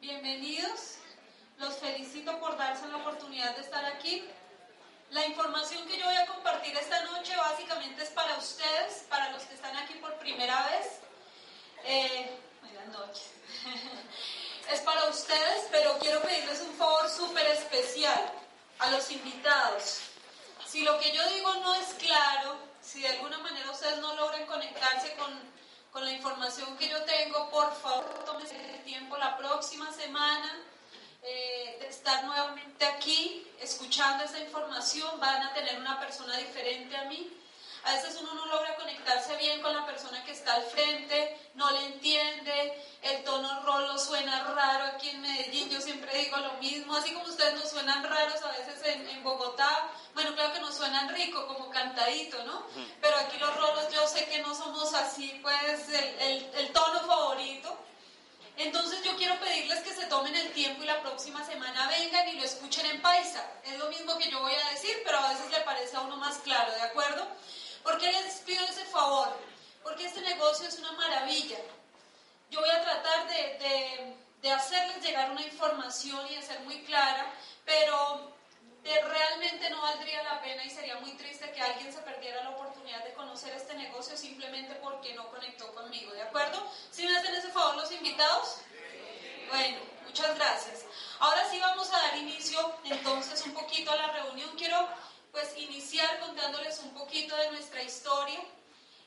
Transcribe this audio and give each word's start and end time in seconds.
Bienvenidos. 0.00 0.98
Los 1.58 1.74
felicito 1.78 2.38
por 2.38 2.56
darse 2.56 2.86
la 2.86 2.98
oportunidad 2.98 3.56
de 3.56 3.62
estar 3.62 3.84
aquí. 3.84 4.24
La 5.10 5.26
información 5.26 5.84
que 5.88 5.98
yo 5.98 6.04
voy 6.04 6.14
a 6.14 6.26
compartir 6.26 6.76
esta 6.76 7.02
noche 7.06 7.36
básicamente 7.36 8.04
es 8.04 8.10
para 8.10 8.36
ustedes, 8.36 9.06
para 9.08 9.32
los 9.32 9.42
que 9.42 9.54
están 9.54 9.76
aquí 9.76 9.94
por 9.94 10.16
primera 10.20 10.68
vez. 10.68 11.00
Eh, 11.84 12.30
buenas 12.60 12.86
noches. 12.96 13.32
es 14.72 14.80
para 14.82 15.04
ustedes, 15.06 15.66
pero 15.72 15.98
quiero 15.98 16.22
pedirles 16.22 16.60
un 16.60 16.72
favor 16.74 17.08
súper 17.10 17.48
especial 17.48 18.32
a 18.78 18.90
los 18.92 19.10
invitados. 19.10 19.98
Si 20.68 20.82
lo 20.82 20.96
que 21.00 21.10
yo 21.10 21.28
digo 21.30 21.54
no 21.56 21.74
es 21.74 21.88
claro, 21.94 22.56
si 22.80 23.00
de 23.00 23.08
alguna 23.08 23.38
manera 23.38 23.68
ustedes 23.68 23.98
no 23.98 24.14
logran 24.14 24.46
conectarse 24.46 25.16
con 25.16 25.60
con 25.92 26.04
la 26.04 26.12
información 26.12 26.76
que 26.76 26.88
yo 26.88 27.02
tengo, 27.02 27.50
por 27.50 27.72
favor, 27.74 28.24
tómense 28.24 28.56
el 28.74 28.82
tiempo 28.82 29.16
la 29.16 29.36
próxima 29.36 29.90
semana 29.92 30.56
eh, 31.22 31.78
de 31.80 31.88
estar 31.88 32.24
nuevamente 32.24 32.84
aquí 32.84 33.46
escuchando 33.60 34.24
esa 34.24 34.38
información. 34.38 35.18
Van 35.18 35.42
a 35.42 35.52
tener 35.52 35.78
una 35.78 35.98
persona 35.98 36.36
diferente 36.36 36.96
a 36.96 37.04
mí. 37.04 37.30
A 37.84 37.94
veces 37.94 38.18
uno 38.20 38.34
no 38.34 38.46
logra 38.46 38.76
conectarse 38.76 39.36
bien 39.36 39.60
con 39.62 39.74
la 39.74 39.86
persona 39.86 40.22
que 40.24 40.32
está 40.32 40.54
al 40.54 40.64
frente, 40.64 41.50
no 41.54 41.70
le 41.70 41.86
entiende, 41.86 42.84
el 43.02 43.24
tono 43.24 43.62
rolo 43.62 43.98
suena 43.98 44.44
raro 44.54 44.84
aquí 44.84 45.08
en 45.08 45.22
Medellín, 45.22 45.70
yo 45.70 45.80
siempre 45.80 46.16
digo 46.18 46.36
lo 46.36 46.52
mismo, 46.54 46.94
así 46.96 47.12
como 47.12 47.26
ustedes 47.26 47.54
nos 47.54 47.70
suenan 47.70 48.04
raros 48.04 48.42
a 48.42 48.52
veces 48.52 48.82
en, 48.84 49.22
Bogotá, 49.22 49.90
bueno, 50.14 50.34
creo 50.34 50.52
que 50.52 50.60
nos 50.60 50.74
suenan 50.74 51.08
rico, 51.14 51.46
como 51.46 51.70
cantadito, 51.70 52.42
¿no? 52.44 52.66
Pero 53.00 53.16
aquí 53.16 53.38
los 53.38 53.54
rolos 53.54 53.92
yo 53.92 54.06
sé 54.06 54.26
que 54.26 54.40
no 54.40 54.54
somos 54.54 54.94
así, 54.94 55.38
pues, 55.42 55.88
el, 55.88 56.50
el 56.54 56.72
tono 56.72 57.00
favorito. 57.00 57.76
Entonces 58.56 59.02
yo 59.02 59.16
quiero 59.16 59.38
pedirles 59.40 59.80
que 59.80 59.94
se 59.94 60.04
tomen 60.06 60.36
el 60.36 60.52
tiempo 60.52 60.82
y 60.82 60.86
la 60.86 61.00
próxima 61.00 61.42
semana 61.46 61.88
vengan 61.88 62.28
y 62.28 62.32
lo 62.32 62.44
escuchen 62.44 62.84
en 62.86 63.00
paisa. 63.00 63.42
Es 63.64 63.78
lo 63.78 63.88
mismo 63.88 64.18
que 64.18 64.30
yo 64.30 64.38
voy 64.40 64.52
a 64.52 64.70
decir, 64.70 65.00
pero 65.04 65.18
a 65.18 65.30
veces 65.30 65.50
le 65.50 65.60
parece 65.60 65.96
a 65.96 66.00
uno 66.00 66.16
más 66.18 66.38
claro, 66.38 66.70
¿de 66.72 66.82
acuerdo? 66.82 67.26
¿Por 67.82 67.98
qué 67.98 68.12
les 68.12 68.34
pido 68.40 68.64
ese 68.64 68.84
favor? 68.86 69.28
Porque 69.82 70.06
este 70.06 70.20
negocio 70.20 70.68
es 70.68 70.78
una 70.78 70.92
maravilla. 70.92 71.58
Yo 72.50 72.60
voy 72.60 72.70
a 72.70 72.82
tratar 72.82 73.28
de, 73.28 74.50
hacerles 74.50 75.02
llegar 75.02 75.30
una 75.30 75.42
información 75.42 76.26
y 76.30 76.34
de 76.34 76.42
ser 76.42 76.60
muy 76.60 76.82
clara, 76.82 77.32
pero 77.64 78.32
realmente 78.84 79.70
no 79.70 79.80
valdría 79.80 80.22
la 80.24 80.40
pena 80.42 80.64
y 80.64 80.70
sería 80.70 80.96
muy 80.96 81.12
triste 81.12 81.50
que 81.52 81.60
alguien 81.60 81.92
se 81.92 82.00
perdiera 82.00 82.42
la 82.42 82.50
oportunidad 82.50 83.04
de 83.04 83.12
conocer 83.12 83.54
este 83.54 83.74
negocio 83.74 84.16
simplemente 84.16 84.74
porque 84.76 85.14
no 85.14 85.28
conectó 85.28 85.72
conmigo, 85.74 86.12
¿de 86.12 86.22
acuerdo? 86.22 86.66
¿Sí 86.90 87.06
me 87.06 87.16
hacen 87.16 87.34
ese 87.34 87.48
favor 87.50 87.76
los 87.76 87.92
invitados? 87.92 88.58
Bueno, 89.48 89.78
muchas 90.04 90.34
gracias. 90.36 90.84
Ahora 91.20 91.48
sí 91.50 91.58
vamos 91.60 91.92
a 91.92 91.98
dar 91.98 92.16
inicio 92.16 92.74
entonces 92.84 93.44
un 93.46 93.52
poquito 93.52 93.92
a 93.92 93.96
la 93.96 94.12
reunión. 94.12 94.50
Quiero 94.56 94.88
pues 95.32 95.56
iniciar 95.56 96.18
contándoles 96.20 96.78
un 96.80 96.90
poquito 96.90 97.36
de 97.36 97.50
nuestra 97.52 97.82
historia. 97.82 98.40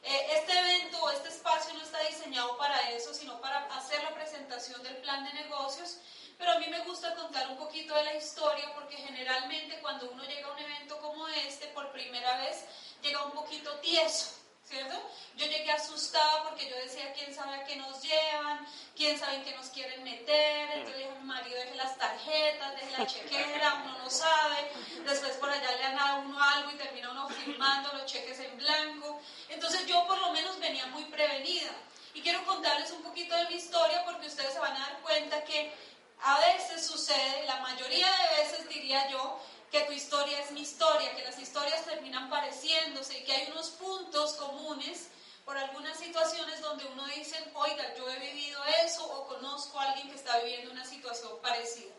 Eh, 0.03 0.27
este 0.35 0.57
evento 0.57 1.01
o 1.01 1.11
este 1.11 1.29
espacio 1.29 1.73
no 1.73 1.81
está 1.81 1.99
diseñado 2.01 2.57
para 2.57 2.91
eso, 2.91 3.13
sino 3.13 3.39
para 3.39 3.65
hacer 3.75 4.01
la 4.03 4.13
presentación 4.13 4.81
del 4.83 4.97
plan 4.97 5.23
de 5.23 5.33
negocios, 5.33 5.97
pero 6.37 6.51
a 6.51 6.59
mí 6.59 6.67
me 6.67 6.83
gusta 6.85 7.15
contar 7.15 7.47
un 7.49 7.57
poquito 7.57 7.95
de 7.95 8.03
la 8.03 8.15
historia 8.15 8.73
porque 8.73 8.97
generalmente 8.97 9.79
cuando 9.81 10.09
uno 10.11 10.23
llega 10.25 10.47
a 10.47 10.51
un 10.51 10.59
evento 10.59 10.99
como 10.99 11.27
este 11.29 11.67
por 11.67 11.91
primera 11.91 12.37
vez, 12.39 12.65
llega 13.01 13.23
un 13.23 13.31
poquito 13.31 13.71
tieso. 13.79 14.42
¿Cierto? 14.65 15.01
Yo 15.35 15.45
llegué 15.45 15.71
asustada 15.71 16.43
porque 16.43 16.69
yo 16.69 16.75
decía, 16.77 17.11
¿quién 17.13 17.33
sabe 17.33 17.55
a 17.55 17.65
qué 17.65 17.75
nos 17.75 18.01
llevan? 18.01 18.65
¿Quién 18.95 19.17
sabe 19.17 19.37
en 19.37 19.43
qué 19.43 19.55
nos 19.55 19.67
quieren 19.67 20.03
meter? 20.03 20.69
Entonces 20.71 20.89
le 20.89 20.97
dije 20.97 21.17
a 21.17 21.19
mi 21.19 21.25
marido, 21.25 21.59
deje 21.59 21.75
las 21.75 21.97
tarjetas, 21.97 22.75
deje 22.75 22.97
la 22.97 23.07
chequera, 23.07 23.73
uno 23.83 23.97
no 23.99 24.09
sabe. 24.09 24.71
Después 25.05 25.33
por 25.37 25.49
allá 25.49 25.71
le 25.71 25.81
dan 25.81 25.99
a 25.99 26.15
uno 26.15 26.41
algo 26.41 26.71
y 26.71 26.75
termina 26.75 27.11
uno 27.11 27.27
firmando 27.29 27.93
los 27.93 28.05
cheques 28.05 28.39
en 28.39 28.57
blanco. 28.57 29.19
Entonces 29.49 29.85
yo 29.87 30.05
por 30.05 30.19
lo 30.19 30.31
menos 30.31 30.59
venía 30.59 30.85
muy 30.87 31.05
prevenida. 31.05 31.71
Y 32.13 32.21
quiero 32.21 32.45
contarles 32.45 32.91
un 32.91 33.01
poquito 33.01 33.35
de 33.35 33.47
mi 33.47 33.55
historia 33.55 34.05
porque 34.05 34.27
ustedes 34.27 34.53
se 34.53 34.59
van 34.59 34.75
a 34.75 34.79
dar 34.79 34.99
cuenta 35.01 35.43
que 35.43 35.73
a 36.21 36.39
veces 36.39 36.85
sucede, 36.85 37.45
la 37.47 37.57
mayoría 37.57 38.07
de 38.07 38.43
veces 38.43 38.69
diría 38.69 39.09
yo, 39.09 39.39
que 39.73 39.81
tu 39.81 39.91
historia 39.91 40.39
es 40.39 40.51
mi 40.51 40.61
historia, 40.61 41.15
que 41.15 41.23
las 41.23 41.39
historias 41.39 41.83
terminan 41.83 42.29
pareciéndose 42.29 43.17
y 43.17 43.23
que 43.23 43.33
hay 43.33 43.51
unos 43.51 43.71
puntos 43.71 44.33
comunes 44.33 45.07
por 45.45 45.57
algunas 45.57 45.97
situaciones 45.97 46.61
donde 46.61 46.85
uno 46.85 47.03
dice, 47.07 47.43
oiga, 47.55 47.95
yo 47.95 48.07
he 48.07 48.19
vivido 48.19 48.63
eso 48.85 49.03
o 49.03 49.27
conozco 49.27 49.79
a 49.79 49.89
alguien 49.89 50.09
que 50.09 50.15
está 50.15 50.37
viviendo 50.37 50.71
una 50.71 50.85
situación 50.85 51.31
parecida. 51.41 51.91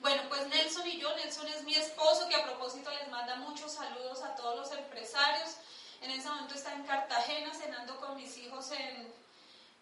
Bueno, 0.00 0.24
pues 0.28 0.46
Nelson 0.48 0.86
y 0.88 1.00
yo, 1.00 1.16
Nelson 1.16 1.46
es 1.46 1.62
mi 1.62 1.74
esposo, 1.74 2.28
que 2.28 2.36
a 2.36 2.44
propósito 2.44 2.90
les 2.90 3.08
manda 3.08 3.36
muchos 3.36 3.72
saludos 3.72 4.22
a 4.22 4.34
todos 4.34 4.54
los 4.54 4.70
empresarios. 4.72 5.56
En 6.02 6.10
ese 6.10 6.28
momento 6.28 6.54
está 6.54 6.74
en 6.74 6.84
Cartagena 6.84 7.54
cenando 7.54 7.96
con 7.96 8.14
mis 8.16 8.36
hijos 8.36 8.70
en, 8.72 9.10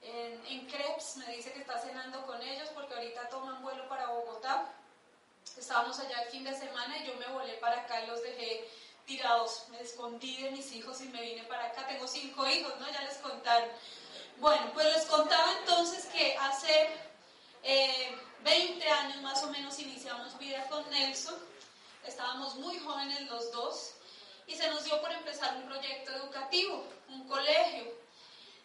en, 0.03 0.47
en 0.47 0.67
Creps, 0.69 1.17
me 1.17 1.27
dice 1.35 1.53
que 1.53 1.63
está 1.63 1.81
cenando 1.81 2.25
con 2.27 2.41
ellos 2.41 2.69
porque 2.75 2.95
ahorita 2.95 3.29
toman 3.29 3.61
vuelo 3.61 3.89
para 3.89 4.07
Bogotá. 4.07 4.71
Estábamos 5.57 5.99
allá 6.01 6.23
el 6.23 6.31
fin 6.31 6.45
de 6.45 6.55
semana 6.55 6.99
y 6.99 7.07
yo 7.07 7.15
me 7.15 7.27
volé 7.27 7.55
para 7.55 7.83
acá 7.83 8.03
y 8.03 8.07
los 8.09 8.23
dejé 8.23 8.69
tirados. 9.07 9.65
Me 9.71 9.81
escondí 9.81 10.43
de 10.43 10.51
mis 10.51 10.73
hijos 10.73 11.01
y 11.01 11.09
me 11.09 11.23
vine 11.23 11.45
para 11.45 11.67
acá. 11.67 11.87
Tengo 11.87 12.09
cinco 12.09 12.47
hijos, 12.49 12.73
¿no? 12.81 12.91
Ya 12.91 13.03
les 13.03 13.19
contaron. 13.19 13.69
Bueno, 14.39 14.71
pues 14.75 14.87
les 14.93 15.07
contaba 15.07 15.53
entonces 15.61 16.07
que 16.07 16.37
hace 16.37 16.89
20 18.43 18.85
eh, 18.85 18.91
años 18.91 19.23
más 19.23 19.43
o 19.45 19.51
menos 19.51 19.79
iniciamos 19.79 20.37
vida 20.39 20.67
con 20.69 20.89
Nelson. 20.91 21.39
Estábamos 22.05 22.57
muy 22.57 22.79
jóvenes 22.81 23.23
los 23.31 23.53
dos 23.53 23.93
y 24.47 24.57
se 24.57 24.69
nos 24.69 24.85
dio 24.85 25.01
por 25.01 25.13
empezar 25.13 25.57
un 25.57 25.67
proyecto 25.67 26.13
educativo, 26.13 26.85
un 27.09 27.29
colegio. 27.29 27.95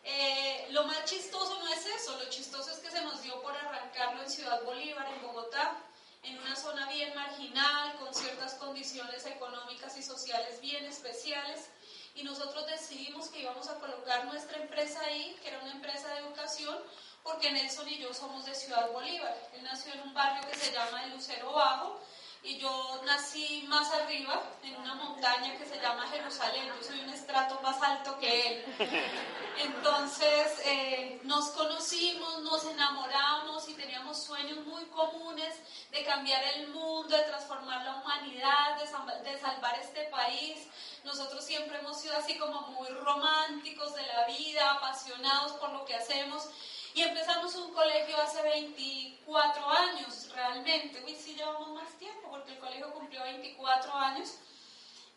Eh, 0.04 0.68
lo 0.72 0.86
más 0.86 1.06
chistoso 1.06 1.60
no 1.60 1.68
es 1.68 1.86
eso, 1.86 2.18
lo 2.18 2.30
chistoso 2.30 2.72
es 2.72 2.80
que 2.80 2.90
se 2.90 3.02
nos 3.02 3.22
dio 3.22 3.40
por 3.42 3.56
arrancarlo 3.56 4.24
en 4.24 4.30
Ciudad 4.30 4.64
Bolívar, 4.64 5.08
en 5.08 5.22
Bogotá 5.22 5.78
en 6.24 6.38
una 6.40 6.56
zona 6.56 6.88
bien 6.90 7.14
marginal, 7.16 7.96
con 7.98 8.14
ciertas 8.14 8.56
condiciones 8.56 9.26
económicas 9.26 9.98
y 9.98 10.04
sociales 10.04 10.60
bien 10.62 10.86
especiales, 10.86 11.70
y 12.16 12.24
nosotros 12.24 12.68
decidimos 12.68 13.30
que 13.30 13.42
íbamos 13.42 13.70
a 13.70 13.80
colocar 13.80 14.26
nuestra 14.26 14.58
empresa 14.62 15.00
ahí, 15.02 15.38
que 15.42 15.50
era 15.50 15.60
una 15.60 15.72
empresa 15.72 16.08
de 16.10 16.20
educación, 16.20 16.78
porque 17.24 17.52
Nelson 17.52 17.88
y 17.90 18.00
yo 18.00 18.14
somos 18.14 18.46
de 18.46 18.56
Ciudad 18.56 18.92
Bolívar. 18.92 19.36
Él 19.54 19.64
nació 19.64 19.94
en 19.94 20.02
un 20.02 20.14
barrio 20.14 20.50
que 20.50 20.58
se 20.58 20.72
llama 20.72 21.04
El 21.06 21.12
Lucero 21.12 21.52
Bajo, 21.54 22.02
y 22.42 22.58
yo 22.58 23.02
nací 23.06 23.66
más 23.68 23.92
arriba, 23.94 24.42
en 24.64 24.76
una 24.78 24.96
montaña 24.96 25.58
que 25.58 25.66
se 25.66 25.80
llama 25.82 26.08
Jerusalén, 26.08 26.68
yo 26.68 26.84
soy 26.84 27.00
un 27.02 27.10
estrato 27.10 27.60
más 27.62 27.82
alto 27.82 28.18
que 28.18 28.48
él. 28.48 28.66
Entonces 29.58 30.62
eh, 30.66 31.20
nos 31.24 31.50
conocimos, 31.50 32.42
nos 32.44 32.64
enamoramos 32.66 33.68
y 33.68 33.74
teníamos 33.74 34.24
sueños 34.24 34.66
muy 34.66 34.86
comunes 34.86 35.54
de 35.92 36.04
cambiar 36.06 36.42
el 36.56 36.70
mundo, 36.70 37.16
de 37.16 37.24
transformar 37.24 37.84
la 37.84 37.98
humanidad, 37.98 38.78
de, 38.78 39.30
de 39.30 39.40
salvar 39.40 39.78
este 39.80 40.04
país. 40.06 40.66
Nosotros 41.04 41.44
siempre 41.44 41.80
hemos 41.80 42.00
sido 42.00 42.16
así 42.16 42.38
como 42.38 42.62
muy 42.70 42.88
románticos 42.88 43.94
de 43.96 44.06
la 44.08 44.26
vida, 44.28 44.72
apasionados 44.72 45.54
por 45.54 45.72
lo 45.72 45.84
que 45.84 45.96
hacemos. 45.96 46.50
Y 46.94 47.02
empezamos 47.02 47.56
un 47.56 47.74
colegio 47.74 48.20
hace 48.22 48.42
24 48.42 49.70
años 49.70 50.30
realmente. 50.34 51.04
Uy, 51.06 51.16
sí 51.16 51.36
llevamos 51.36 51.70
más 51.70 51.98
tiempo 51.98 52.30
porque 52.30 52.54
el 52.54 52.60
colegio 52.60 52.92
cumplió 52.94 53.24
24 53.24 53.94
años. 53.94 54.40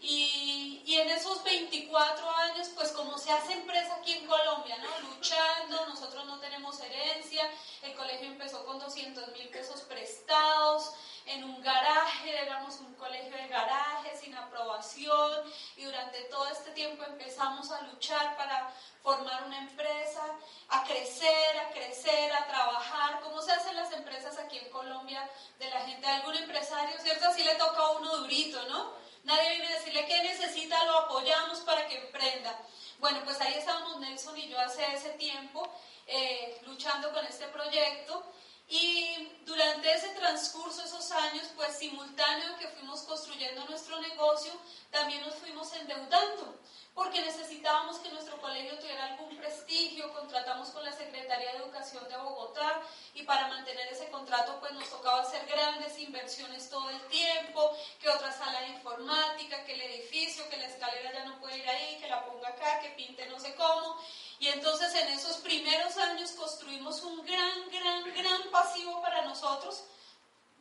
Y, 0.05 0.83
y, 0.85 0.97
en 0.97 1.09
esos 1.11 1.45
24 1.45 2.29
años, 2.29 2.71
pues 2.75 2.91
como 2.91 3.17
se 3.19 3.31
hace 3.31 3.53
empresa 3.53 3.95
aquí 3.95 4.15
en 4.15 4.27
Colombia, 4.27 4.77
¿no? 4.79 5.09
Luchando, 5.09 5.87
nosotros 5.87 6.27
no 6.27 6.41
tenemos 6.41 6.81
herencia, 6.81 7.49
el 7.83 7.95
colegio 7.95 8.27
empezó 8.27 8.67
con 8.67 8.81
200 8.81 9.29
mil 9.29 9.49
pesos 9.51 9.83
prestados, 9.83 10.93
en 11.27 11.45
un 11.45 11.63
garaje, 11.63 12.37
éramos 12.43 12.81
un 12.81 12.95
colegio 12.95 13.37
de 13.37 13.47
garaje, 13.47 14.17
sin 14.17 14.35
aprobación, 14.35 15.45
y 15.77 15.85
durante 15.85 16.23
todo 16.25 16.49
este 16.49 16.73
tiempo 16.73 17.05
empezamos 17.05 17.71
a 17.71 17.83
luchar 17.83 18.37
para 18.37 18.75
formar 19.03 19.45
una 19.45 19.59
empresa, 19.59 20.23
a 20.69 20.83
crecer, 20.85 21.59
a 21.61 21.71
crecer, 21.71 22.33
a 22.33 22.47
trabajar, 22.49 23.21
como 23.21 23.41
se 23.41 23.53
hacen 23.53 23.77
las 23.77 23.93
empresas 23.93 24.37
aquí 24.39 24.59
en 24.59 24.71
Colombia 24.71 25.29
de 25.61 25.71
la 25.71 25.81
gente, 25.83 26.07
algún 26.07 26.35
empresario, 26.35 26.99
¿cierto? 27.01 27.29
Así 27.29 27.45
le 27.45 27.55
toca 27.55 27.81
a 27.81 27.91
uno 27.93 28.17
durito, 28.17 28.61
¿no? 28.69 29.02
Nadie 29.25 29.51
viene 29.51 29.67
a 29.67 29.79
decirle 29.79 30.07
qué 30.07 30.23
necesita, 30.23 30.85
lo 30.85 30.99
apoyamos 30.99 31.61
para 31.61 31.87
que 31.87 31.99
emprenda. 31.99 32.59
Bueno, 32.99 33.21
pues 33.25 33.41
ahí 33.41 33.55
estábamos 33.55 34.01
Nelson 34.01 34.37
y 34.39 34.49
yo 34.49 34.59
hace 34.59 34.85
ese 34.95 35.11
tiempo 35.11 35.69
eh, 36.07 36.61
luchando 36.67 37.13
con 37.13 37.25
este 37.27 37.47
proyecto 37.49 38.25
y 38.73 39.31
durante 39.45 39.93
ese 39.93 40.09
transcurso, 40.15 40.83
esos 40.83 41.11
años, 41.13 41.47
pues 41.57 41.77
simultáneo 41.77 42.57
que 42.57 42.69
fuimos 42.69 43.03
construyendo 43.03 43.67
nuestro 43.67 44.01
negocio, 44.01 44.51
también 44.91 45.21
nos 45.21 45.35
fuimos 45.35 45.71
endeudando. 45.75 46.59
porque 46.95 47.23
necesitábamos 47.23 47.99
que 48.01 48.11
nuestro 48.11 48.39
colegio 48.41 48.79
tuviera 48.79 49.07
algún 49.07 49.35
prestigio, 49.39 50.13
contratamos 50.13 50.69
con 50.71 50.85
la 50.85 50.93
Secretaría 50.93 51.53
de 51.53 51.59
Educación 51.59 52.07
de 52.07 52.17
Bogotá 52.19 52.83
y 53.15 53.23
para 53.23 53.49
mantener 53.49 53.89
ese 53.89 54.11
contrato 54.11 54.59
pues 54.61 54.73
nos 54.73 54.91
tocaba 54.91 55.23
hacer 55.23 55.47
grandes 55.47 55.99
inversiones 55.99 56.69
todo 56.69 56.91
el 56.91 57.01
tiempo, 57.07 57.75
que 57.99 58.11
otra 58.11 58.31
sala 58.31 58.61
de 58.61 58.69
informática, 58.69 59.65
que 59.65 59.73
el 59.73 59.81
edificio, 59.81 60.49
que 60.51 60.59
la 60.59 60.67
escalera 60.67 61.13
ya 61.13 61.25
no 61.25 61.41
puede 61.41 61.59
ir 61.59 61.69
ahí, 61.69 61.99
que 61.99 62.09
la 62.09 62.27
ponga 62.27 62.49
acá, 62.49 62.81
que 62.81 62.91
pinte 62.91 63.25
no 63.27 63.41
sé 63.41 63.55
cómo. 63.55 63.97
Y 64.43 64.49
entonces 64.49 64.93
en 64.97 65.07
esos 65.07 65.37
primeros 65.37 65.97
años 65.99 66.33
construimos 66.33 67.01
un 67.05 67.25
gran, 67.25 67.71
gran, 67.71 68.13
gran 68.13 68.51
pasivo 68.51 69.01
para 69.01 69.23
nosotros. 69.23 69.85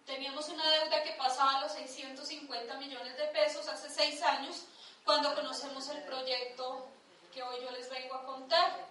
Teníamos 0.06 0.48
una 0.50 0.70
deuda 0.70 1.02
que 1.02 1.14
pasaba 1.14 1.62
los 1.62 1.72
650 1.72 2.78
millones 2.78 3.18
de 3.18 3.24
pesos 3.30 3.68
hace 3.68 3.90
seis 3.90 4.22
años 4.22 4.66
cuando 5.04 5.34
conocemos 5.34 5.90
el 5.90 6.04
proyecto 6.04 6.90
que 7.34 7.42
hoy 7.42 7.56
yo 7.64 7.72
les 7.72 7.90
vengo 7.90 8.14
a 8.14 8.24
contar. 8.24 8.86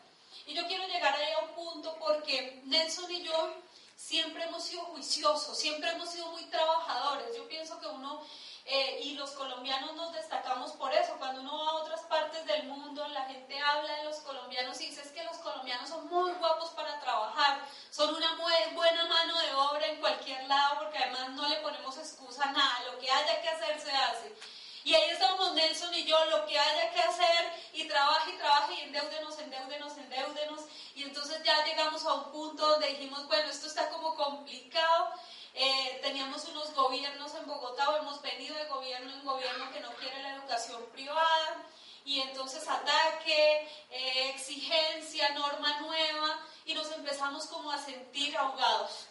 Y 0.45 0.55
yo 0.55 0.67
quiero 0.67 0.85
llegar 0.89 1.15
ahí 1.15 1.35
a 1.35 1.45
un 1.45 1.55
punto 1.55 1.97
porque 2.01 2.61
Nelson 2.65 3.13
y 3.13 3.23
yo 3.23 3.55
siempre 3.95 4.43
hemos 4.43 4.65
sido 4.65 4.83
juiciosos, 4.87 5.57
siempre 5.57 5.89
hemos 5.91 6.11
sido 6.11 6.33
muy 6.33 6.47
trabajadores. 6.47 7.37
Yo 7.37 7.47
pienso 7.47 7.79
que 7.79 7.87
uno, 7.87 8.27
eh, 8.65 9.01
y 9.03 9.15
los 9.15 9.31
colombianos 9.31 9.95
nos 9.95 10.13
destacamos 10.13 10.73
por 10.73 10.93
eso, 10.95 11.17
cuando 11.19 11.41
uno 11.41 11.59
va 11.65 11.71
a 11.71 11.75
otras 11.75 12.01
partes 12.03 12.45
del 12.47 12.65
mundo, 12.65 13.07
la 13.09 13.25
gente 13.25 13.59
habla 13.59 13.97
de 13.97 14.05
los 14.05 14.17
colombianos 14.19 14.81
y 14.81 14.87
dice 14.87 15.13
que 15.13 15.25
los 15.25 15.39
colombianos 15.39 15.89
son 15.89 16.09
muy 16.09 16.33
guapos 16.33 16.71
para 16.71 17.01
trabajar, 17.01 17.61
son 17.91 18.15
una 18.15 18.35
muy 18.37 18.53
buena 18.75 19.07
mano 19.07 19.39
de 19.39 19.55
obra 19.55 19.87
en 19.87 20.01
cualquier 20.01 20.47
lado 20.47 20.79
porque 20.81 20.99
además 20.99 21.31
no 21.31 21.49
le 21.49 21.57
ponemos 21.57 21.97
excusa 21.99 22.45
a 22.45 22.53
nada, 22.53 22.85
lo 22.91 22.99
que 22.99 23.11
haya 23.11 23.43
que 23.43 23.49
hacer 23.49 23.81
se 23.81 23.91
hace. 23.91 24.35
Y 24.83 24.95
ahí 24.95 25.11
estamos 25.11 25.53
Nelson 25.53 25.93
y 25.95 26.05
yo, 26.05 26.25
lo 26.27 26.47
que 26.47 26.59
haya 26.59 26.91
que 26.93 27.01
hacer, 27.01 27.53
y 27.75 27.87
trabaja 27.87 28.31
y 28.31 28.39
trabaja 28.39 28.73
y 28.73 28.81
endeudenos, 28.81 29.39
endeudenos, 29.39 29.97
endeudenos. 29.99 30.61
Y 30.95 31.03
entonces 31.03 31.43
ya 31.45 31.65
llegamos 31.65 32.05
a 32.07 32.15
un 32.15 32.33
punto 32.33 32.67
donde 32.67 32.89
dijimos, 32.89 33.27
bueno, 33.27 33.51
esto 33.51 33.67
está 33.67 33.91
como 33.91 34.15
complicado. 34.15 35.13
Eh, 35.55 35.99
teníamos 36.03 36.45
unos 36.47 36.73
gobiernos 36.75 37.35
en 37.35 37.47
Bogotá, 37.47 37.87
hemos 37.99 38.23
venido 38.23 38.55
de 38.57 38.65
gobierno 38.67 39.13
en 39.13 39.25
gobierno 39.25 39.73
que 39.73 39.81
no 39.81 39.91
quiere 39.95 40.23
la 40.23 40.37
educación 40.37 40.83
privada. 40.93 41.65
Y 42.05 42.21
entonces 42.21 42.67
ataque, 42.67 43.69
eh, 43.91 44.31
exigencia, 44.31 45.31
norma 45.31 45.81
nueva, 45.81 46.41
y 46.65 46.75
nos 46.75 46.91
empezamos 46.93 47.47
como 47.47 47.71
a 47.71 47.79
sentir 47.79 48.37
ahogados. 48.37 49.07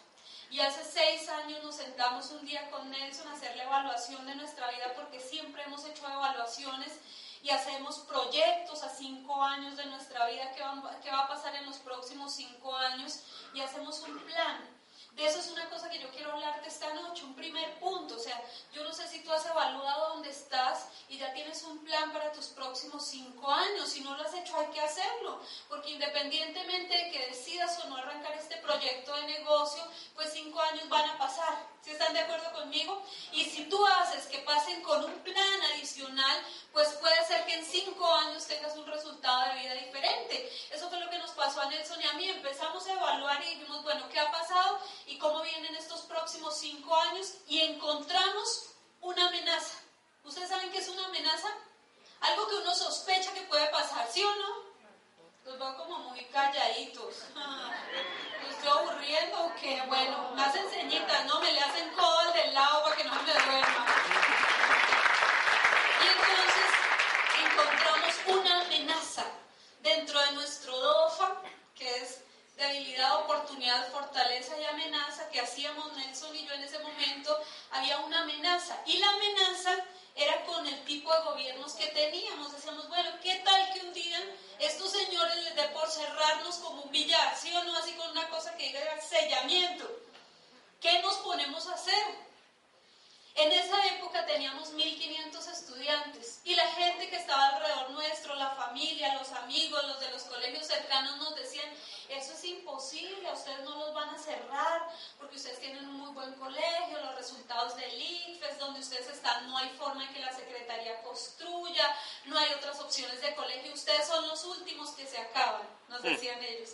Y 0.50 0.58
hace 0.60 0.84
seis 0.84 1.28
años 1.28 1.62
nos 1.62 1.76
sentamos 1.76 2.30
un 2.32 2.44
día 2.44 2.68
con 2.70 2.90
Nelson 2.90 3.28
a 3.28 3.34
hacer 3.34 3.56
la 3.56 3.64
evaluación 3.64 4.26
de 4.26 4.34
nuestra 4.34 4.68
vida 4.72 4.92
porque 4.96 5.20
siempre 5.20 5.62
hemos 5.62 5.84
hecho 5.84 6.04
evaluaciones 6.08 6.98
y 7.42 7.50
hacemos 7.50 8.00
proyectos 8.00 8.82
a 8.82 8.88
cinco 8.88 9.40
años 9.42 9.76
de 9.76 9.86
nuestra 9.86 10.26
vida, 10.26 10.52
qué 10.54 10.62
va, 10.62 11.00
qué 11.02 11.10
va 11.10 11.20
a 11.20 11.28
pasar 11.28 11.54
en 11.54 11.66
los 11.66 11.76
próximos 11.78 12.34
cinco 12.34 12.76
años 12.76 13.20
y 13.54 13.60
hacemos 13.60 14.00
un 14.00 14.18
plan 14.18 14.79
de 15.12 15.26
eso 15.26 15.40
es 15.40 15.48
una 15.48 15.68
cosa 15.68 15.90
que 15.90 15.98
yo 15.98 16.08
quiero 16.10 16.32
hablarte 16.32 16.68
esta 16.68 16.92
noche, 16.94 17.24
un 17.24 17.34
primer 17.34 17.78
punto. 17.78 18.14
O 18.14 18.18
sea, 18.18 18.40
yo 18.72 18.84
no 18.84 18.92
sé 18.92 19.08
si 19.08 19.22
tú 19.22 19.32
has 19.32 19.44
evaluado 19.44 20.14
dónde 20.14 20.30
estás 20.30 20.86
y 21.08 21.18
ya 21.18 21.32
tienes 21.32 21.62
un 21.64 21.78
plan 21.78 22.12
para 22.12 22.30
tus 22.32 22.46
próximos 22.46 23.04
cinco 23.06 23.50
años. 23.50 23.88
Si 23.88 24.00
no 24.02 24.16
lo 24.16 24.22
has 24.22 24.34
hecho, 24.34 24.56
hay 24.58 24.68
que 24.68 24.80
hacerlo. 24.80 25.40
Porque 25.68 25.90
independientemente 25.90 26.96
de 26.96 27.10
que 27.10 27.26
decidas 27.26 27.78
o 27.84 27.88
no 27.88 27.96
arrancar 27.96 28.34
este 28.34 28.56
proyecto 28.58 29.14
de 29.16 29.22
negocio, 29.22 29.82
pues 30.14 30.30
cinco 30.32 30.60
años 30.60 30.88
van 30.88 31.10
a 31.10 31.18
pasar. 31.18 31.68
¿Sí 31.82 31.90
están 31.90 32.12
de 32.12 32.20
acuerdo 32.20 32.52
conmigo? 32.52 33.02
Y 33.32 33.44
si 33.44 33.64
tú 33.64 33.84
haces 33.86 34.26
que 34.26 34.38
pasen 34.38 34.82
con 34.82 35.02
un 35.02 35.18
plan 35.20 35.62
adicional, 35.74 36.38
pues 36.72 36.88
puede 36.94 37.26
ser 37.26 37.44
que 37.46 37.54
en 37.54 37.64
cinco 37.64 38.06
años 38.06 38.46
tengas 38.46 38.76
un 38.76 38.86
resultado 38.86 39.48
de 39.48 39.60
vida 39.60 39.74
diferente. 39.74 40.52
Eso 40.70 40.88
fue 40.88 41.00
lo 41.00 41.10
que 41.10 41.18
nos 41.18 41.30
pasó 41.32 41.60
a 41.62 41.66
Nelson 41.66 42.00
y 42.00 42.06
a 42.06 42.12
mí. 42.12 42.28
Empezamos 42.28 42.86
a 42.86 42.92
evaluar 42.92 43.42
y 43.42 43.54
dijimos, 43.56 43.82
bueno, 43.82 44.08
¿qué 44.10 44.20
ha 44.20 44.30
pasado? 44.30 44.78
y 45.10 45.18
cómo 45.18 45.42
vienen 45.42 45.74
estos 45.74 46.02
próximos 46.02 46.56
cinco 47.20 47.34
años 47.34 47.34
y 47.48 47.60
encontramos 47.60 48.66
una 49.00 49.28
amenaza. 49.28 49.74
¿Ustedes 50.24 50.48
saben 50.48 50.70
qué 50.70 50.78
es 50.78 50.88
una 50.88 51.06
amenaza? 51.06 51.48
Algo 52.20 52.48
que 52.48 52.56
uno 52.56 52.74
sospecha 52.74 53.32
que 53.32 53.42
puede 53.42 53.66
pasar, 53.68 54.06
¿sí 54.12 54.22
o 54.22 54.34
no? 54.36 54.70
Los 55.44 55.58
veo 55.58 55.76
como 55.76 55.98
muy 56.10 56.24
calladitos. 56.26 57.14
¿Los 58.42 58.50
estoy 58.50 58.68
aburriendo 58.68 59.46
o 59.46 59.54
qué? 59.60 59.82
Bueno, 59.86 60.30
más 60.34 60.54
enseñitas, 60.54 61.24
¿no? 61.26 61.40
Me 61.40 61.52
le 61.52 61.60
hacen 61.60 61.90
codo 61.94 62.32
del 62.32 62.54
lado 62.54 62.84
para 62.84 62.96
que 62.96 63.04
no 63.04 63.14
me 63.14 63.32
duerma. 63.32 63.86
Y 66.02 66.06
entonces 66.06 66.70
encontramos 67.44 68.14
una 68.26 68.60
amenaza 68.60 69.24
dentro 69.80 70.20
de 70.20 70.32
nuestro 70.32 70.76
DOFA, 70.76 71.42
que 71.74 71.96
es 71.96 72.20
debilidad, 72.60 73.16
oportunidad, 73.20 73.90
fortaleza 73.90 74.58
y 74.60 74.64
amenaza 74.64 75.28
que 75.30 75.40
hacíamos 75.40 75.92
Nelson 75.94 76.36
y 76.36 76.46
yo 76.46 76.52
en 76.52 76.62
ese 76.62 76.78
momento, 76.78 77.36
había 77.70 77.98
una 78.00 78.22
amenaza. 78.22 78.78
Y 78.86 78.98
la 78.98 79.08
amenaza 79.08 79.74
era 80.14 80.44
con 80.44 80.66
el 80.66 80.84
tipo 80.84 81.12
de 81.12 81.22
gobiernos 81.22 81.72
que 81.74 81.86
teníamos. 81.86 82.52
Decíamos, 82.52 82.88
bueno, 82.88 83.10
¿qué 83.22 83.36
tal 83.44 83.72
que 83.72 83.80
un 83.80 83.92
día 83.94 84.20
estos 84.58 84.92
señores 84.92 85.36
les 85.36 85.56
dé 85.56 85.68
por 85.68 85.90
cerrarnos 85.90 86.56
como 86.56 86.82
un 86.82 86.90
billar? 86.90 87.36
¿Sí 87.36 87.54
o 87.54 87.64
no? 87.64 87.76
Así 87.76 87.92
con 87.92 88.10
una 88.10 88.28
cosa 88.28 88.54
que 88.56 88.66
diga 88.66 89.00
sellamiento. 89.00 89.88
¿Qué 90.80 91.00
nos 91.00 91.14
ponemos 91.16 91.66
a 91.66 91.74
hacer? 91.74 92.30
En 93.36 93.52
esa 93.52 93.86
época 93.86 94.26
teníamos 94.26 94.74
1.500 94.74 95.52
estudiantes 95.52 96.40
y 96.44 96.54
la 96.54 96.66
gente 96.72 97.08
que 97.08 97.16
estaba 97.16 97.48
alrededor 97.48 97.90
nuestro, 97.90 98.34
la 98.34 98.50
familia, 98.50 99.14
los 99.14 99.30
amigos, 99.32 99.82
los 99.86 100.00
de 100.00 100.10
los 100.10 100.22
colegios 100.24 100.66
cercanos 100.66 101.16
nos 101.18 101.36
decían, 101.36 101.70
eso 102.08 102.32
es 102.32 102.44
imposible, 102.44 103.28
a 103.28 103.32
ustedes 103.32 103.60
no 103.60 103.76
los 103.76 103.94
van 103.94 104.08
a 104.10 104.18
cerrar 104.18 104.88
porque 105.18 105.36
ustedes 105.36 105.60
tienen 105.60 105.88
un 105.88 105.94
muy 105.94 106.12
buen 106.12 106.34
colegio, 106.34 107.00
los 107.00 107.14
resultados 107.14 107.76
del 107.76 108.02
IFES, 108.02 108.58
donde 108.58 108.80
ustedes 108.80 109.08
están, 109.08 109.48
no 109.48 109.56
hay 109.56 109.68
forma 109.70 110.04
en 110.04 110.12
que 110.12 110.20
la 110.20 110.34
Secretaría 110.34 111.00
construya, 111.02 111.96
no 112.24 112.36
hay 112.36 112.52
otras 112.54 112.80
opciones 112.80 113.20
de 113.20 113.34
colegio, 113.36 113.72
ustedes 113.72 114.06
son 114.08 114.26
los 114.26 114.44
últimos 114.44 114.90
que 114.90 115.06
se 115.06 115.18
acaban, 115.18 115.62
nos 115.88 116.02
decían 116.02 116.42
ellos. 116.42 116.70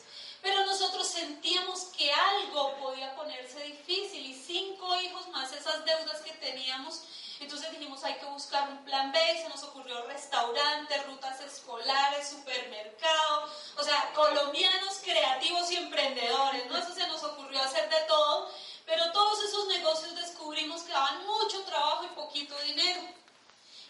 Pero 0.47 0.65
nosotros 0.65 1.07
sentíamos 1.09 1.87
que 1.97 2.13
algo 2.13 2.77
podía 2.77 3.15
ponerse 3.17 3.63
difícil 3.65 4.27
y 4.27 4.35
cinco 4.35 4.95
hijos 5.01 5.27
más 5.29 5.53
esas 5.53 5.85
deudas 5.85 6.21
que 6.21 6.33
teníamos. 6.33 7.03
Entonces 7.41 7.71
dijimos, 7.73 8.03
hay 8.05 8.15
que 8.15 8.27
buscar 8.27 8.69
un 8.71 8.85
plan 8.85 9.11
B 9.13 9.19
y 9.35 9.43
se 9.43 9.49
nos 9.49 9.63
ocurrió 9.65 10.07
restaurantes, 10.07 11.07
rutas 11.07 11.41
escolares, 11.41 12.29
supermercado, 12.29 13.51
o 13.77 13.83
sea, 13.83 14.13
colombianos 14.15 15.01
creativos 15.05 15.71
y 15.73 15.77
emprendedores, 15.77 16.67
¿no? 16.67 16.79
Eso 16.79 16.95
se 16.95 17.07
nos 17.09 17.23
ocurrió 17.25 17.61
hacer 17.61 17.91
de 17.91 18.01
todo, 18.07 18.49
pero 18.87 19.11
todos 19.13 19.43
esos 19.43 19.67
negocios 19.67 20.15
descubrimos 20.15 20.83
que 20.83 20.93
daban 20.93 21.27
mucho 21.27 21.63
trabajo 21.65 22.05
y 22.05 22.15
poquito 22.15 22.57
dinero. 22.61 23.03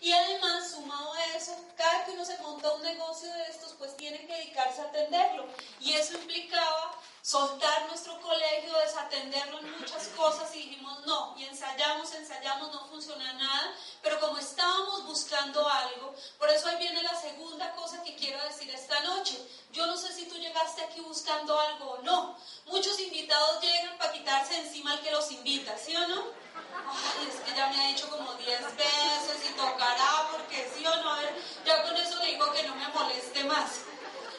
Y 0.00 0.12
además, 0.12 0.70
sumado 0.70 1.12
a 1.12 1.24
eso, 1.36 1.45
cada 1.76 2.04
que 2.04 2.12
uno 2.12 2.24
se 2.24 2.38
monta 2.38 2.72
un 2.72 2.82
negocio 2.82 3.32
de 3.32 3.44
estos, 3.44 3.74
pues 3.74 3.96
tiene 3.96 4.26
que 4.26 4.32
dedicarse 4.32 4.80
a 4.80 4.84
atenderlo. 4.84 5.46
Y 5.80 5.92
eso 5.92 6.14
implicaba 6.14 6.98
soltar 7.22 7.88
nuestro 7.88 8.20
colegio, 8.20 8.78
desatenderlo 8.78 9.58
en 9.58 9.78
muchas 9.78 10.06
cosas 10.16 10.54
y 10.54 10.60
dijimos 10.60 11.04
no, 11.06 11.34
y 11.36 11.44
ensayamos, 11.44 12.12
ensayamos, 12.14 12.72
no 12.72 12.86
funciona 12.86 13.32
nada, 13.32 13.74
pero 14.00 14.20
como 14.20 14.38
estábamos 14.38 15.06
buscando 15.06 15.68
algo, 15.68 16.14
por 16.38 16.48
eso 16.50 16.68
ahí 16.68 16.76
viene 16.78 17.02
la 17.02 17.20
segunda 17.20 17.72
cosa 17.72 18.02
que 18.04 18.14
quiero 18.14 18.42
decir 18.44 18.70
esta 18.70 19.00
noche. 19.00 19.36
Yo 19.72 19.86
no 19.86 19.96
sé 19.96 20.12
si 20.12 20.26
tú 20.26 20.36
llegaste 20.36 20.82
aquí 20.82 21.00
buscando 21.00 21.58
algo 21.58 21.92
o 21.92 22.02
no. 22.02 22.36
Muchos 22.66 22.98
invitados 23.00 23.60
llegan 23.60 23.98
para 23.98 24.12
quitarse 24.12 24.56
encima 24.58 24.92
al 24.92 25.00
que 25.00 25.10
los 25.10 25.30
invita, 25.32 25.76
¿sí 25.76 25.96
o 25.96 26.06
no? 26.08 26.45
Ay, 26.88 27.28
es 27.28 27.40
que 27.40 27.56
ya 27.56 27.66
me 27.68 27.84
ha 27.84 27.88
dicho 27.88 28.08
como 28.08 28.32
10 28.34 28.76
veces 28.76 29.50
y 29.50 29.52
tocará 29.54 30.28
porque 30.30 30.70
sí 30.74 30.86
o 30.86 30.96
no, 31.02 31.12
a 31.12 31.18
ver, 31.18 31.34
ya 31.64 31.82
con 31.82 31.96
eso 31.96 32.16
le 32.18 32.26
digo 32.26 32.52
que 32.52 32.62
no 32.62 32.74
me 32.74 32.88
moleste 32.88 33.44
más. 33.44 33.80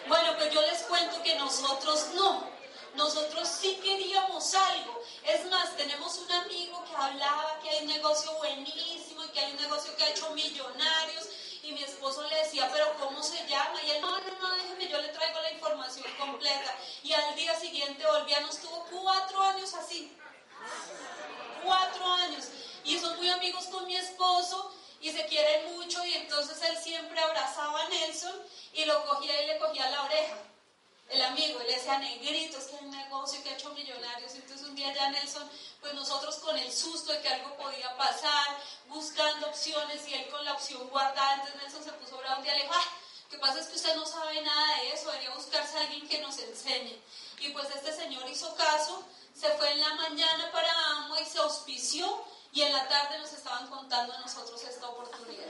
Bueno, 0.08 0.36
pues 0.38 0.54
yo 0.54 0.62
les 0.62 0.82
cuento 0.84 1.22
que 1.24 1.36
nosotros 1.36 2.08
no, 2.16 2.50
nosotros 2.96 3.48
sí 3.48 3.80
queríamos 3.84 4.54
algo. 4.54 5.02
Es 5.24 5.46
más, 5.52 5.76
tenemos 5.76 6.18
un 6.20 6.32
amigo 6.32 6.84
que 6.86 6.96
hablaba 6.96 7.60
que 7.62 7.70
hay 7.70 7.84
un 7.84 7.88
negocio 7.88 8.32
buenísimo 8.34 9.24
y 9.26 9.28
que 9.30 9.40
hay 9.40 9.52
un 9.52 9.62
negocio 9.62 9.96
que 9.98 10.04
ha 10.04 10.10
hecho 10.10 10.30
millonarios 10.32 11.28
y 11.64 11.74
mi 11.74 11.84
esposo 11.84 12.24
le 12.30 12.36
decía, 12.38 12.70
pero 12.72 12.94
¿cómo 12.98 13.22
se 13.22 13.46
llama? 13.48 13.84
Y 13.84 13.92
él, 13.92 14.02
no, 14.02 14.12
no, 14.12 14.40
no, 14.42 14.56
déjeme, 14.56 14.88
yo 14.88 15.02
le 15.02 15.10
traigo 15.10 15.42
la 15.42 15.52
información 15.52 16.08
completa. 16.18 16.74
Y 17.04 17.12
al 17.12 17.36
día 17.36 17.60
siguiente 17.60 18.06
volvía, 18.06 18.40
nos 18.40 18.58
tuvo 18.60 18.86
cuatro 18.90 19.42
años 19.42 19.74
así 19.74 20.18
cuatro 21.68 22.06
años 22.14 22.46
y 22.86 22.98
son 22.98 23.18
muy 23.18 23.30
amigos 23.30 23.66
con 23.66 23.86
mi 23.86 23.96
esposo 23.96 24.72
y 25.02 25.12
se 25.12 25.26
quieren 25.26 25.76
mucho 25.76 26.04
y 26.06 26.14
entonces 26.14 26.60
él 26.64 26.78
siempre 26.82 27.20
abrazaba 27.20 27.82
a 27.82 27.90
Nelson 27.90 28.34
y 28.74 28.86
lo 28.86 29.06
cogía 29.06 29.44
y 29.44 29.48
le 29.48 29.60
cogía 29.60 29.90
la 29.90 30.04
oreja. 30.04 30.38
El 31.10 31.22
amigo, 31.22 31.62
y 31.62 31.68
le 31.68 31.76
decía, 31.76 31.98
negrito, 32.00 32.58
es 32.58 32.66
que 32.66 32.76
hay 32.76 32.86
un 32.86 32.92
negocio 32.92 33.42
que 33.42 33.50
ha 33.50 33.54
hecho 33.54 33.70
millonarios. 33.70 34.34
Entonces 34.36 34.68
un 34.68 34.76
día 34.76 34.94
ya 34.94 35.10
Nelson, 35.10 35.50
pues 35.80 35.94
nosotros 35.94 36.36
con 36.38 36.58
el 36.58 36.72
susto 36.72 37.14
de 37.14 37.22
que 37.22 37.30
algo 37.30 37.56
podía 37.56 37.96
pasar, 37.96 38.58
buscando 38.88 39.48
opciones 39.48 40.08
y 40.08 40.16
él 40.16 40.28
con 40.30 40.44
la 40.44 40.54
opción 40.54 40.88
guardada, 40.90 41.36
entonces 41.36 41.62
Nelson 41.62 41.84
se 41.84 41.92
puso 41.94 42.18
bravo 42.18 42.38
un 42.38 42.44
día 42.44 42.56
le 42.56 42.64
dijo, 42.64 42.74
Lo 42.74 43.30
que 43.30 43.38
pasa 43.38 43.60
es 43.60 43.68
que 43.68 43.76
usted 43.76 43.96
no 43.96 44.06
sabe 44.06 44.42
nada 44.42 44.82
de 44.82 44.94
eso, 44.94 45.10
debería 45.12 45.32
buscarse 45.32 45.78
a 45.78 45.82
alguien 45.82 46.08
que 46.08 46.20
nos 46.20 46.38
enseñe. 46.40 47.00
Y 47.40 47.50
pues 47.50 47.68
este 47.74 47.94
señor 47.94 48.28
hizo 48.30 48.54
caso, 48.56 49.04
se 49.40 49.50
fue 49.52 49.72
en 49.72 49.80
la 49.82 49.94
mañana 49.94 50.52
para 50.52 50.68
Amo 50.92 51.16
y 51.20 51.26
se 51.26 51.38
auspició 51.38 52.26
y 52.52 52.64
en 52.64 52.74
la 52.74 52.88
tarde 52.88 53.20
nos 53.20 53.32
estaban 53.34 53.68
contando 53.68 54.14
a 54.14 54.20
nosotros 54.20 54.60
esta 54.64 54.88
oportunidad. 54.88 55.46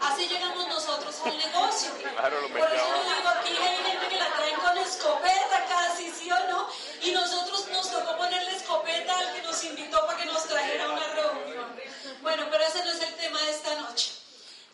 Así 0.00 0.28
llegamos 0.28 0.68
nosotros 0.68 1.16
al 1.24 1.36
negocio. 1.36 1.90
Por 1.94 2.72
eso 2.72 2.86
yo 2.86 3.16
digo, 3.16 3.28
aquí 3.28 3.56
hay 3.56 3.84
gente 3.84 4.08
que 4.08 4.16
la 4.18 4.32
traen 4.36 4.60
con 4.60 4.78
escopeta 4.78 5.66
casi, 5.68 6.10
¿sí 6.12 6.30
o 6.30 6.38
no? 6.48 6.68
Y 7.02 7.10
nosotros 7.10 7.66
nos 7.72 7.90
tocó 7.90 8.16
ponerle 8.16 8.54
escopeta 8.56 9.18
al 9.18 9.32
que 9.32 9.42
nos 9.42 9.64
invitó 9.64 10.06
para 10.06 10.18
que 10.18 10.26
nos 10.26 10.44
trajera 10.44 10.88
una 10.90 11.06
reunión. 11.08 11.76
Bueno, 12.22 12.46
pero 12.50 12.64
ese 12.64 12.84
no 12.84 12.90
es 12.92 13.02
el 13.02 13.14
tema 13.16 13.40
de 13.42 13.50
esta 13.50 13.74
noche. 13.80 14.12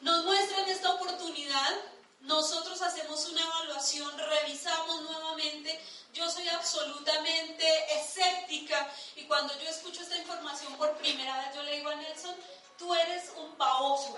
Nos 0.02 0.24
muestran 0.24 0.68
esta 0.68 0.90
oportunidad, 0.92 1.76
nosotros 2.20 2.80
hacemos 2.82 3.26
una 3.26 3.42
evaluación, 3.42 4.18
revisamos 4.18 5.02
nuevamente 5.02 5.80
yo 6.12 6.30
soy 6.30 6.48
absolutamente 6.48 7.66
escéptica 7.94 8.90
y 9.16 9.24
cuando 9.24 9.56
yo 9.60 9.68
escucho 9.68 10.02
esta 10.02 10.16
información 10.16 10.74
por 10.76 10.96
primera 10.96 11.36
vez, 11.38 11.54
yo 11.54 11.62
le 11.62 11.76
digo 11.76 11.90
a 11.90 11.94
Nelson, 11.96 12.34
tú 12.78 12.94
eres 12.94 13.32
un 13.36 13.56
baboso. 13.56 14.16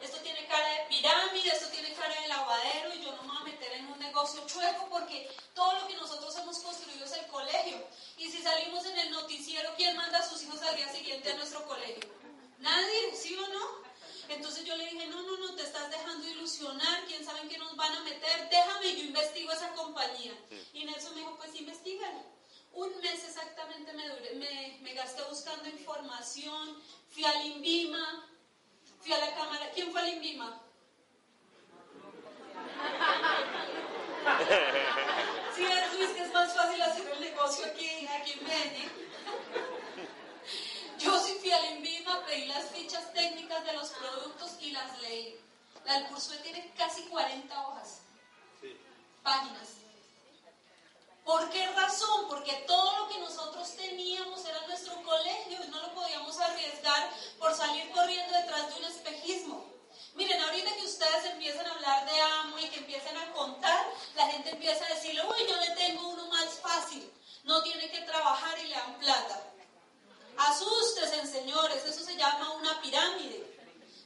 Esto 0.00 0.18
tiene 0.18 0.46
cara 0.46 0.66
de 0.66 0.84
pirámide, 0.88 1.48
esto 1.48 1.68
tiene 1.68 1.92
cara 1.94 2.20
de 2.20 2.28
lavadero 2.28 2.94
y 2.94 3.02
yo 3.02 3.12
no 3.12 3.22
me 3.22 3.28
voy 3.28 3.38
a 3.38 3.44
meter 3.44 3.72
en 3.72 3.86
un 3.86 3.98
negocio 3.98 4.44
chueco 4.46 4.88
porque 4.90 5.30
todo 5.54 5.72
lo 5.80 5.86
que 5.86 5.94
nosotros 5.94 6.36
hemos 6.36 6.58
construido 6.58 7.04
es 7.04 7.12
el 7.12 7.26
colegio. 7.28 7.86
Y 8.18 8.30
si 8.30 8.42
salimos 8.42 8.84
en 8.86 8.98
el 8.98 9.10
noticiero, 9.10 9.72
¿quién 9.76 9.96
manda 9.96 10.18
a 10.18 10.28
sus 10.28 10.42
hijos 10.42 10.60
al 10.62 10.76
día 10.76 10.92
siguiente 10.92 11.32
a 11.32 11.36
nuestro 11.36 11.64
colegio? 11.66 12.10
Nadie, 12.58 13.16
¿sí 13.16 13.34
o 13.36 13.48
no? 13.48 13.89
Entonces 14.30 14.64
yo 14.64 14.76
le 14.76 14.84
dije, 14.84 15.06
no, 15.08 15.22
no, 15.22 15.36
no, 15.38 15.54
te 15.54 15.62
estás 15.62 15.90
dejando 15.90 16.28
ilusionar, 16.28 17.04
quién 17.06 17.24
sabe 17.24 17.40
en 17.40 17.48
qué 17.48 17.58
nos 17.58 17.76
van 17.76 17.92
a 17.92 18.00
meter, 18.04 18.48
déjame, 18.48 18.96
yo 18.96 19.04
investigo 19.04 19.52
esa 19.52 19.72
compañía. 19.72 20.32
Y 20.72 20.84
Nelson 20.84 21.14
me 21.14 21.20
dijo, 21.20 21.36
pues 21.36 21.54
investigan. 21.54 22.22
Un 22.72 22.96
mes 23.00 23.24
exactamente 23.24 23.92
me, 23.92 24.04
me, 24.36 24.78
me 24.82 24.94
gasté 24.94 25.22
buscando 25.24 25.68
información, 25.68 26.80
fui 27.10 27.24
al 27.24 27.44
INVIMA, 27.46 28.28
fui 29.00 29.12
a 29.12 29.18
la 29.18 29.34
cámara. 29.34 29.70
¿Quién 29.74 29.90
fue 29.90 30.00
al 30.00 30.08
INVIMA? 30.08 30.62
Sí, 35.56 35.66
Luis, 35.96 36.10
que 36.10 36.22
es 36.22 36.32
más 36.32 36.54
fácil 36.54 36.80
hacer 36.80 37.08
el 37.08 37.20
negocio 37.20 37.66
aquí, 37.66 38.06
aquí 38.06 38.32
en 38.32 38.44
Medellín. 38.44 38.90
Yo 41.00 41.18
sí 41.18 41.34
fui 41.40 41.50
al 41.50 41.76
INVIMA, 41.76 42.26
pedí 42.26 42.44
las 42.46 42.66
fichas 42.66 43.10
técnicas 43.14 43.64
de 43.64 43.72
los 43.72 43.88
productos 43.88 44.50
y 44.60 44.70
las 44.70 45.00
leí. 45.00 45.40
La 45.86 45.94
del 45.94 46.08
curso 46.08 46.34
tiene 46.42 46.72
casi 46.76 47.02
40 47.04 47.68
hojas, 47.68 48.00
páginas. 49.22 49.68
¿Por 51.24 51.48
qué 51.48 51.66
razón? 51.68 52.28
Porque 52.28 52.52
todo 52.66 52.98
lo 52.98 53.08
que 53.08 53.18
nosotros 53.18 53.74
teníamos 53.76 54.44
era 54.44 54.66
nuestro 54.66 54.94
colegio 55.02 55.64
y 55.64 55.68
no 55.68 55.80
lo 55.80 55.94
podíamos 55.94 56.38
arriesgar 56.38 57.10
por 57.38 57.54
salir 57.54 57.90
corriendo 57.92 58.36
detrás 58.36 58.68
de 58.68 58.80
un 58.80 58.84
espejismo. 58.84 59.64
Miren, 60.14 60.42
ahorita 60.42 60.74
que 60.74 60.84
ustedes 60.84 61.24
empiezan 61.24 61.66
a 61.66 61.72
hablar 61.72 62.04
de 62.04 62.20
amo 62.20 62.58
y 62.58 62.68
que 62.68 62.80
empiezan 62.80 63.16
a 63.16 63.32
contar, 63.32 63.86
la 64.16 64.26
gente 64.28 64.50
empieza 64.50 64.84
a 64.84 64.94
decirle, 64.94 65.22
uy, 65.24 65.46
yo 65.48 65.56
le 65.56 65.70
tengo 65.76 66.08
uno 66.08 66.26
más 66.26 66.58
fácil, 66.60 67.10
no 67.44 67.62
tiene 67.62 67.90
que 67.90 68.00
trabajar 68.02 68.58
y 68.58 68.66
le 68.66 68.74
dan 68.74 68.98
plata. 68.98 69.49
Asústese, 70.40 71.26
señores, 71.26 71.84
eso 71.84 72.02
se 72.02 72.16
llama 72.16 72.52
una 72.54 72.80
pirámide. 72.80 73.46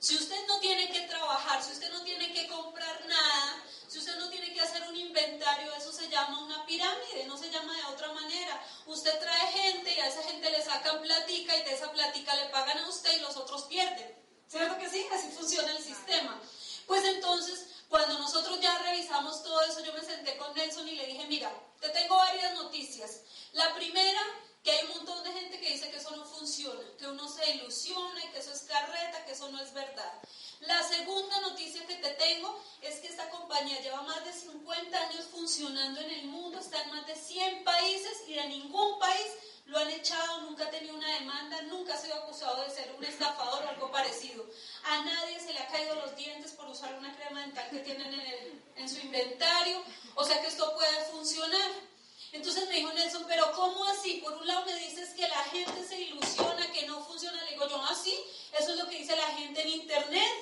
Si 0.01 0.17
usted 0.17 0.47
no 0.49 0.59
tiene 0.59 0.91
que 0.91 1.03
trabajar, 1.03 1.63
si 1.63 1.71
usted 1.71 1.93
no 1.93 2.03
tiene 2.03 2.33
que 2.33 2.49
comprar 2.49 3.07
nada, 3.07 3.63
si 3.87 3.99
usted 3.99 4.17
no 4.19 4.29
tiene 4.29 4.53
que 4.53 4.61
hacer 4.61 4.83
un 4.83 4.97
inventario, 4.97 5.73
eso 5.77 5.93
se 5.93 6.09
llama 6.09 6.43
una 6.43 6.67
pirámide, 6.67 7.25
no 7.27 7.39
se 7.39 7.53
llama 7.53 7.77
de 7.77 7.85
otra 7.85 8.13
manera. 8.13 8.61
Usted 8.87 9.17
trae 9.21 9.53
gente 9.53 9.95
y 9.95 10.01
a 10.01 10.09
esa 10.09 10.25
gente 10.25 10.51
le 10.51 10.61
sacan 10.61 11.01
platica 11.03 11.57
y 11.57 11.63
de 11.63 11.75
esa 11.75 11.93
platica 11.93 12.35
le 12.35 12.47
pagan 12.47 12.79
a 12.79 12.89
usted 12.89 13.17
y 13.17 13.21
los 13.21 13.37
otros 13.37 13.63
pierden. 13.65 14.13
¿Cierto 14.49 14.77
que 14.79 14.91
sí? 14.91 15.07
Así 15.13 15.29
funciona 15.29 15.71
el 15.71 15.83
sistema. 15.85 16.41
Pues 16.89 17.05
entonces, 17.05 17.67
cuando 17.89 18.19
nosotros 18.19 18.59
ya 18.61 18.77
revisamos 18.79 19.45
todo 19.45 19.63
eso, 19.63 19.85
yo 19.85 19.93
me 19.93 20.03
senté 20.03 20.37
con 20.37 20.53
Nelson 20.55 20.89
y 20.89 20.97
le 20.97 21.07
dije, 21.07 21.27
mira, 21.29 21.53
te 21.81 21.91
tengo 21.91 22.17
varias 22.17 22.55
noticias. 22.55 23.21
La 23.53 23.73
primera 23.75 24.21
que 24.65 24.71
hay 24.71 24.87
un 24.87 24.97
montón 24.97 25.23
de 25.23 25.33
gente 25.33 25.61
que 25.61 25.69
dice 25.69 25.91
que 25.91 25.99
eso 25.99 26.17
no 26.17 26.25
funciona, 26.25 26.81
que 26.99 27.07
uno 27.07 27.29
se 27.29 27.51
ilusiona 27.51 28.33
que 28.33 28.39
eso 28.39 28.51
es 28.51 28.63
carreta, 28.63 29.25
que 29.27 29.33
eso 29.33 29.51
no 29.51 29.61
es 29.61 29.73
verdad. 29.75 30.13
La 30.61 30.83
segunda 30.83 31.39
noticia 31.41 31.87
que 31.87 31.97
te 31.97 32.11
tengo 32.15 32.59
es 32.81 32.97
que 33.01 33.09
esta 33.09 33.29
compañía 33.29 33.81
lleva 33.83 34.01
más 34.03 34.25
de 34.25 34.33
50 34.33 34.99
años 34.99 35.27
funcionando 35.27 36.01
en 36.01 36.11
el 36.11 36.27
mundo, 36.27 36.59
está 36.59 36.83
en 36.83 36.91
más 36.91 37.07
de 37.07 37.15
100 37.15 37.63
países 37.63 38.23
y 38.27 38.35
de 38.35 38.49
ningún 38.49 38.99
país 38.99 39.27
lo 39.67 39.79
han 39.79 39.91
echado, 39.91 40.43
nunca 40.43 40.65
ha 40.65 40.71
tenido 40.71 40.95
una 40.95 41.13
demanda, 41.19 41.61
nunca 41.63 41.95
ha 41.95 41.99
sido 41.99 42.15
acusado 42.15 42.63
de 42.63 42.71
ser 42.71 42.95
un 42.97 43.05
estafador 43.05 43.65
o 43.65 43.69
algo 43.69 43.91
parecido. 43.91 44.47
A 44.85 45.03
nadie 45.03 45.41
se 45.41 45.53
le 45.53 45.59
ha 45.59 45.69
caído 45.69 45.95
los 45.97 46.17
dientes 46.17 46.53
por 46.53 46.69
usar 46.69 46.95
una 46.95 47.15
crema 47.17 47.43
dental 47.43 47.69
que 47.71 47.81
tienen 47.81 48.15
en, 48.15 48.63
en 48.77 48.89
su 48.89 48.99
inventario, 49.01 49.83
o 50.15 50.25
sea 50.25 50.41
que 50.41 50.49
esto 50.49 50.75
puede 50.75 51.05
funcionar. 51.13 51.94
Entonces 52.35 52.69
me 52.69 52.75
dijo 52.75 52.93
Nelson, 52.93 53.25
pero 53.29 53.53
¿cómo 53.53 53.85
así? 53.87 54.15
Por 54.15 54.33
un 54.33 54.47
lado 54.47 54.67
me 54.67 54.75
dices 54.75 55.11
que 55.11 55.23
la 55.23 55.45
gente 55.45 55.87
se 55.87 56.01
ilusiona, 56.01 56.71
que 56.73 56.85
no 56.85 57.01
funciona. 57.05 57.41
Le 57.45 57.53
digo 57.53 57.69
yo, 57.69 57.81
así, 57.85 58.13
¿Ah, 58.53 58.59
eso 58.59 58.73
es 58.73 58.79
lo 58.79 58.89
que 58.89 58.99
dice 58.99 59.15
la 59.15 59.29
gente 59.39 59.63
en 59.63 59.69
internet, 59.69 60.33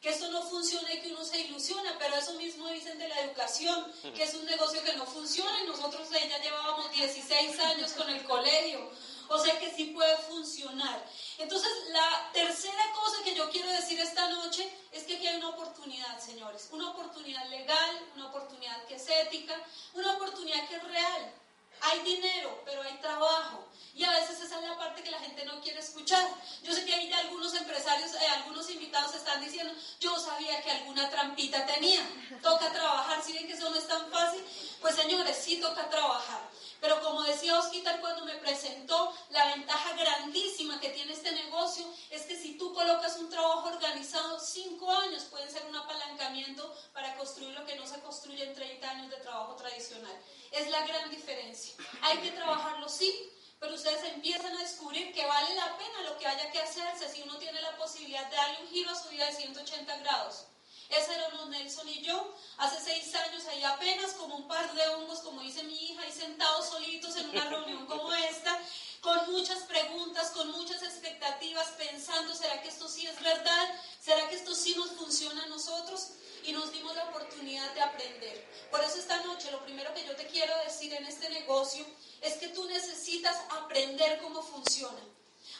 que 0.00 0.10
esto 0.10 0.28
no 0.32 0.42
funciona 0.42 0.92
y 0.92 1.00
que 1.00 1.12
uno 1.12 1.24
se 1.24 1.38
ilusiona, 1.38 1.94
pero 1.96 2.16
eso 2.16 2.34
mismo 2.34 2.68
dicen 2.70 2.98
de 2.98 3.06
la 3.06 3.20
educación, 3.20 3.86
que 4.16 4.24
es 4.24 4.34
un 4.34 4.46
negocio 4.46 4.82
que 4.82 4.94
no 4.94 5.06
funciona 5.06 5.62
y 5.62 5.68
nosotros 5.68 6.08
ya 6.10 6.42
llevábamos 6.42 6.90
16 6.92 7.60
años 7.60 7.92
con 7.92 8.10
el 8.10 8.24
colegio. 8.24 8.90
O 9.28 9.38
sea 9.38 9.58
que 9.58 9.70
sí 9.70 9.86
puede 9.86 10.16
funcionar. 10.16 11.04
Entonces, 11.36 11.70
la 11.90 12.30
tercera 12.32 12.92
cosa 12.94 13.22
que 13.22 13.34
yo 13.34 13.50
quiero 13.50 13.68
decir 13.70 14.00
esta 14.00 14.28
noche 14.30 14.68
es 14.90 15.04
que 15.04 15.16
aquí 15.16 15.26
hay 15.26 15.36
una 15.36 15.50
oportunidad, 15.50 16.18
señores. 16.18 16.68
Una 16.72 16.90
oportunidad 16.90 17.46
legal, 17.48 18.06
una 18.14 18.28
oportunidad 18.28 18.84
que 18.86 18.94
es 18.94 19.08
ética, 19.08 19.54
una 19.94 20.14
oportunidad 20.14 20.66
que 20.68 20.76
es 20.76 20.84
real. 20.84 21.32
Hay 21.80 22.00
dinero, 22.00 22.60
pero 22.64 22.82
hay 22.82 22.96
trabajo. 22.98 23.68
Y 23.94 24.04
a 24.04 24.10
veces 24.12 24.40
esa 24.40 24.58
es 24.58 24.68
la 24.68 24.76
parte 24.78 25.02
que 25.02 25.10
la 25.10 25.18
gente 25.18 25.44
no 25.44 25.60
quiere 25.60 25.80
escuchar. 25.80 26.26
Yo 26.62 26.72
sé 26.72 26.84
que 26.84 26.94
hay 26.94 27.12
algunos 27.12 27.54
empresarios, 27.54 28.14
eh, 28.14 28.26
algunos 28.28 28.70
invitados 28.70 29.14
están 29.14 29.40
diciendo, 29.40 29.74
yo 30.00 30.18
sabía 30.18 30.62
que 30.62 30.70
alguna 30.70 31.10
trampita 31.10 31.66
tenía. 31.66 32.00
Toca 32.42 32.72
trabajar. 32.72 33.22
Si 33.22 33.32
ven 33.32 33.46
que 33.46 33.52
eso 33.52 33.68
no 33.68 33.76
es 33.76 33.86
tan 33.86 34.10
fácil, 34.10 34.42
pues 34.80 34.94
señores, 34.94 35.36
sí 35.36 35.60
toca 35.60 35.88
trabajar. 35.90 36.40
Pero 36.80 37.02
como 37.02 37.22
decía 37.22 37.58
Osquitar 37.58 38.00
cuando 38.00 38.24
me 38.24 38.36
presentó, 38.36 39.12
la 39.30 39.46
ventaja 39.54 39.94
grandísima 39.94 40.78
que 40.80 40.90
tiene 40.90 41.12
este 41.12 41.32
negocio 41.32 41.84
es 42.10 42.22
que 42.22 42.36
si 42.36 42.56
tú 42.56 42.72
colocas 42.72 43.16
un 43.18 43.28
trabajo 43.28 43.68
organizado, 43.68 44.38
cinco 44.38 44.90
años 44.90 45.24
pueden 45.24 45.50
ser 45.50 45.66
un 45.66 45.76
apalancamiento 45.76 46.74
para 46.92 47.16
construir 47.16 47.52
lo 47.58 47.66
que 47.66 47.76
no 47.76 47.86
se 47.86 48.00
construye 48.00 48.44
en 48.44 48.54
30 48.54 48.90
años 48.90 49.10
de 49.10 49.16
trabajo 49.16 49.56
tradicional. 49.56 50.16
Es 50.52 50.70
la 50.70 50.86
gran 50.86 51.10
diferencia. 51.10 51.74
Hay 52.02 52.18
que 52.18 52.30
trabajarlo, 52.30 52.88
sí, 52.88 53.32
pero 53.58 53.74
ustedes 53.74 54.04
empiezan 54.04 54.56
a 54.56 54.62
descubrir 54.62 55.12
que 55.12 55.26
vale 55.26 55.54
la 55.56 55.76
pena 55.76 56.02
lo 56.02 56.16
que 56.18 56.26
haya 56.26 56.50
que 56.52 56.60
hacerse 56.60 57.08
si 57.08 57.22
uno 57.22 57.38
tiene 57.38 57.60
la 57.60 57.76
posibilidad 57.76 58.28
de 58.30 58.36
darle 58.36 58.62
un 58.62 58.68
giro 58.68 58.90
a 58.90 58.94
su 58.94 59.08
vida 59.08 59.26
de 59.26 59.32
180 59.32 59.96
grados. 59.98 60.44
Ese 60.88 61.14
éramos 61.14 61.48
Nelson 61.48 61.88
y 61.88 62.00
yo, 62.00 62.34
hace 62.56 62.82
seis 62.82 63.14
años, 63.14 63.44
ahí 63.46 63.62
apenas 63.62 64.12
como 64.12 64.36
un 64.36 64.48
par 64.48 64.72
de 64.72 64.88
hongos, 64.88 65.20
como 65.20 65.42
dice 65.42 65.62
mi 65.64 65.74
hija, 65.74 66.02
ahí 66.02 66.12
sentados 66.12 66.66
solitos 66.66 67.14
en 67.16 67.28
una 67.28 67.44
reunión 67.48 67.86
como 67.86 68.12
esta, 68.14 68.58
con 69.00 69.30
muchas 69.30 69.64
preguntas, 69.64 70.30
con 70.30 70.50
muchas 70.50 70.82
expectativas, 70.82 71.68
pensando, 71.76 72.34
¿será 72.34 72.62
que 72.62 72.68
esto 72.68 72.88
sí 72.88 73.06
es 73.06 73.20
verdad? 73.22 73.68
¿Será 74.00 74.28
que 74.28 74.36
esto 74.36 74.54
sí 74.54 74.74
nos 74.76 74.90
funciona 74.92 75.44
a 75.44 75.48
nosotros? 75.48 76.12
Y 76.44 76.52
nos 76.52 76.72
dimos 76.72 76.96
la 76.96 77.04
oportunidad 77.04 77.70
de 77.74 77.82
aprender. 77.82 78.48
Por 78.70 78.82
eso 78.82 78.98
esta 78.98 79.20
noche 79.24 79.50
lo 79.50 79.62
primero 79.64 79.92
que 79.92 80.06
yo 80.06 80.16
te 80.16 80.26
quiero 80.28 80.56
decir 80.64 80.94
en 80.94 81.04
este 81.04 81.28
negocio 81.28 81.84
es 82.22 82.34
que 82.34 82.48
tú 82.48 82.64
necesitas 82.64 83.36
aprender 83.50 84.20
cómo 84.22 84.42
funciona. 84.42 85.00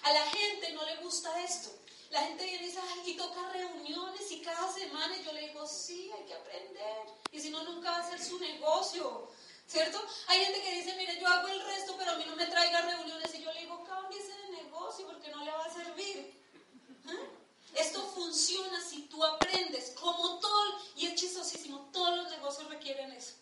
A 0.04 0.12
la 0.12 0.24
gente 0.30 0.72
no 0.72 0.84
le 0.86 0.96
gusta 0.96 1.42
esto. 1.44 1.70
La 2.10 2.22
gente 2.22 2.44
viene 2.44 2.64
y 2.64 2.66
dice, 2.68 2.80
ay, 2.80 3.10
y 3.12 3.16
toca 3.16 3.52
reuniones 3.52 4.30
y 4.30 4.40
cada 4.40 4.72
semana. 4.72 5.16
Y 5.16 5.24
yo 5.24 5.32
le 5.32 5.48
digo, 5.48 5.66
sí, 5.66 6.10
hay 6.16 6.24
que 6.24 6.34
aprender. 6.34 7.06
Y 7.32 7.40
si 7.40 7.50
no, 7.50 7.62
nunca 7.64 7.90
va 7.90 7.98
a 7.98 8.10
ser 8.10 8.22
su 8.22 8.38
negocio. 8.38 9.28
¿Cierto? 9.66 10.02
Hay 10.28 10.44
gente 10.44 10.62
que 10.62 10.76
dice, 10.76 10.96
mire, 10.96 11.20
yo 11.20 11.26
hago 11.26 11.48
el 11.48 11.62
resto, 11.62 11.94
pero 11.98 12.12
a 12.12 12.16
mí 12.16 12.24
no 12.26 12.36
me 12.36 12.46
traiga 12.46 12.80
reuniones. 12.80 13.34
Y 13.34 13.42
yo 13.42 13.52
le 13.52 13.60
digo, 13.60 13.84
cámbiese 13.84 14.32
de 14.32 14.62
negocio 14.62 15.06
porque 15.06 15.30
no 15.30 15.44
le 15.44 15.50
va 15.50 15.64
a 15.64 15.74
servir. 15.74 16.34
¿Eh? 17.06 17.30
Esto 17.74 18.02
funciona 18.14 18.80
si 18.80 19.02
tú 19.02 19.22
aprendes, 19.22 19.90
como 19.90 20.38
todo, 20.38 20.80
y 20.96 21.06
es 21.06 21.14
chistosísimo, 21.14 21.90
todos 21.92 22.16
los 22.16 22.30
negocios 22.30 22.68
requieren 22.68 23.12
eso. 23.12 23.34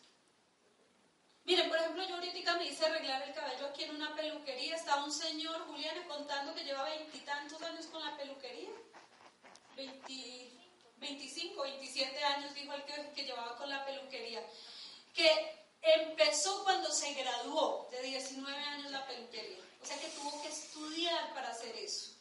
Miren, 1.46 1.68
por 1.68 1.78
ejemplo, 1.78 2.02
yo 2.08 2.16
ahorita 2.16 2.56
me 2.56 2.66
hice 2.66 2.86
arreglar 2.86 3.22
el 3.22 3.32
cabello 3.32 3.66
aquí 3.66 3.84
en 3.84 3.94
una 3.94 4.16
peluquería. 4.16 4.74
Estaba 4.74 5.04
un 5.04 5.12
señor, 5.12 5.64
Julián, 5.68 5.96
contando 6.08 6.52
que 6.52 6.64
lleva 6.64 6.82
veintitantos 6.82 7.62
años 7.62 7.86
con 7.86 8.04
la 8.04 8.16
peluquería. 8.16 8.70
20, 9.76 10.50
25, 10.96 11.62
27 11.62 12.24
años, 12.24 12.52
dijo 12.52 12.72
el 12.72 12.82
que, 12.82 13.12
que 13.14 13.22
llevaba 13.22 13.56
con 13.56 13.70
la 13.70 13.86
peluquería. 13.86 14.44
Que 15.14 15.30
empezó 15.82 16.64
cuando 16.64 16.90
se 16.90 17.14
graduó 17.14 17.88
de 17.92 18.02
19 18.02 18.58
años 18.58 18.90
la 18.90 19.06
peluquería. 19.06 19.62
O 19.80 19.86
sea 19.86 20.00
que 20.00 20.08
tuvo 20.08 20.42
que 20.42 20.48
estudiar 20.48 21.32
para 21.32 21.50
hacer 21.50 21.76
eso. 21.76 22.16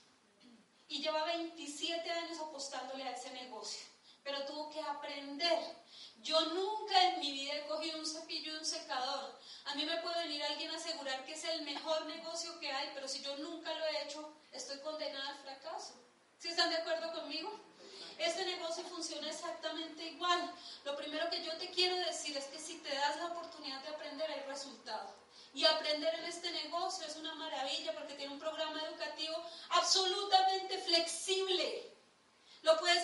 Y 0.87 1.01
lleva 1.01 1.25
27 1.25 2.11
años 2.11 2.39
apostándole 2.41 3.03
a 3.03 3.11
ese 3.13 3.31
negocio 3.31 3.94
aprender. 4.89 5.59
Yo 6.21 6.39
nunca 6.47 7.01
en 7.09 7.19
mi 7.19 7.31
vida 7.31 7.53
he 7.53 7.67
cogido 7.67 7.99
un 7.99 8.05
cepillo 8.05 8.53
y 8.53 8.57
un 8.57 8.65
secador. 8.65 9.39
A 9.65 9.75
mí 9.75 9.85
me 9.85 9.97
puede 9.97 10.23
venir 10.23 10.43
alguien 10.43 10.71
a 10.71 10.77
asegurar 10.77 11.23
que 11.25 11.33
es 11.33 11.43
el 11.43 11.61
mejor 11.61 12.05
negocio 12.07 12.59
que 12.59 12.71
hay, 12.71 12.91
pero 12.93 13.07
si 13.07 13.21
yo 13.21 13.35
nunca 13.37 13.73
lo 13.73 13.85
he 13.85 14.03
hecho, 14.03 14.33
estoy 14.51 14.79
condenada 14.79 15.29
al 15.29 15.37
fracaso. 15.37 15.93
¿Sí 16.39 16.49
están 16.49 16.69
de 16.69 16.77
acuerdo 16.77 17.11
conmigo? 17.13 17.51
Este 18.17 18.45
negocio 18.45 18.83
funciona 18.85 19.29
exactamente 19.29 20.03
igual. 20.03 20.53
Lo 20.83 20.95
primero 20.95 21.29
que 21.29 21.43
yo 21.43 21.55
te 21.57 21.69
quiero 21.69 21.95
decir 21.97 22.35
es 22.37 22.45
que 22.45 22.59
si 22.59 22.77
te 22.79 22.93
das 22.93 23.17
la 23.17 23.27
oportunidad 23.27 23.81
de 23.83 23.89
aprender, 23.89 24.29
hay 24.31 24.41
resultado. 24.41 25.13
Y 25.53 25.65
aprender 25.65 26.13
en 26.15 26.25
este 26.25 26.51
negocio 26.51 27.05
es 27.05 27.15
una 27.17 27.33
maravilla 27.35 27.93
porque 27.93 28.15
tiene 28.15 28.33
un 28.33 28.39
programa 28.39 28.81
educativo 28.83 29.35
absolutamente 29.69 30.77
flexible. 30.79 31.94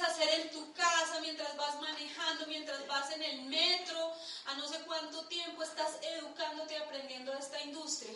Hacer 0.01 0.41
en 0.41 0.51
tu 0.51 0.73
casa, 0.73 1.19
mientras 1.21 1.55
vas 1.55 1.79
manejando, 1.79 2.47
mientras 2.47 2.85
vas 2.87 3.11
en 3.11 3.21
el 3.21 3.43
metro, 3.43 4.13
a 4.45 4.55
no 4.55 4.67
sé 4.67 4.79
cuánto 4.81 5.25
tiempo 5.27 5.63
estás 5.63 5.99
educándote 6.01 6.73
y 6.73 6.77
aprendiendo 6.77 7.31
de 7.31 7.39
esta 7.39 7.61
industria. 7.61 8.13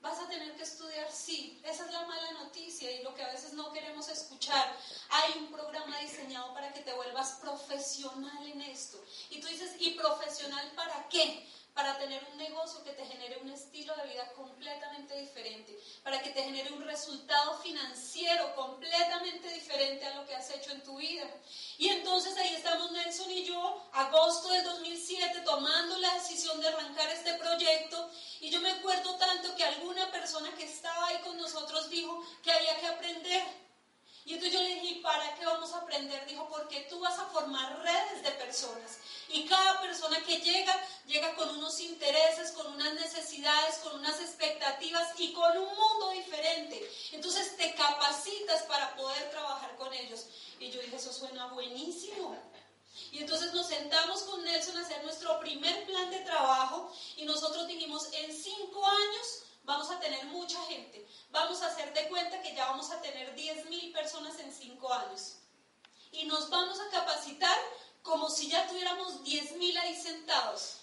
¿Vas 0.00 0.18
a 0.18 0.28
tener 0.28 0.54
que 0.56 0.62
estudiar? 0.62 1.10
Sí, 1.10 1.60
esa 1.64 1.84
es 1.84 1.92
la 1.92 2.06
mala 2.06 2.32
noticia 2.32 2.90
y 2.90 3.02
lo 3.02 3.14
que 3.14 3.22
a 3.22 3.32
veces 3.32 3.54
no 3.54 3.72
queremos 3.72 4.08
escuchar. 4.08 4.76
Hay 5.08 5.38
un 5.38 5.50
programa 5.50 5.98
diseñado 5.98 6.52
para 6.54 6.72
que 6.72 6.80
te 6.80 6.92
vuelvas 6.92 7.38
profesional 7.40 8.46
en 8.46 8.60
esto. 8.62 9.02
Y 9.30 9.40
tú 9.40 9.48
dices, 9.48 9.72
¿y 9.80 9.92
profesional 9.92 10.70
para 10.76 11.08
qué? 11.08 11.48
Para 11.76 11.98
tener 11.98 12.26
un 12.32 12.38
negocio 12.38 12.82
que 12.82 12.92
te 12.92 13.04
genere 13.04 13.36
un 13.36 13.50
estilo 13.50 13.94
de 13.96 14.08
vida 14.08 14.32
completamente 14.32 15.14
diferente, 15.20 15.78
para 16.02 16.22
que 16.22 16.30
te 16.30 16.42
genere 16.42 16.72
un 16.72 16.82
resultado 16.82 17.58
financiero 17.58 18.54
completamente 18.54 19.46
diferente 19.50 20.06
a 20.06 20.14
lo 20.14 20.26
que 20.26 20.34
has 20.34 20.48
hecho 20.52 20.72
en 20.72 20.82
tu 20.82 20.96
vida. 20.96 21.28
Y 21.76 21.88
entonces 21.88 22.34
ahí 22.38 22.54
estamos 22.54 22.92
Nelson 22.92 23.30
y 23.30 23.44
yo, 23.44 23.86
agosto 23.92 24.48
del 24.48 24.64
2007, 24.64 25.42
tomando 25.42 25.98
la 25.98 26.14
decisión 26.14 26.58
de 26.62 26.68
arrancar 26.68 27.10
este 27.10 27.34
proyecto. 27.34 28.10
Y 28.40 28.48
yo 28.48 28.58
me 28.62 28.70
acuerdo 28.70 29.14
tanto 29.16 29.54
que 29.54 29.64
alguna 29.64 30.10
persona 30.10 30.50
que 30.56 30.64
estaba 30.64 31.08
ahí 31.08 31.18
con 31.18 31.36
nosotros 31.36 31.90
dijo 31.90 32.24
que 32.42 32.52
había 32.52 32.74
que 32.80 32.86
aprender 32.86 33.65
y 34.26 34.34
entonces 34.34 34.52
yo 34.52 34.60
le 34.60 34.80
dije, 34.80 35.00
¿para 35.02 35.36
qué 35.36 35.46
vamos 35.46 35.72
a 35.72 35.78
aprender? 35.78 36.26
Dijo, 36.26 36.48
porque 36.48 36.80
tú 36.90 36.98
vas 36.98 37.16
a 37.16 37.26
formar 37.26 37.80
redes 37.80 38.24
de 38.24 38.32
personas. 38.32 38.98
Y 39.28 39.46
cada 39.46 39.80
persona 39.80 40.20
que 40.24 40.40
llega, 40.40 40.74
llega 41.06 41.32
con 41.36 41.48
unos 41.50 41.78
intereses, 41.78 42.50
con 42.50 42.66
unas 42.66 42.94
necesidades, 42.94 43.76
con 43.84 43.94
unas 44.00 44.20
expectativas 44.20 45.12
y 45.18 45.32
con 45.32 45.56
un 45.56 45.68
mundo 45.76 46.10
diferente. 46.10 46.90
Entonces 47.12 47.56
te 47.56 47.72
capacitas 47.74 48.62
para 48.62 48.96
poder 48.96 49.30
trabajar 49.30 49.76
con 49.76 49.94
ellos. 49.94 50.26
Y 50.58 50.72
yo 50.72 50.80
dije, 50.80 50.96
eso 50.96 51.12
suena 51.12 51.46
buenísimo. 51.52 52.36
Y 53.12 53.18
entonces 53.18 53.54
nos 53.54 53.68
sentamos 53.68 54.22
con 54.22 54.42
Nelson 54.42 54.76
a 54.76 54.80
hacer 54.80 55.04
nuestro 55.04 55.38
primer 55.38 55.86
plan 55.86 56.10
de 56.10 56.18
trabajo 56.20 56.92
y 57.16 57.24
nosotros 57.26 57.68
dijimos, 57.68 58.08
en 58.12 58.32
cinco 58.32 58.84
años 58.84 59.42
vamos 59.66 59.90
a 59.90 60.00
tener 60.00 60.24
mucha 60.26 60.62
gente. 60.62 61.06
Vamos 61.30 61.60
a 61.60 61.66
hacer 61.66 61.92
de 61.92 62.08
cuenta 62.08 62.40
que 62.40 62.54
ya 62.54 62.66
vamos 62.66 62.90
a 62.90 63.02
tener 63.02 63.36
10.000 63.36 63.92
personas 63.92 64.38
en 64.38 64.52
5 64.52 64.92
años. 64.94 65.38
Y 66.12 66.24
nos 66.24 66.48
vamos 66.48 66.78
a 66.80 66.88
capacitar 66.90 67.58
como 68.02 68.30
si 68.30 68.48
ya 68.48 68.66
tuviéramos 68.68 69.22
10.000 69.24 69.78
ahí 69.78 70.00
sentados. 70.00 70.78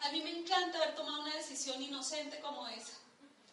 A 0.00 0.10
mí 0.10 0.20
me 0.22 0.30
encanta 0.30 0.78
haber 0.78 0.94
tomado 0.94 1.20
una 1.20 1.36
decisión 1.36 1.80
inocente 1.80 2.40
como 2.40 2.66
esa. 2.66 2.94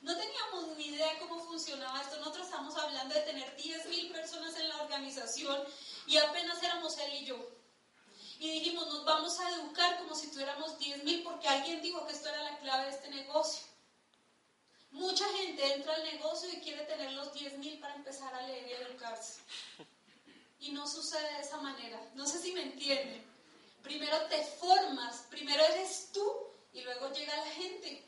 No 0.02 0.18
teníamos 0.18 0.78
ni 0.78 0.88
idea 0.88 1.20
cómo 1.20 1.40
funcionaba 1.40 2.02
esto. 2.02 2.18
Nosotros 2.18 2.46
estamos 2.46 2.76
hablando 2.78 3.14
de 3.14 3.22
tener 3.22 3.58
10.000 3.58 4.12
personas 4.12 4.56
en 4.58 4.70
la 4.70 4.82
organización 4.82 5.64
y 6.08 6.18
apenas 6.18 6.62
éramos 6.64 6.98
él 6.98 7.14
y 7.22 7.26
yo. 7.26 7.38
Y 8.40 8.50
dijimos, 8.52 8.88
nos 8.88 9.06
vamos 9.06 9.40
a 9.40 9.50
educar 9.52 9.98
como 10.00 10.16
si 10.16 10.32
tuviéramos 10.32 10.78
10.000 10.80 11.24
porque 11.24 11.48
alguien 11.48 11.82
dijo 11.82 12.06
que 12.06 12.14
esto 12.14 12.30
era 12.30 12.44
la 12.44 12.60
clave 12.60 12.86
de 12.86 12.92
este 12.92 13.10
negocio. 13.10 13.73
Mucha 14.94 15.28
gente 15.38 15.74
entra 15.74 15.96
al 15.96 16.04
negocio 16.04 16.50
y 16.52 16.62
quiere 16.62 16.84
tener 16.86 17.12
los 17.14 17.34
10 17.34 17.58
mil 17.58 17.80
para 17.80 17.96
empezar 17.96 18.34
a 18.34 18.46
leer 18.48 18.68
y 18.68 18.72
educarse. 18.74 19.42
Y 20.60 20.72
no 20.72 20.88
sucede 20.88 21.34
de 21.34 21.42
esa 21.42 21.58
manera. 21.58 22.00
No 22.14 22.26
sé 22.26 22.40
si 22.40 22.54
me 22.54 22.62
entienden. 22.62 23.22
Primero 23.82 24.18
te 24.28 24.42
formas, 24.44 25.26
primero 25.30 25.62
eres 25.66 26.10
tú 26.14 26.26
y 26.74 26.82
luego 26.82 27.12
llega 27.12 27.36
la 27.36 27.52
gente. 27.52 28.08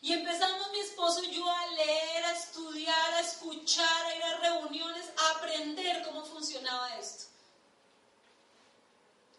Y 0.00 0.12
empezamos 0.12 0.72
mi 0.72 0.80
esposo 0.80 1.22
y 1.22 1.30
yo 1.34 1.48
a 1.48 1.66
leer, 1.72 2.24
a 2.24 2.32
estudiar, 2.32 3.14
a 3.14 3.20
escuchar, 3.20 4.06
a 4.06 4.16
ir 4.16 4.22
a 4.22 4.38
reuniones, 4.38 5.06
a 5.18 5.30
aprender 5.38 6.02
cómo 6.04 6.24
funcionaba 6.24 6.96
esto. 6.98 7.35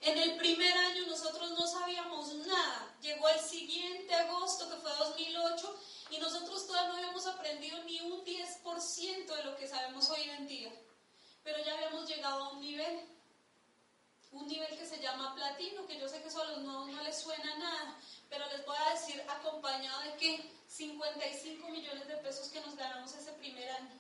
En 0.02 0.18
el 0.18 0.38
primer 0.38 0.78
año 0.78 1.06
nosotros 1.08 1.52
no 1.52 1.68
sabíamos 1.68 2.34
nada. 2.36 2.96
Llegó 3.02 3.28
el 3.30 3.40
siguiente 3.40 4.14
agosto, 4.14 4.70
que 4.70 4.78
fue 4.78 4.92
2008, 4.92 5.80
y 6.12 6.18
nosotros 6.20 6.68
todavía 6.68 6.90
no 6.90 6.98
habíamos 6.98 7.28
aprendido 7.28 7.84
ni 7.84 8.00
un 8.02 8.24
10% 8.24 9.36
de 9.36 9.44
lo 9.44 9.56
que 9.58 9.68
sabemos 9.68 10.10
hoy 10.10 10.30
en 10.30 10.48
día. 10.48 10.72
Pero 11.44 11.64
ya 11.64 11.74
habíamos 11.74 12.08
llegado 12.08 12.44
a 12.44 12.50
un 12.54 12.62
nivel, 12.62 13.08
un 14.32 14.48
nivel 14.48 14.78
que 14.78 14.86
se 14.86 15.00
llama 15.00 15.34
platino, 15.36 15.86
que 15.88 16.00
yo 16.00 16.08
sé 16.08 16.22
que 16.22 16.28
eso 16.28 16.42
a 16.42 16.46
los 16.46 16.60
nuevos 16.60 16.88
no 16.90 17.04
les 17.04 17.20
suena 17.20 17.56
nada, 17.58 18.00
pero 18.30 18.46
les 18.50 18.66
voy 18.66 18.78
a 18.78 18.94
decir 18.94 19.22
acompañado 19.28 20.02
de 20.02 20.16
que 20.18 20.52
55 20.68 21.70
millones 21.70 22.08
de 22.08 22.18
pesos 22.18 22.50
que 22.50 22.62
nos 22.62 22.76
ganamos 22.76 23.14
ese 23.14 23.32
primer 23.34 23.70
año. 23.70 24.00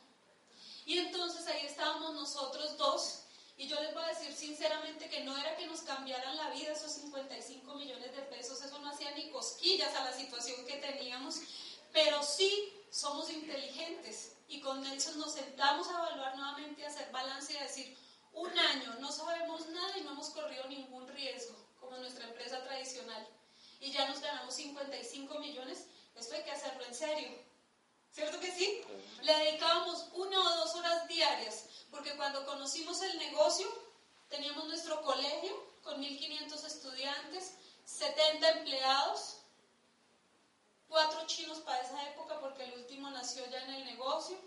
Y 0.85 0.99
entonces 0.99 1.45
ahí 1.47 1.65
estábamos 1.65 2.13
nosotros 2.13 2.77
dos, 2.77 3.23
y 3.57 3.67
yo 3.67 3.81
les 3.81 3.93
voy 3.93 4.03
a 4.03 4.07
decir 4.07 4.33
sinceramente 4.35 5.09
que 5.09 5.23
no 5.23 5.35
era 5.35 5.57
que 5.57 5.65
nos 5.65 5.81
cambiaran 5.81 6.37
la 6.37 6.51
vida 6.51 6.73
esos 6.73 6.91
55 6.91 7.73
millones 7.73 8.15
de 8.15 8.21
pesos, 8.23 8.61
eso 8.61 8.77
no 8.79 8.89
hacía 8.89 9.11
ni 9.15 9.29
cosquillas 9.31 9.95
a 9.95 10.03
la 10.03 10.13
situación 10.13 10.63
que 10.65 10.77
teníamos, 10.77 11.41
pero 11.91 12.21
sí 12.21 12.71
somos 12.91 13.31
inteligentes 13.31 14.33
y 14.47 14.61
con 14.61 14.81
Nelson 14.81 15.17
nos 15.17 15.33
sentamos 15.33 15.87
a 15.87 15.93
evaluar 15.93 16.37
nuevamente, 16.37 16.85
a 16.85 16.89
hacer 16.89 17.11
balance 17.11 17.53
y 17.53 17.57
a 17.57 17.63
decir, 17.63 17.97
un 18.33 18.57
año 18.57 18.95
no 18.99 19.11
sabemos 19.11 19.67
nada 19.69 19.97
y 19.97 20.01
no 20.01 20.11
hemos 20.11 20.29
corrido 20.29 20.67
ningún 20.67 21.07
riesgo, 21.07 21.55
como 21.79 21.97
nuestra 21.97 22.27
empresa 22.27 22.63
tradicional, 22.63 23.27
y 23.79 23.91
ya 23.91 24.07
nos 24.07 24.21
ganamos 24.21 24.53
55 24.53 25.39
millones, 25.39 25.85
esto 26.15 26.35
hay 26.35 26.43
que 26.43 26.51
hacerlo 26.51 26.85
en 26.85 26.95
serio. 26.95 27.29
¿Cierto 28.11 28.39
que 28.39 28.51
sí? 28.51 28.81
Le 29.21 29.35
dedicábamos 29.35 30.07
una 30.13 30.39
o 30.39 30.55
dos 30.57 30.75
horas 30.75 31.07
diarias, 31.07 31.65
porque 31.91 32.15
cuando 32.15 32.45
conocimos 32.45 33.01
el 33.01 33.17
negocio, 33.17 33.67
teníamos 34.29 34.65
nuestro 34.65 35.01
colegio 35.01 35.51
con 35.83 36.01
1.500 36.01 36.65
estudiantes, 36.65 37.53
70 37.85 38.49
empleados, 38.49 39.37
cuatro 40.87 41.25
chinos 41.27 41.59
para 41.59 41.81
esa 41.81 42.09
época 42.09 42.39
porque 42.39 42.63
el 42.63 42.73
último 42.73 43.09
nació 43.09 43.45
ya 43.49 43.63
en 43.63 43.73
el 43.75 43.85
negocio. 43.85 44.37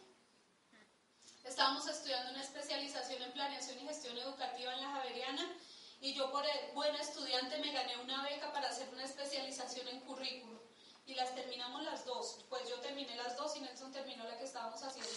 Estábamos 1.44 1.87
estudiando 1.87 2.31
una 2.31 2.42
especialización 2.42 3.22
en 3.22 3.33
planeación 3.33 3.79
y 3.79 3.87
gestión 3.87 4.16
educativa 4.18 4.74
en 4.74 4.83
la 4.83 4.90
Javeriana 4.92 5.57
y 6.00 6.14
yo 6.14 6.31
por 6.31 6.44
buena 6.74 7.00
estudiante 7.00 7.59
me 7.59 7.72
gané 7.72 7.96
una 7.98 8.22
beca 8.22 8.53
para 8.53 8.68
hacer 8.68 8.88
una 8.90 9.05
especialización 9.05 9.88
en 9.88 10.00
currículo 10.00 10.61
y 11.07 11.14
las 11.14 11.35
terminamos 11.35 11.83
las 11.83 12.05
dos. 12.05 12.44
Pues 12.48 12.68
yo 12.68 12.79
terminé 12.81 13.16
las 13.16 13.37
dos 13.37 13.57
y 13.57 13.61
Nelson 13.61 13.92
terminó 13.92 14.24
la 14.24 14.38
que 14.38 14.44
estábamos 14.44 14.83
haciendo. 14.83 15.11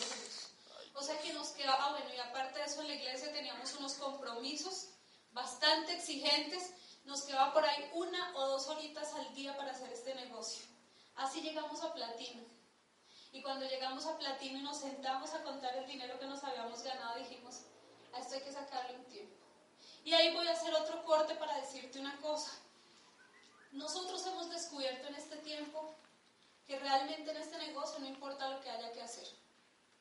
O 0.96 1.02
sea 1.02 1.20
que 1.20 1.34
nos 1.34 1.43
quedaba, 1.54 1.86
ah, 1.86 1.92
bueno, 1.92 2.14
y 2.14 2.20
aparte 2.20 2.60
de 2.60 2.66
eso 2.66 2.82
en 2.82 2.88
la 2.88 2.96
iglesia 2.96 3.32
teníamos 3.32 3.74
unos 3.76 3.94
compromisos 3.94 4.90
bastante 5.32 5.94
exigentes, 5.94 6.74
nos 7.06 7.24
quedaba 7.24 7.54
por 7.54 7.66
ahí 7.66 7.90
una 7.94 8.36
o 8.36 8.48
dos 8.48 8.68
horitas 8.68 9.14
al 9.14 9.34
día 9.34 9.56
para 9.58 9.72
hacer 9.72 9.92
este 9.92 10.16
negocio. 10.16 10.66
Así 11.16 11.42
llegamos 11.42 11.82
a 11.84 11.94
platino. 11.94 12.44
Y 13.32 13.42
cuando 13.42 13.66
llegamos 13.66 14.06
a 14.06 14.18
platino 14.18 14.60
y 14.60 14.62
nos 14.62 14.80
sentamos 14.80 15.34
a 15.34 15.44
contar 15.44 15.76
el 15.76 15.88
dinero 15.88 16.20
que 16.20 16.28
nos 16.28 16.44
habíamos 16.44 16.84
ganado, 16.84 17.18
dijimos, 17.18 17.62
a 18.14 18.20
esto 18.20 18.36
hay 18.36 18.42
que 18.42 18.52
sacarle 18.52 18.96
un 18.96 19.06
tiempo. 19.06 19.36
Y 20.06 20.14
ahí 20.14 20.34
voy 20.34 20.48
a 20.48 20.52
hacer 20.52 20.74
otro 20.76 21.04
corte 21.04 21.36
para 21.36 21.58
decirte 21.58 22.00
una 22.00 22.16
cosa. 22.18 22.52
Nosotros 23.72 24.26
hemos 24.28 24.50
descubierto 24.52 25.08
en 25.08 25.16
este 25.16 25.38
tiempo 25.38 25.96
que 26.68 26.78
realmente 26.78 27.32
en 27.32 27.38
este 27.38 27.58
negocio 27.58 28.00
no 28.00 28.08
importa 28.08 28.50
lo 28.50 28.62
que 28.62 28.70
haya 28.70 28.92
que 28.92 29.02
hacer. 29.02 29.28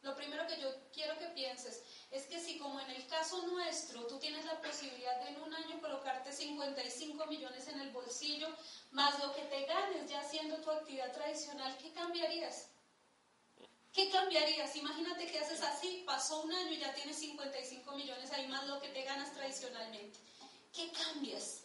Lo 0.03 0.17
primero 0.17 0.47
que 0.49 0.61
yo 0.61 0.69
quiero 0.93 1.17
que 1.17 1.29
pienses 1.29 1.81
es 2.11 2.27
que 2.27 2.41
si 2.41 2.59
como 2.59 2.81
en 2.81 2.91
el 2.91 3.07
caso 3.07 3.47
nuestro 3.47 4.05
tú 4.09 4.19
tienes 4.19 4.45
la 4.45 4.61
posibilidad 4.61 5.21
de 5.21 5.31
en 5.31 5.41
un 5.41 5.55
año 5.55 5.81
colocarte 5.81 6.33
55 6.33 7.27
millones 7.27 7.69
en 7.69 7.81
el 7.81 7.91
bolsillo, 7.91 8.49
más 8.91 9.19
lo 9.21 9.33
que 9.33 9.43
te 9.43 9.65
ganes 9.65 10.11
ya 10.11 10.21
haciendo 10.21 10.57
tu 10.57 10.71
actividad 10.71 11.13
tradicional, 11.13 11.77
¿qué 11.79 11.93
cambiarías? 11.93 12.67
¿Qué 13.93 14.11
cambiarías? 14.11 14.75
Imagínate 14.75 15.31
que 15.31 15.39
haces 15.39 15.63
así, 15.63 16.03
pasó 16.05 16.43
un 16.43 16.53
año 16.53 16.73
y 16.73 16.79
ya 16.79 16.93
tienes 16.95 17.19
55 17.19 17.93
millones 17.93 18.33
ahí 18.33 18.49
más 18.49 18.67
lo 18.67 18.81
que 18.81 18.89
te 18.89 19.05
ganas 19.05 19.33
tradicionalmente. 19.33 20.19
¿Qué 20.73 20.91
cambias? 20.91 21.61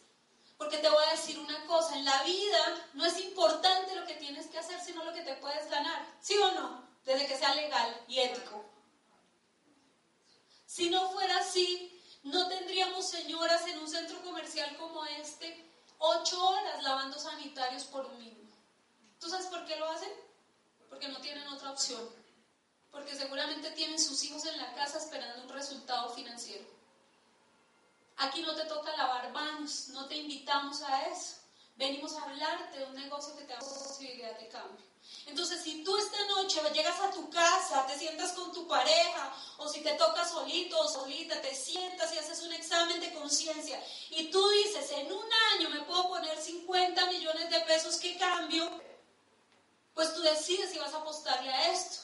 Porque 0.57 0.77
te 0.77 0.89
voy 0.89 1.03
a 1.07 1.11
decir 1.11 1.39
una 1.39 1.65
cosa, 1.65 1.97
en 1.97 2.05
la 2.05 2.21
vida 2.23 2.89
no 2.93 3.05
es 3.05 3.19
importante 3.19 3.95
lo 3.95 4.05
que 4.05 4.15
tienes 4.15 4.47
que 4.47 4.59
hacer, 4.59 4.79
sino 4.81 5.03
lo 5.03 5.13
que 5.13 5.21
te 5.21 5.35
puedes 5.35 5.69
ganar. 5.69 6.05
¿Sí 6.19 6.35
o 6.37 6.51
no? 6.51 6.86
Desde 7.07 7.25
que 7.25 7.37
sea 7.37 7.55
legal 7.55 8.01
y 8.09 8.19
ético. 8.19 8.63
Si 10.65 10.89
no 10.89 11.09
fuera 11.09 11.39
así, 11.39 11.93
No 12.23 12.45
tendríamos 12.49 13.07
señoras 13.07 13.65
en 13.67 13.79
un 13.79 13.87
centro 13.87 14.21
comercial 14.21 14.75
como 14.75 15.05
este 15.05 15.47
ocho 15.97 16.45
horas 16.45 16.83
lavando 16.83 17.17
sanitarios 17.17 17.85
por 17.85 18.05
un 18.05 18.17
mínimo. 18.17 18.51
¿Tú 19.17 19.29
sabes 19.29 19.45
por 19.45 19.63
qué 19.65 19.77
lo 19.77 19.89
hacen? 19.89 20.11
Porque 20.89 21.07
no 21.07 21.21
tienen 21.21 21.47
otra 21.47 21.71
opción. 21.71 22.01
Porque 22.91 23.15
seguramente 23.15 23.71
tienen 23.71 23.97
sus 23.97 24.21
hijos 24.25 24.45
en 24.45 24.57
la 24.57 24.73
casa 24.73 24.97
esperando 24.97 25.43
un 25.43 25.49
resultado 25.49 26.09
financiero. 26.09 26.65
Aquí 28.17 28.41
no 28.41 28.53
te 28.55 28.65
toca 28.65 28.97
lavar 28.97 29.31
baños, 29.31 29.87
no 29.89 30.05
te 30.07 30.17
invitamos 30.17 30.81
a 30.81 31.03
eso. 31.03 31.36
Venimos 31.77 32.15
a 32.15 32.23
hablarte 32.23 32.79
de 32.79 32.85
un 32.85 32.95
negocio 32.95 33.35
que 33.37 33.43
te 33.43 33.53
da 33.53 33.59
posibilidad 33.59 34.37
de 34.39 34.47
cambio. 34.47 34.83
Entonces, 35.27 35.61
si 35.61 35.83
tú 35.83 35.95
esta 35.95 36.25
noche 36.25 36.59
llegas 36.73 36.99
a 36.99 37.11
tu 37.11 37.29
casa, 37.29 37.85
te 37.85 37.97
sientas 37.97 38.31
con 38.31 38.51
tu 38.51 38.67
pareja, 38.67 39.33
o 39.57 39.69
si 39.69 39.81
te 39.81 39.93
toca 39.93 40.27
solito 40.27 40.79
o 40.79 40.87
solita, 40.87 41.39
te 41.39 41.53
sientas 41.53 42.11
y 42.13 42.17
haces 42.17 42.41
un 42.41 42.53
examen 42.53 42.99
de 42.99 43.13
conciencia, 43.13 43.81
y 44.09 44.31
tú 44.31 44.49
dices, 44.49 44.89
en 44.91 45.11
un 45.11 45.25
año 45.53 45.69
me 45.69 45.81
puedo 45.81 46.07
poner 46.09 46.35
50 46.37 47.05
millones 47.07 47.49
de 47.49 47.59
pesos, 47.61 47.97
¿qué 47.97 48.17
cambio? 48.17 48.69
Pues 49.93 50.13
tú 50.15 50.21
decides 50.21 50.71
si 50.71 50.79
vas 50.79 50.93
a 50.93 50.97
apostarle 50.97 51.53
a 51.53 51.71
esto. 51.71 52.03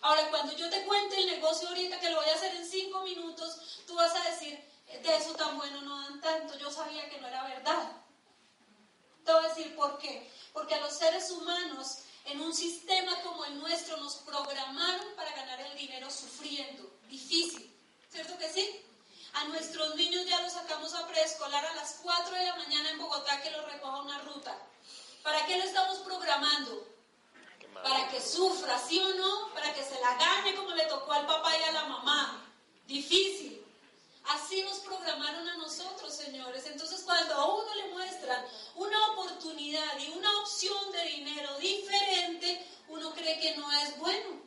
Ahora, 0.00 0.28
cuando 0.30 0.52
yo 0.54 0.68
te 0.68 0.84
cuente 0.84 1.18
el 1.18 1.26
negocio 1.26 1.68
ahorita, 1.68 2.00
que 2.00 2.10
lo 2.10 2.16
voy 2.16 2.28
a 2.28 2.34
hacer 2.34 2.54
en 2.56 2.68
5 2.68 3.02
minutos, 3.02 3.84
tú 3.86 3.94
vas 3.94 4.14
a 4.14 4.30
decir, 4.30 4.62
de 4.86 5.16
eso 5.16 5.32
tan 5.34 5.56
bueno 5.56 5.80
no 5.82 6.00
dan 6.00 6.20
tanto, 6.20 6.58
yo 6.58 6.70
sabía 6.70 7.08
que 7.08 7.20
no 7.20 7.28
era 7.28 7.44
verdad. 7.44 8.05
Te 9.26 9.32
voy 9.32 9.44
a 9.44 9.48
decir 9.48 9.74
por 9.74 9.98
qué. 9.98 10.30
Porque 10.52 10.76
a 10.76 10.80
los 10.80 10.96
seres 10.96 11.30
humanos 11.32 11.98
en 12.26 12.40
un 12.40 12.54
sistema 12.54 13.20
como 13.22 13.44
el 13.44 13.58
nuestro 13.58 13.96
nos 13.98 14.14
programaron 14.16 15.14
para 15.16 15.32
ganar 15.32 15.60
el 15.60 15.76
dinero 15.76 16.08
sufriendo, 16.10 16.88
difícil, 17.08 17.70
¿cierto 18.10 18.38
que 18.38 18.48
sí? 18.50 18.82
A 19.34 19.44
nuestros 19.44 19.96
niños 19.96 20.24
ya 20.26 20.40
los 20.42 20.52
sacamos 20.52 20.94
a 20.94 21.06
preescolar 21.06 21.66
a 21.66 21.74
las 21.74 21.98
4 22.02 22.36
de 22.36 22.44
la 22.44 22.54
mañana 22.54 22.90
en 22.90 22.98
Bogotá 22.98 23.42
que 23.42 23.50
los 23.50 23.70
recoja 23.70 24.00
una 24.00 24.18
ruta. 24.22 24.56
¿Para 25.22 25.44
qué 25.46 25.58
lo 25.58 25.64
estamos 25.64 25.98
programando? 25.98 26.86
Para 27.82 28.08
que 28.08 28.20
sufra, 28.20 28.78
¿sí 28.78 28.98
o 28.98 29.14
no? 29.14 29.52
Para 29.52 29.74
que 29.74 29.84
se 29.84 30.00
la 30.00 30.14
gane 30.14 30.54
como 30.54 30.70
le 30.70 30.86
tocó 30.86 31.12
al 31.12 31.26
papá 31.26 31.56
y 31.58 31.62
a 31.64 31.72
la 31.72 31.84
mamá. 31.84 32.44
Difícil. 32.86 33.55
Así 34.28 34.62
nos 34.62 34.78
programaron 34.80 35.48
a 35.48 35.56
nosotros, 35.56 36.12
señores. 36.12 36.66
Entonces, 36.66 37.02
cuando 37.02 37.34
a 37.34 37.54
uno 37.54 37.74
le 37.74 37.88
muestran 37.88 38.44
una 38.74 39.12
oportunidad 39.12 39.98
y 39.98 40.10
una 40.10 40.38
opción 40.40 40.92
de 40.92 41.02
dinero 41.04 41.56
diferente, 41.58 42.66
uno 42.88 43.12
cree 43.14 43.38
que 43.38 43.56
no 43.56 43.70
es 43.70 43.96
bueno, 43.98 44.42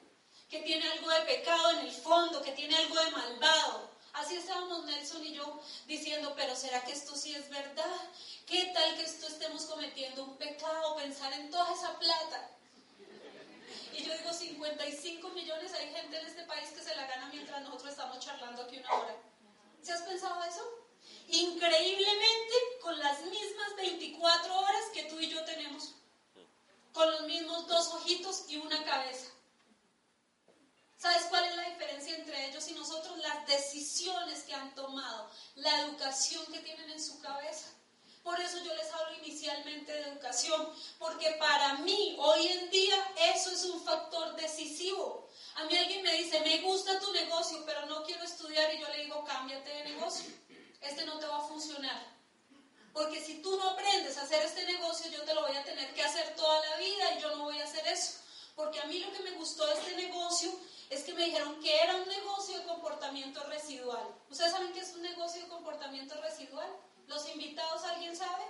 que 0.50 0.60
tiene 0.60 0.89
algo 0.89 1.10
de 1.12 1.22
pecado 1.22 1.72
en 1.72 1.80
el 1.80 1.92
fondo, 1.92 2.42
que 2.42 2.52
tiene 2.52 2.76
algo 2.76 2.96
de 2.96 3.12
malvado. 3.12 3.89
Así 4.13 4.36
estábamos 4.36 4.84
Nelson 4.86 5.26
y 5.26 5.34
yo 5.34 5.62
diciendo, 5.88 6.34
pero 6.36 6.56
¿será 6.56 6.84
que 6.84 6.92
esto 6.92 7.15
sí 7.15 7.34
es 7.34 7.50
verdad? 7.50 8.02
¿Qué 8.46 8.72
tal 8.74 8.96
que 8.96 9.04
esto 9.04 9.28
estemos 9.28 9.63
cometiendo 9.65 10.24
un 10.24 10.38
pecado? 10.38 10.96
Pensar 10.98 11.32
en 11.34 11.50
toda 11.50 11.74
esa 11.74 11.98
plata. 12.00 12.50
Y 13.94 14.04
yo 14.04 14.18
digo, 14.18 14.34
55 14.34 15.30
millones, 15.30 15.74
hay 15.74 15.94
gente 15.94 16.18
en 16.18 16.26
este 16.26 16.44
país 16.44 16.70
que 16.72 16.84
se 16.84 16.96
la 16.96 17.06
gana 17.06 17.30
mientras 17.32 17.62
nosotros 17.62 17.92
estamos 17.92 18.20
charlando 18.20 18.63
aquí 18.63 18.78
una 18.78 18.94
hora. 18.94 19.29
¿Se 19.82 19.94
has 19.94 20.02
pensado 20.02 20.44
eso? 20.44 20.62
Increíblemente 21.28 22.56
con 22.82 22.98
las 23.00 23.22
mismas 23.24 23.76
24 23.78 24.60
horas 24.60 24.84
que 24.94 25.04
tú 25.04 25.20
y 25.20 25.30
yo 25.30 25.44
tenemos. 25.46 25.96
Con 26.94 27.10
los 27.12 27.22
mismos 27.24 27.68
dos 27.68 27.88
ojitos 27.94 28.46
y 28.50 28.58
una 28.58 28.84
cabeza. 28.84 29.30
¿Sabes 30.98 31.24
cuál 31.30 31.46
es 31.46 31.56
la 31.56 31.70
diferencia 31.70 32.15
entre 32.15 32.50
ellos 32.50 32.68
y 32.68 32.74
nosotros? 32.74 33.18
Las 33.20 33.48
decisiones 33.48 34.44
que 34.44 34.54
han 34.54 34.76
tomado, 34.76 35.30
la 35.56 35.82
educación 35.82 36.46
que 36.48 36.60
tienen 36.60 36.89
en 36.89 37.02
su 37.02 37.20
cabeza. 37.22 37.70
Por 38.30 38.39
eso 38.39 38.60
yo 38.60 38.76
les 38.76 38.94
hablo 38.94 39.15
inicialmente 39.26 39.92
de 39.92 40.02
educación, 40.02 40.70
porque 41.00 41.32
para 41.39 41.80
mí 41.80 42.15
hoy 42.20 42.46
en 42.46 42.70
día 42.70 42.96
eso 43.34 43.50
es 43.50 43.65
un 43.65 43.84
factor 43.84 44.36
decisivo. 44.36 45.28
A 45.56 45.63
mí 45.63 45.76
alguien 45.76 46.04
me 46.04 46.13
dice, 46.13 46.39
me 46.42 46.62
gusta 46.62 47.00
tu 47.00 47.12
negocio, 47.12 47.63
pero 47.65 47.88
no 47.88 48.04
quiero 48.04 48.24
estudiar 48.24 48.72
y 48.72 48.82
yo 48.82 48.88
le 48.89 49.06
digo, 49.06 49.26
cámbiate 49.26 49.68
de 49.72 49.84
negocio. 49.86 50.30
Este 50.80 51.06
no 51.06 51.18
te 51.18 51.26
va 51.26 51.38
a 51.38 51.48
funcionar. 51.48 52.06
Porque 52.94 53.20
si 53.20 53.42
tú 53.42 53.58
no 53.58 53.72
aprendes 53.72 54.15
a 54.20 54.22
hacer 54.22 54.44
este 54.44 54.63
negocio, 54.63 55.10
yo 55.10 55.24
te 55.24 55.34
lo 55.34 55.48
voy 55.48 55.58
a 55.58 55.63
tener 55.63 55.92
que 55.96 56.04
hacer 56.04 56.36
toda 56.36 56.63
la 56.68 56.76
vida 56.78 57.15
y 57.18 57.22
yo 57.22 57.36
no 57.36 57.46
voy 57.46 57.60
a 57.60 57.63
hacer 57.63 57.88
eso. 57.88 58.20
Porque 58.56 58.80
a 58.80 58.86
mí 58.86 59.00
lo 59.00 59.12
que 59.12 59.24
me 59.24 59.32
gustó 59.32 59.65
de 59.65 59.74
este 59.74 59.96
negocio 59.96 60.52
es 60.92 61.02
que 61.02 61.15
me 61.15 61.26
dijeron 61.26 61.60
que 61.62 61.82
era 61.82 61.96
un 61.96 62.08
negocio 62.08 62.60
de 62.60 62.65
comportamiento 62.65 63.44
residual. 63.46 64.08
¿Ustedes 64.30 64.52
saben 64.52 64.72
qué 64.72 64.82
es 64.82 64.94
un 64.94 65.02
negocio 65.02 65.42
de 65.42 65.48
comportamiento 65.48 66.13
residual? 66.22 66.70
¿Los 67.10 67.28
invitados 67.28 67.84
alguien 67.86 68.15
sabe? 68.15 68.43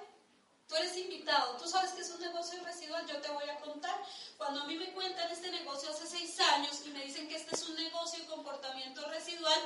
Tú 0.67 0.75
eres 0.75 0.95
invitado, 0.97 1.55
tú 1.55 1.67
sabes 1.67 1.91
que 1.91 2.01
es 2.01 2.11
un 2.11 2.19
negocio 2.19 2.61
residual, 2.61 3.07
yo 3.07 3.19
te 3.21 3.31
voy 3.31 3.49
a 3.49 3.57
contar. 3.61 3.97
Cuando 4.37 4.61
a 4.61 4.65
mí 4.65 4.75
me 4.75 4.91
cuentan 4.91 5.31
este 5.31 5.49
negocio 5.49 5.89
hace 5.89 6.05
seis 6.05 6.37
años 6.41 6.81
y 6.85 6.89
me 6.89 7.05
dicen 7.05 7.29
que 7.29 7.37
este 7.37 7.55
es 7.55 7.69
un 7.69 7.75
negocio 7.75 8.19
de 8.19 8.25
comportamiento 8.25 9.07
residual, 9.07 9.57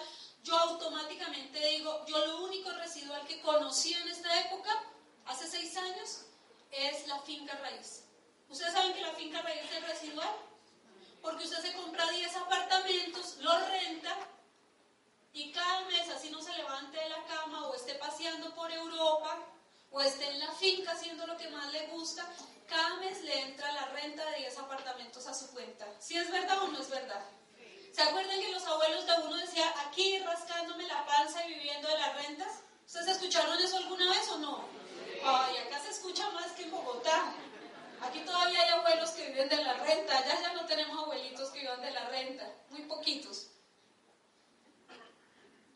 yo 0.43 0.55
automáticamente 0.55 1.59
digo, 1.69 2.05
yo 2.05 2.23
lo 2.23 2.43
único 2.45 2.69
residual 2.73 3.25
que 3.25 3.41
conocí 3.41 3.93
en 3.95 4.07
esta 4.09 4.39
época, 4.41 4.71
hace 5.25 5.49
seis 5.49 5.75
años, 5.75 6.25
es 6.69 7.07
la 7.07 7.19
finca 7.21 7.55
raíz. 7.57 8.03
¿Ustedes 8.47 8.73
saben 8.73 8.93
que 8.93 9.01
la 9.01 9.13
finca 9.13 9.41
raíz 9.41 9.71
es 9.71 9.87
residual? 9.87 10.35
Porque 11.19 11.45
usted 11.45 11.61
se 11.63 11.73
compra 11.73 12.07
10 12.11 12.35
apartamentos, 12.35 13.37
los 13.37 13.69
renta 13.69 14.15
y 15.33 15.51
cada 15.51 15.81
mes, 15.85 16.07
así 16.09 16.29
no 16.29 16.41
se 16.41 16.53
levante 16.53 16.97
de 16.97 17.09
la 17.09 17.23
cama 17.25 17.67
o 17.67 17.75
esté 17.75 17.95
paseando 17.95 18.53
por 18.53 18.71
Europa, 18.71 19.39
o 19.89 20.01
esté 20.01 20.27
en 20.27 20.39
la 20.39 20.51
finca 20.51 20.91
haciendo 20.91 21.25
lo 21.27 21.37
que 21.37 21.49
más 21.49 21.71
le 21.71 21.87
gusta, 21.87 22.27
cada 22.67 22.95
mes 22.95 23.21
le 23.21 23.41
entra 23.41 23.71
la 23.73 23.85
renta 23.87 24.25
de 24.31 24.37
10 24.37 24.57
apartamentos 24.59 25.25
a 25.27 25.33
su 25.33 25.51
cuenta. 25.51 25.87
¿Sí 25.99 26.17
es 26.17 26.31
verdad 26.31 26.63
o 26.63 26.67
no 26.67 26.79
es 26.79 26.89
verdad? 26.89 27.23
¿Se 27.91 28.01
acuerdan 28.01 28.39
que 28.39 28.51
los 28.51 28.63
abuelos 28.65 29.05
de 29.05 29.13
uno 29.23 29.37
decían 29.37 29.71
aquí 29.85 30.17
rascándome 30.19 30.87
la 30.87 31.05
panza 31.05 31.45
y 31.45 31.53
viviendo 31.53 31.87
de 31.87 31.97
las 31.99 32.15
rentas? 32.15 32.61
¿Ustedes 32.85 33.09
escucharon 33.09 33.59
eso 33.59 33.77
alguna 33.77 34.09
vez 34.09 34.27
o 34.29 34.37
no? 34.39 34.65
Ay, 35.23 35.57
acá 35.57 35.79
se 35.79 35.91
escucha 35.91 36.27
más 36.31 36.51
que 36.53 36.63
en 36.63 36.71
Bogotá. 36.71 37.33
Aquí 38.01 38.19
todavía 38.21 38.61
hay 38.61 38.69
abuelos 38.69 39.11
que 39.11 39.27
viven 39.27 39.47
de 39.47 39.63
la 39.63 39.73
renta, 39.75 40.17
allá 40.17 40.41
ya 40.41 40.53
no 40.53 40.65
tenemos 40.65 40.97
abuelitos 40.97 41.49
que 41.51 41.59
vivan 41.59 41.81
de 41.81 41.91
la 41.91 42.05
renta, 42.09 42.51
muy 42.69 42.81
poquitos. 42.81 43.52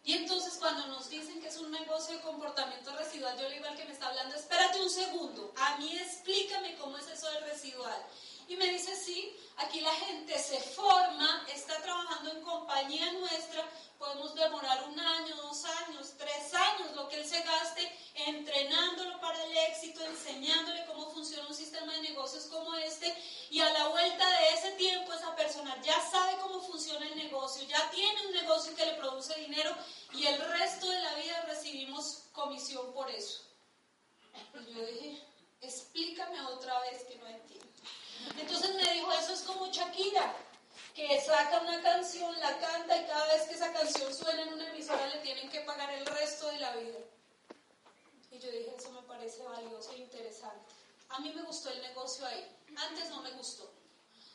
Y 0.07 0.13
entonces 0.13 0.55
cuando 0.57 0.87
nos 0.87 1.09
dicen 1.09 1.41
que 1.41 1.49
es 1.49 1.57
un 1.57 1.69
negocio 1.69 2.15
de 2.15 2.21
comportamiento 2.21 2.95
residual, 2.95 3.37
yo 3.37 3.49
le 3.49 3.55
digo 3.55 3.65
al 3.67 3.75
que 3.75 3.83
me 3.83 3.91
está 3.91 4.07
hablando, 4.07 4.35
espérate 4.35 4.79
un 4.79 4.89
segundo, 4.89 5.51
a 5.57 5.77
mí 5.79 5.97
explícame 5.97 6.77
cómo 6.77 6.97
es 6.97 7.09
eso 7.09 7.29
del 7.29 7.43
residual. 7.43 8.05
Y 8.47 8.55
me 8.55 8.67
dice, 8.67 8.95
sí, 8.95 9.35
aquí 9.57 9.81
la 9.81 9.93
gente 9.93 10.37
se 10.39 10.59
forma, 10.59 11.45
está 11.53 11.81
trabajando 11.81 12.31
en 12.31 12.41
compañía 12.41 13.11
nuestra, 13.13 13.67
podemos 13.97 14.33
demorar 14.35 14.83
un 14.89 14.99
año, 14.99 15.35
dos 15.35 15.65
años, 15.65 16.13
tres 16.17 16.53
años, 16.53 16.95
lo 16.95 17.09
que 17.09 17.17
él 17.17 17.27
se 17.27 17.41
gaste 17.41 17.91
entrenándolo 18.25 19.19
para 19.19 19.43
el 19.43 19.57
éxito, 19.57 20.03
enseñándole 20.03 20.85
cómo 20.85 21.09
funciona 21.11 21.47
un 21.47 21.55
sistema 21.55 21.93
de 21.93 22.01
negocios 22.01 22.45
como 22.45 22.73
este, 22.75 23.13
y 23.49 23.59
a 23.59 23.71
la 23.73 23.87
vuelta 23.89 24.29
de 24.29 24.49
ese 24.49 24.71
tiempo 24.71 25.13
esa 25.13 25.35
persona 25.35 25.79
ya 25.81 25.99
sabe 26.09 26.37
cómo 26.41 26.61
funciona 26.61 27.05
el 27.05 27.15
negocio, 27.15 27.67
ya 27.67 27.89
tiene 27.91 28.27
un 28.27 28.33
negocio 28.33 28.75
que 28.75 28.85
le 28.85 28.93
produce 28.93 29.37
dinero 29.39 29.75
y 30.13 30.25
el 30.25 30.39
resto 30.39 30.89
de 30.89 30.99
la 31.01 31.15
vida 31.15 31.41
recibimos 31.47 32.23
comisión 32.33 32.93
por 32.93 33.09
eso. 33.09 33.41
Y 34.67 34.73
yo 34.73 34.85
dije, 34.85 35.23
explícame 35.61 36.39
otra 36.41 36.79
vez 36.81 37.03
que 37.03 37.15
no 37.15 37.27
entiendo. 37.27 37.56
Entonces 38.37 38.75
me 38.75 38.93
dijo, 38.93 39.11
eso 39.11 39.33
es 39.33 39.41
como 39.41 39.67
Shakira, 39.71 40.35
que 40.93 41.21
saca 41.21 41.61
una 41.61 41.81
canción, 41.81 42.39
la 42.39 42.57
canta 42.59 42.97
y 42.97 43.05
cada 43.05 43.25
vez 43.33 43.43
que 43.43 43.55
esa 43.55 43.71
canción 43.71 44.13
suena 44.13 44.43
en 44.43 44.53
una 44.53 44.69
emisora 44.69 45.07
le 45.07 45.17
tienen 45.19 45.49
que 45.49 45.61
pagar 45.61 45.89
el 45.91 46.05
resto 46.05 46.47
de 46.47 46.59
la 46.59 46.75
vida. 46.75 46.99
Y 48.31 48.39
yo 48.39 48.51
dije, 48.51 48.75
eso 48.77 48.91
me 48.91 49.01
parece 49.03 49.43
valioso 49.43 49.91
e 49.93 49.97
interesante. 49.97 50.73
A 51.09 51.19
mí 51.19 51.31
me 51.33 51.43
gustó 51.43 51.69
el 51.69 51.81
negocio 51.81 52.25
ahí, 52.25 52.47
antes 52.75 53.09
no 53.09 53.21
me 53.21 53.31
gustó. 53.31 53.71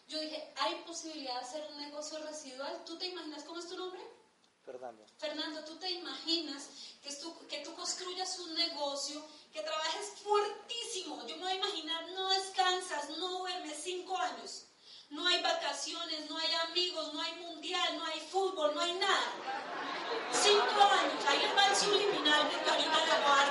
Yo 0.09 0.21
dije, 0.21 0.53
¿hay 0.57 0.75
posibilidad 0.87 1.35
de 1.35 1.40
hacer 1.40 1.66
un 1.71 1.79
negocio 1.79 2.18
residual? 2.18 2.85
¿Tú 2.85 2.99
te 2.99 3.07
imaginas 3.07 3.45
cómo 3.45 3.59
es 3.59 3.68
tu 3.68 3.77
nombre? 3.77 4.01
Fernando. 4.64 5.05
Fernando, 5.18 5.64
¿tú 5.64 5.77
te 5.77 5.90
imaginas 5.90 6.68
que 7.03 7.14
tú, 7.16 7.35
que 7.49 7.59
tú 7.59 7.75
construyas 7.75 8.38
un 8.38 8.55
negocio, 8.55 9.25
que 9.53 9.62
trabajes 9.62 10.12
fuertísimo? 10.23 11.27
Yo 11.27 11.37
me 11.37 11.43
voy 11.43 11.53
a 11.53 11.57
imaginar, 11.57 12.09
no 12.11 12.29
descansas, 12.31 13.11
no 13.11 13.38
duermes 13.38 13.79
cinco 13.83 14.17
años. 14.17 14.67
No 15.11 15.27
hay 15.27 15.43
vacaciones, 15.43 16.31
no 16.31 16.38
hay 16.38 16.55
amigos, 16.69 17.12
no 17.12 17.21
hay 17.21 17.35
mundial, 17.35 17.99
no 17.99 18.05
hay 18.07 18.21
fútbol, 18.21 18.75
no 18.75 18.81
hay 18.81 18.95
nada. 18.95 19.33
Cinco 20.33 20.83
años, 20.83 21.25
ahí 21.29 21.53
va 21.57 21.67
el 21.67 21.77
subliminal 21.77 22.49
que 22.49 22.57
Karina 22.62 22.99
le 23.05 23.12
va 23.25 23.43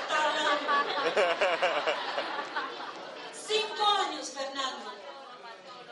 Cinco 3.33 3.83
años, 3.83 4.29
Fernando. 4.31 4.91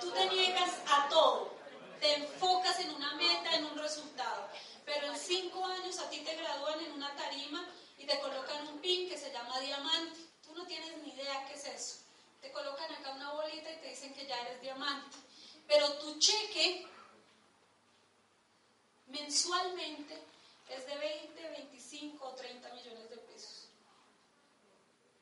Tú 0.01 0.09
te 0.11 0.25
niegas 0.27 0.71
a 0.87 1.07
todo. 1.09 1.53
Te 1.99 2.15
enfocas 2.15 2.79
en 2.79 2.95
una 2.95 3.13
meta, 3.15 3.53
en 3.55 3.65
un 3.65 3.77
resultado 3.77 4.49
pero 4.89 5.05
en 5.05 5.19
cinco 5.19 5.65
años 5.65 5.99
a 5.99 6.09
ti 6.09 6.19
te 6.21 6.35
gradúan 6.35 6.79
en 6.81 6.93
una 6.93 7.13
tarifa 8.09 9.55
a 9.55 9.59
diamante. 9.59 10.19
Tú 10.45 10.53
no 10.53 10.65
tienes 10.65 10.97
ni 11.03 11.11
idea 11.11 11.45
qué 11.47 11.53
es 11.53 11.65
eso. 11.65 11.97
Te 12.41 12.51
colocan 12.51 12.91
acá 12.93 13.11
una 13.11 13.33
bolita 13.33 13.71
y 13.71 13.77
te 13.77 13.89
dicen 13.89 14.13
que 14.13 14.25
ya 14.25 14.39
eres 14.41 14.61
diamante. 14.61 15.17
Pero 15.67 15.93
tu 15.99 16.17
cheque 16.19 16.87
mensualmente 19.07 20.17
es 20.69 20.85
de 20.85 20.97
20, 20.97 21.49
25 21.49 22.25
o 22.25 22.35
30 22.35 22.73
millones 22.73 23.09
de 23.09 23.17
pesos. 23.17 23.67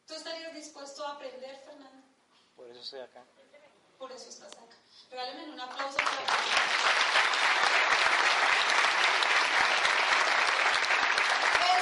¿Tú 0.05 0.13
estarías 0.13 0.53
dispuesto 0.53 1.05
a 1.05 1.13
aprender, 1.13 1.57
Fernando? 1.65 2.05
Por 2.55 2.69
eso 2.69 2.81
estoy 2.81 3.01
acá. 3.01 3.23
Por 3.97 4.11
eso 4.11 4.29
estás 4.29 4.53
acá. 4.53 4.75
Regálenme 5.09 5.53
un 5.53 5.59
aplauso 5.59 5.97
para 5.97 7.06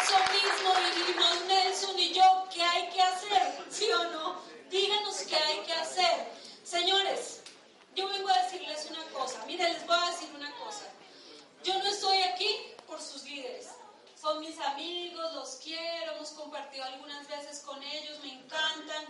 Eso 0.06 0.20
mismo 0.32 0.72
dijimos 0.94 1.46
Nelson 1.48 1.98
y 1.98 2.13
yo, 2.13 2.48
¿qué 2.54 2.62
hay 2.62 2.89
que 2.89 3.02
hacer? 3.02 3.65
¿Sí 3.72 3.91
o 3.91 4.04
no? 4.12 4.39
Díganos 4.70 5.18
qué 5.22 5.36
hay 5.36 5.65
que 5.65 5.74
hacer. 5.74 6.32
Señores, 6.63 7.41
yo 7.96 8.08
vengo 8.10 8.30
a 8.30 8.44
decirles 8.44 8.86
una 8.91 9.04
cosa. 9.06 9.44
Miren, 9.48 9.74
les 9.74 9.88
voy 9.88 9.98
a 10.00 10.12
decir 10.12 10.30
una 10.36 10.52
cosa. 10.58 10.86
Yo 11.63 11.74
no 11.80 11.86
estoy 11.88 12.22
aquí 12.22 12.56
por 12.86 13.02
sus 13.02 13.24
líderes. 13.24 13.70
Son 14.15 14.39
mis 14.41 14.60
amigos, 14.60 15.34
los 15.34 15.56
quiero, 15.56 16.12
hemos 16.12 16.30
compartido 16.34 16.84
algunas 16.84 17.28
veces 17.28 17.62
con 17.62 17.82
ellos, 17.82 18.20
me 18.22 18.32
encantan. 18.32 19.06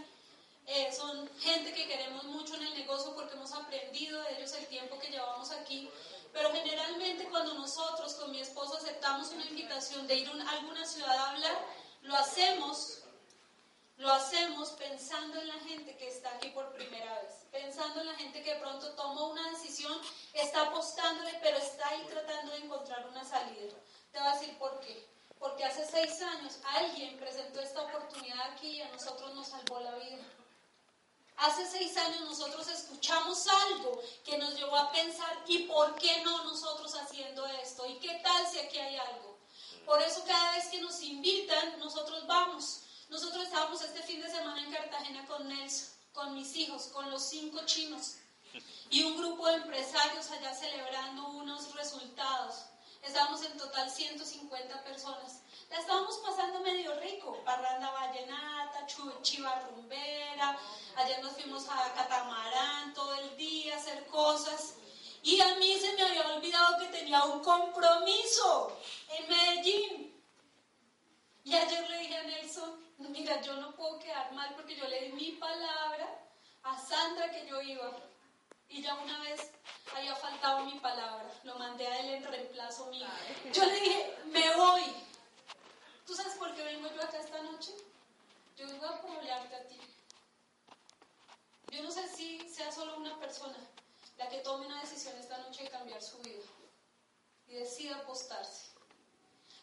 Eh, 0.65 0.93
son 0.95 1.29
gente 1.41 1.73
que 1.73 1.87
queremos 1.89 2.23
mucho 2.23 2.55
en 2.55 2.63
el 2.63 2.73
negocio 2.73 3.13
porque 3.15 3.33
hemos 3.33 3.51
aprendido 3.51 4.21
de 4.21 4.37
ellos 4.37 4.53
el 4.53 4.65
tiempo 4.67 4.97
que 4.97 5.09
llevamos 5.09 5.51
aquí. 5.51 5.89
Pero 6.31 6.53
generalmente 6.53 6.94
cuando 7.35 7.55
nosotros 7.55 8.13
con 8.13 8.31
mi 8.31 8.39
esposo 8.39 8.77
aceptamos 8.77 9.29
una 9.31 9.43
invitación 9.43 10.07
de 10.07 10.15
ir 10.15 10.29
a 10.29 10.49
alguna 10.51 10.85
ciudad 10.85 11.17
a 11.17 11.31
hablar, 11.31 11.65
lo 12.03 12.15
hacemos, 12.15 12.99
lo 13.97 14.09
hacemos 14.13 14.69
pensando 14.69 15.41
en 15.41 15.49
la 15.49 15.55
gente 15.55 15.97
que 15.97 16.07
está 16.07 16.29
aquí 16.29 16.47
por 16.51 16.71
primera 16.71 17.13
vez, 17.19 17.45
pensando 17.51 17.99
en 17.99 18.07
la 18.07 18.15
gente 18.15 18.41
que 18.41 18.53
de 18.53 18.61
pronto 18.61 18.89
tomó 18.91 19.31
una 19.31 19.49
decisión, 19.49 19.99
está 20.33 20.61
apostándole, 20.61 21.37
pero 21.43 21.57
está 21.57 21.89
ahí 21.89 22.07
tratando 22.09 22.53
de 22.53 22.59
encontrar 22.59 23.05
una 23.09 23.25
salida. 23.25 23.75
Te 24.13 24.19
voy 24.19 24.27
a 24.29 24.35
decir 24.35 24.57
por 24.57 24.79
qué. 24.79 25.05
Porque 25.37 25.65
hace 25.65 25.85
seis 25.85 26.21
años 26.21 26.59
alguien 26.63 27.17
presentó 27.17 27.59
esta 27.59 27.81
oportunidad 27.81 28.39
aquí 28.51 28.77
y 28.77 28.81
a 28.81 28.87
nosotros 28.93 29.35
nos 29.35 29.47
salvó 29.49 29.81
la 29.81 29.93
vida. 29.95 30.23
Hace 31.37 31.65
seis 31.69 31.97
años 31.97 32.21
nosotros 32.21 32.67
escuchamos 32.67 33.47
algo 33.47 34.01
que 34.23 34.37
nos 34.37 34.55
llevó 34.55 34.75
a 34.75 34.91
pensar, 34.91 35.43
¿y 35.47 35.59
por 35.59 35.95
qué 35.95 36.21
no 36.23 36.43
nosotros 36.45 36.95
haciendo 36.95 37.45
esto? 37.45 37.85
¿Y 37.87 37.95
qué 37.95 38.19
tal 38.23 38.47
si 38.47 38.59
aquí 38.59 38.77
hay 38.77 38.95
algo? 38.95 39.37
Por 39.85 40.01
eso 40.01 40.23
cada 40.25 40.53
vez 40.53 40.67
que 40.67 40.81
nos 40.81 41.01
invitan, 41.01 41.79
nosotros 41.79 42.25
vamos. 42.25 42.81
Nosotros 43.09 43.43
estábamos 43.43 43.81
este 43.81 44.01
fin 44.01 44.21
de 44.21 44.31
semana 44.31 44.63
en 44.63 44.71
Cartagena 44.71 45.25
con 45.27 45.47
Nelson, 45.47 45.89
con 46.13 46.33
mis 46.33 46.55
hijos, 46.55 46.87
con 46.87 47.11
los 47.11 47.23
cinco 47.23 47.59
chinos 47.65 48.15
y 48.89 49.03
un 49.03 49.17
grupo 49.17 49.47
de 49.47 49.55
empresarios 49.55 50.29
allá 50.31 50.53
celebrando 50.53 51.27
unos 51.29 51.73
resultados. 51.75 52.65
Estábamos 53.01 53.43
en 53.43 53.57
total 53.57 53.89
150 53.89 54.83
personas. 54.83 55.41
La 55.69 55.79
estábamos 55.79 56.17
pasando 56.17 56.59
medio 56.59 56.99
rico, 56.99 57.41
parranda 57.43 57.91
vallenata, 57.91 58.85
chiva 59.21 59.59
rumbera, 59.61 60.57
ayer 60.95 61.21
nos 61.23 61.33
fuimos 61.33 61.67
a 61.69 61.93
catamarán 61.93 62.93
todo 62.93 63.13
el 63.15 63.35
día 63.35 63.73
a 63.73 63.77
hacer 63.77 64.05
cosas. 64.07 64.75
Y 65.23 65.41
a 65.41 65.55
mí 65.55 65.75
se 65.79 65.93
me 65.93 66.03
había 66.03 66.27
olvidado 66.35 66.77
que 66.77 66.87
tenía 66.87 67.23
un 67.25 67.39
compromiso 67.41 68.77
en 69.09 69.27
Medellín. 69.27 70.23
Y 71.43 71.55
ayer 71.55 71.89
le 71.89 71.99
dije 71.99 72.17
a 72.17 72.23
Nelson, 72.23 72.85
mira, 73.09 73.41
yo 73.41 73.55
no 73.55 73.75
puedo 73.75 73.99
quedar 73.99 74.31
mal 74.33 74.53
porque 74.55 74.75
yo 74.75 74.87
le 74.87 75.01
di 75.05 75.11
mi 75.13 75.31
palabra 75.33 76.07
a 76.63 76.77
Sandra 76.77 77.31
que 77.31 77.47
yo 77.47 77.61
iba. 77.61 77.91
Y 78.69 78.81
ya 78.81 78.95
una 78.95 79.19
vez 79.19 79.51
había 79.95 80.15
faltado 80.15 80.65
mi 80.65 80.79
palabra, 80.79 81.31
lo 81.43 81.55
mandé 81.55 81.87
a 81.87 81.99
él 81.99 82.09
en 82.15 82.23
reemplazo 82.23 82.87
mío. 82.87 83.07
Yo 83.51 83.65
le 83.65 83.79
dije, 83.79 84.17
me 84.25 84.55
voy. 84.55 85.04
¿Tú 86.05 86.13
sabes 86.15 86.33
por 86.37 86.53
qué 86.55 86.63
vengo 86.63 86.87
yo 86.93 87.01
acá 87.01 87.19
esta 87.19 87.41
noche? 87.41 87.73
Yo 88.55 88.67
vengo 88.67 88.85
a 88.85 88.97
hablarte 89.17 89.55
a 89.55 89.67
ti. 89.67 89.79
Yo 91.71 91.81
no 91.81 91.91
sé 91.91 92.07
si 92.15 92.47
sea 92.47 92.71
solo 92.71 92.97
una 92.97 93.19
persona 93.19 93.57
la 94.17 94.29
que 94.29 94.39
tome 94.39 94.67
una 94.67 94.81
decisión 94.81 95.17
esta 95.17 95.37
noche 95.39 95.63
de 95.63 95.69
cambiar 95.69 96.01
su 96.01 96.17
vida 96.19 96.43
y 97.47 97.55
decida 97.55 97.97
apostarse. 97.97 98.67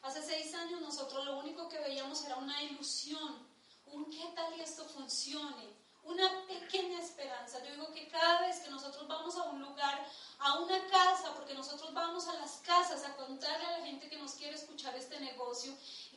Hace 0.02 0.22
seis 0.22 0.52
años 0.54 0.80
nosotros 0.80 1.24
lo 1.24 1.38
único 1.38 1.68
que 1.68 1.78
veíamos 1.78 2.24
era 2.24 2.36
una 2.36 2.60
ilusión, 2.62 3.46
un 3.86 4.10
qué 4.10 4.32
tal 4.34 4.56
y 4.58 4.60
esto 4.60 4.84
funcione, 4.84 5.70
una 6.04 6.28
pequeña 6.46 7.00
esperanza. 7.00 7.62
Yo 7.64 7.70
digo 7.70 7.92
que 7.92 8.08
cada 8.08 8.42
vez 8.42 8.58
que 8.60 8.70
nosotros 8.70 9.06
vamos 9.06 9.36
a 9.36 9.44
un 9.44 9.62
lugar, 9.62 10.04
a 10.40 10.58
una 10.58 10.86
casa, 10.88 11.32
porque 11.34 11.54
nosotros 11.54 11.94
vamos 11.94 12.26
a 12.26 12.34
las 12.34 12.56
casas 12.58 13.04
a 13.04 13.14
contarle 13.14 13.64
a 13.64 13.78
la 13.78 13.86
gente 13.86 14.08
que 14.08 14.18
nos 14.18 14.32
quiere 14.32 14.56
escuchar 14.56 14.94
este 14.96 15.20
negocio, 15.20 15.72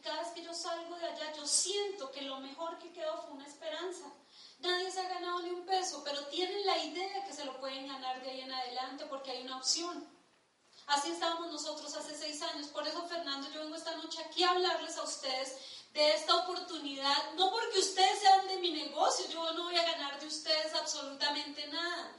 cada 0.05 0.21
vez 0.21 0.31
que 0.33 0.43
yo 0.43 0.53
salgo 0.53 0.95
de 0.97 1.07
allá, 1.07 1.33
yo 1.33 1.47
siento 1.47 2.11
que 2.11 2.21
lo 2.21 2.39
mejor 2.39 2.77
que 2.77 2.93
quedó 2.93 3.17
fue 3.23 3.31
una 3.33 3.47
esperanza. 3.47 4.05
Nadie 4.59 4.91
se 4.91 4.99
ha 4.99 5.09
ganado 5.09 5.39
ni 5.41 5.49
un 5.49 5.65
peso, 5.65 6.03
pero 6.05 6.27
tienen 6.27 6.63
la 6.63 6.77
idea 6.77 7.25
que 7.25 7.33
se 7.33 7.43
lo 7.43 7.59
pueden 7.59 7.87
ganar 7.87 8.21
de 8.21 8.29
ahí 8.29 8.41
en 8.41 8.53
adelante 8.53 9.05
porque 9.07 9.31
hay 9.31 9.43
una 9.43 9.57
opción. 9.57 10.07
Así 10.85 11.09
estábamos 11.09 11.51
nosotros 11.51 11.95
hace 11.95 12.15
seis 12.15 12.39
años. 12.43 12.67
Por 12.67 12.87
eso, 12.87 13.07
Fernando, 13.07 13.49
yo 13.49 13.61
vengo 13.61 13.75
esta 13.75 13.95
noche 13.95 14.21
aquí 14.21 14.43
a 14.43 14.51
hablarles 14.51 14.95
a 14.97 15.03
ustedes 15.03 15.57
de 15.93 16.13
esta 16.13 16.35
oportunidad, 16.35 17.33
no 17.35 17.49
porque 17.51 17.79
ustedes 17.79 18.19
sean 18.19 18.47
de 18.47 18.57
mi 18.57 18.71
negocio, 18.71 19.27
yo 19.29 19.53
no 19.53 19.63
voy 19.63 19.77
a 19.77 19.91
ganar 19.91 20.19
de 20.19 20.27
ustedes 20.27 20.75
absolutamente 20.75 21.65
nada. 21.67 22.11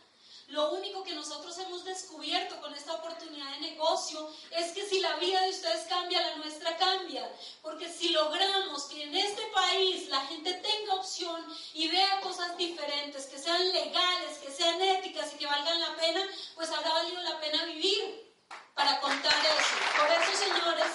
Lo 0.48 0.70
único 0.70 1.02
que 1.02 1.14
nosotros 1.14 1.58
hemos 1.58 1.84
descubierto 1.84 2.60
con 2.60 2.72
esta 2.72 2.94
oportunidad 2.94 3.50
de 3.52 3.70
negocio 3.72 4.32
es 4.52 4.70
que 4.72 4.86
si 4.86 5.00
la 5.00 5.16
vida 5.16 5.40
de 5.40 5.50
ustedes 5.50 5.86
cambia, 5.88 6.20
la 6.22 6.36
nuestra 6.36 6.76
cambia. 6.76 7.28
Porque 7.62 7.88
si 7.92 8.10
logramos 8.10 8.84
que 8.84 9.02
en 9.02 9.16
este 9.16 9.42
país 9.48 10.08
la 10.08 10.20
gente 10.26 10.54
tenga 10.54 10.94
opción 10.94 11.44
y 11.74 11.88
vea 11.88 12.20
cosas 12.20 12.56
diferentes, 12.56 13.26
que 13.26 13.38
sean 13.38 13.72
legales, 13.72 14.38
que 14.38 14.52
sean 14.52 14.80
éticas 14.80 15.34
y 15.34 15.38
que 15.38 15.46
valgan 15.46 15.80
la 15.80 15.96
pena, 15.96 16.22
pues 16.54 16.70
habrá 16.70 16.92
valido 16.92 17.20
la 17.22 17.40
pena 17.40 17.64
vivir 17.64 18.32
para 18.74 19.00
contar 19.00 19.34
eso. 19.44 19.74
Por 19.98 20.10
eso, 20.10 20.44
señores, 20.44 20.92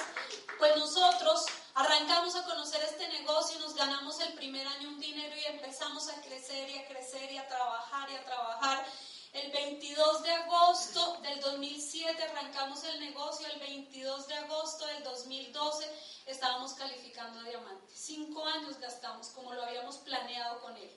pues 0.58 0.78
nosotros 0.78 1.46
arrancamos 1.74 2.36
a 2.36 2.46
conocer 2.46 2.82
este 2.84 3.08
negocio, 3.10 3.60
nos 3.60 3.76
ganamos 3.76 4.20
el 4.22 4.34
primer 4.34 4.66
año 4.68 4.90
un 4.90 5.00
dinero 5.00 5.36
y 5.36 5.46
empezamos 5.46 6.08
a 6.10 6.22
crecer 6.22 6.70
y 6.70 6.78
a 6.78 6.88
crecer 6.88 7.32
y 7.32 7.38
a 7.38 7.48
trabajar 7.48 8.10
y 8.12 8.16
a 8.16 8.24
trabajar. 8.24 8.86
El 9.34 9.50
22 9.50 10.24
de 10.24 10.32
agosto 10.32 11.18
del 11.22 11.40
2007 11.40 12.22
arrancamos 12.22 12.84
el 12.84 13.00
negocio, 13.00 13.48
el 13.48 13.62
22 13.62 14.28
de 14.28 14.34
agosto 14.34 14.86
del 14.88 15.04
2012 15.06 15.90
estábamos 16.26 16.74
calificando 16.74 17.40
a 17.40 17.44
diamante. 17.44 17.94
Cinco 17.96 18.46
años 18.46 18.78
gastamos 18.82 19.28
como 19.30 19.54
lo 19.54 19.64
habíamos 19.64 20.00
planeado 20.00 20.60
con 20.60 20.76
él. 20.76 20.92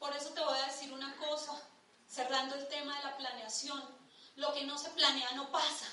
Por 0.00 0.12
eso 0.16 0.30
te 0.30 0.40
voy 0.40 0.58
a 0.58 0.66
decir 0.66 0.92
una 0.92 1.14
cosa, 1.16 1.62
cerrando 2.08 2.56
el 2.56 2.66
tema 2.66 2.96
de 2.96 3.04
la 3.04 3.16
planeación. 3.16 3.80
Lo 4.34 4.52
que 4.52 4.64
no 4.64 4.76
se 4.76 4.90
planea 4.90 5.30
no 5.32 5.52
pasa. 5.52 5.86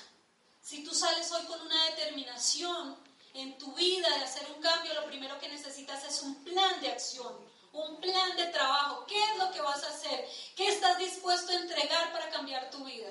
Si 0.60 0.82
tú 0.82 0.92
sales 0.92 1.30
hoy 1.30 1.46
con 1.46 1.60
una 1.60 1.84
determinación 1.90 2.96
en 3.34 3.56
tu 3.56 3.72
vida 3.74 4.08
de 4.16 4.24
hacer 4.24 4.50
un 4.50 4.60
cambio, 4.60 4.94
lo 4.94 5.06
primero 5.06 5.38
que 5.38 5.48
necesitas 5.48 6.02
es 6.02 6.22
un 6.22 6.42
plan 6.42 6.80
de 6.80 6.90
acción 6.90 7.47
un 7.78 8.00
plan 8.00 8.36
de 8.36 8.46
trabajo. 8.46 9.04
¿Qué 9.06 9.22
es 9.22 9.36
lo 9.38 9.50
que 9.50 9.60
vas 9.60 9.82
a 9.84 9.88
hacer? 9.88 10.28
¿Qué 10.56 10.68
estás 10.68 10.98
dispuesto 10.98 11.52
a 11.52 11.56
entregar 11.56 12.12
para 12.12 12.30
cambiar 12.30 12.70
tu 12.70 12.84
vida? 12.84 13.10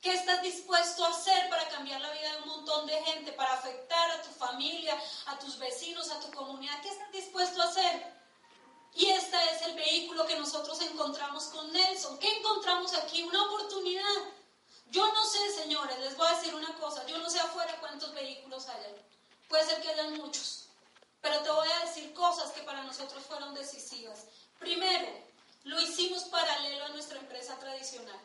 ¿Qué 0.00 0.12
estás 0.14 0.42
dispuesto 0.42 1.04
a 1.04 1.10
hacer 1.10 1.48
para 1.48 1.68
cambiar 1.68 2.00
la 2.00 2.10
vida 2.10 2.32
de 2.32 2.42
un 2.42 2.48
montón 2.48 2.86
de 2.86 3.00
gente, 3.04 3.32
para 3.32 3.52
afectar 3.52 4.10
a 4.10 4.22
tu 4.22 4.30
familia, 4.30 5.00
a 5.26 5.38
tus 5.38 5.58
vecinos, 5.58 6.10
a 6.10 6.18
tu 6.18 6.30
comunidad? 6.32 6.82
¿Qué 6.82 6.88
estás 6.88 7.12
dispuesto 7.12 7.62
a 7.62 7.66
hacer? 7.66 8.12
Y 8.94 9.08
este 9.08 9.36
es 9.54 9.62
el 9.62 9.74
vehículo 9.74 10.26
que 10.26 10.36
nosotros 10.36 10.80
encontramos 10.82 11.44
con 11.44 11.72
Nelson. 11.72 12.18
¿Qué 12.18 12.36
encontramos 12.38 12.92
aquí? 12.94 13.22
Una 13.22 13.44
oportunidad. 13.44 14.02
Yo 14.90 15.06
no 15.06 15.24
sé, 15.24 15.52
señores, 15.54 15.98
les 16.00 16.16
voy 16.16 16.26
a 16.26 16.36
decir 16.36 16.54
una 16.54 16.74
cosa. 16.74 17.06
Yo 17.06 17.18
no 17.18 17.30
sé 17.30 17.40
afuera 17.40 17.78
cuántos 17.80 18.12
vehículos 18.12 18.68
hay. 18.68 18.94
Puede 19.48 19.64
ser 19.64 19.80
que 19.80 19.88
hayan 19.88 20.18
muchos. 20.18 20.61
Pero 21.22 21.40
te 21.40 21.50
voy 21.50 21.68
a 21.70 21.86
decir 21.86 22.12
cosas 22.12 22.50
que 22.50 22.62
para 22.62 22.82
nosotros 22.82 23.24
fueron 23.24 23.54
decisivas. 23.54 24.24
Primero, 24.58 25.08
lo 25.62 25.80
hicimos 25.80 26.24
paralelo 26.24 26.84
a 26.84 26.88
nuestra 26.88 27.18
empresa 27.18 27.56
tradicional. 27.58 28.20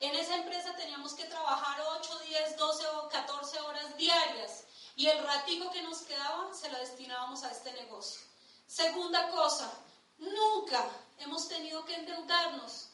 En 0.00 0.14
esa 0.16 0.36
empresa 0.36 0.74
teníamos 0.74 1.12
que 1.12 1.24
trabajar 1.26 1.78
8, 1.98 2.18
10, 2.28 2.56
12 2.56 2.86
o 2.88 3.08
14 3.08 3.60
horas 3.60 3.96
diarias 3.98 4.64
y 4.96 5.06
el 5.06 5.22
ratico 5.22 5.70
que 5.70 5.82
nos 5.82 5.98
quedaba 6.00 6.52
se 6.54 6.70
lo 6.70 6.78
destinábamos 6.78 7.42
a 7.44 7.50
este 7.50 7.72
negocio. 7.74 8.22
Segunda 8.66 9.28
cosa, 9.30 9.70
nunca 10.18 10.82
hemos 11.18 11.46
tenido 11.48 11.84
que 11.84 11.94
endeudarnos 11.94 12.88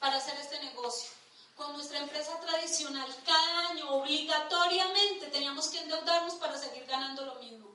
para 0.00 0.16
hacer 0.16 0.36
este 0.40 0.60
negocio. 0.64 1.10
Con 1.56 1.72
nuestra 1.72 1.98
empresa 1.98 2.38
tradicional, 2.40 3.08
cada 3.24 3.68
año 3.68 3.90
obligatoriamente 3.94 5.28
teníamos 5.28 5.68
que 5.68 5.78
endeudarnos 5.78 6.34
para 6.34 6.58
seguir 6.58 6.84
ganando 6.86 7.24
lo 7.24 7.36
mismo 7.36 7.73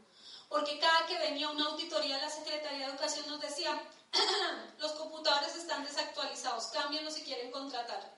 porque 0.49 0.79
cada 0.79 1.05
que 1.05 1.17
venía 1.19 1.49
una 1.49 1.67
auditoría 1.67 2.15
de 2.15 2.23
la 2.23 2.29
Secretaría 2.29 2.79
de 2.79 2.91
Educación 2.91 3.27
nos 3.27 3.39
decía, 3.39 3.79
los 4.79 4.91
computadores 4.93 5.55
están 5.55 5.85
desactualizados, 5.85 6.65
cámbienlos 6.67 7.13
si 7.13 7.21
quieren 7.21 7.51
contratar. 7.51 8.17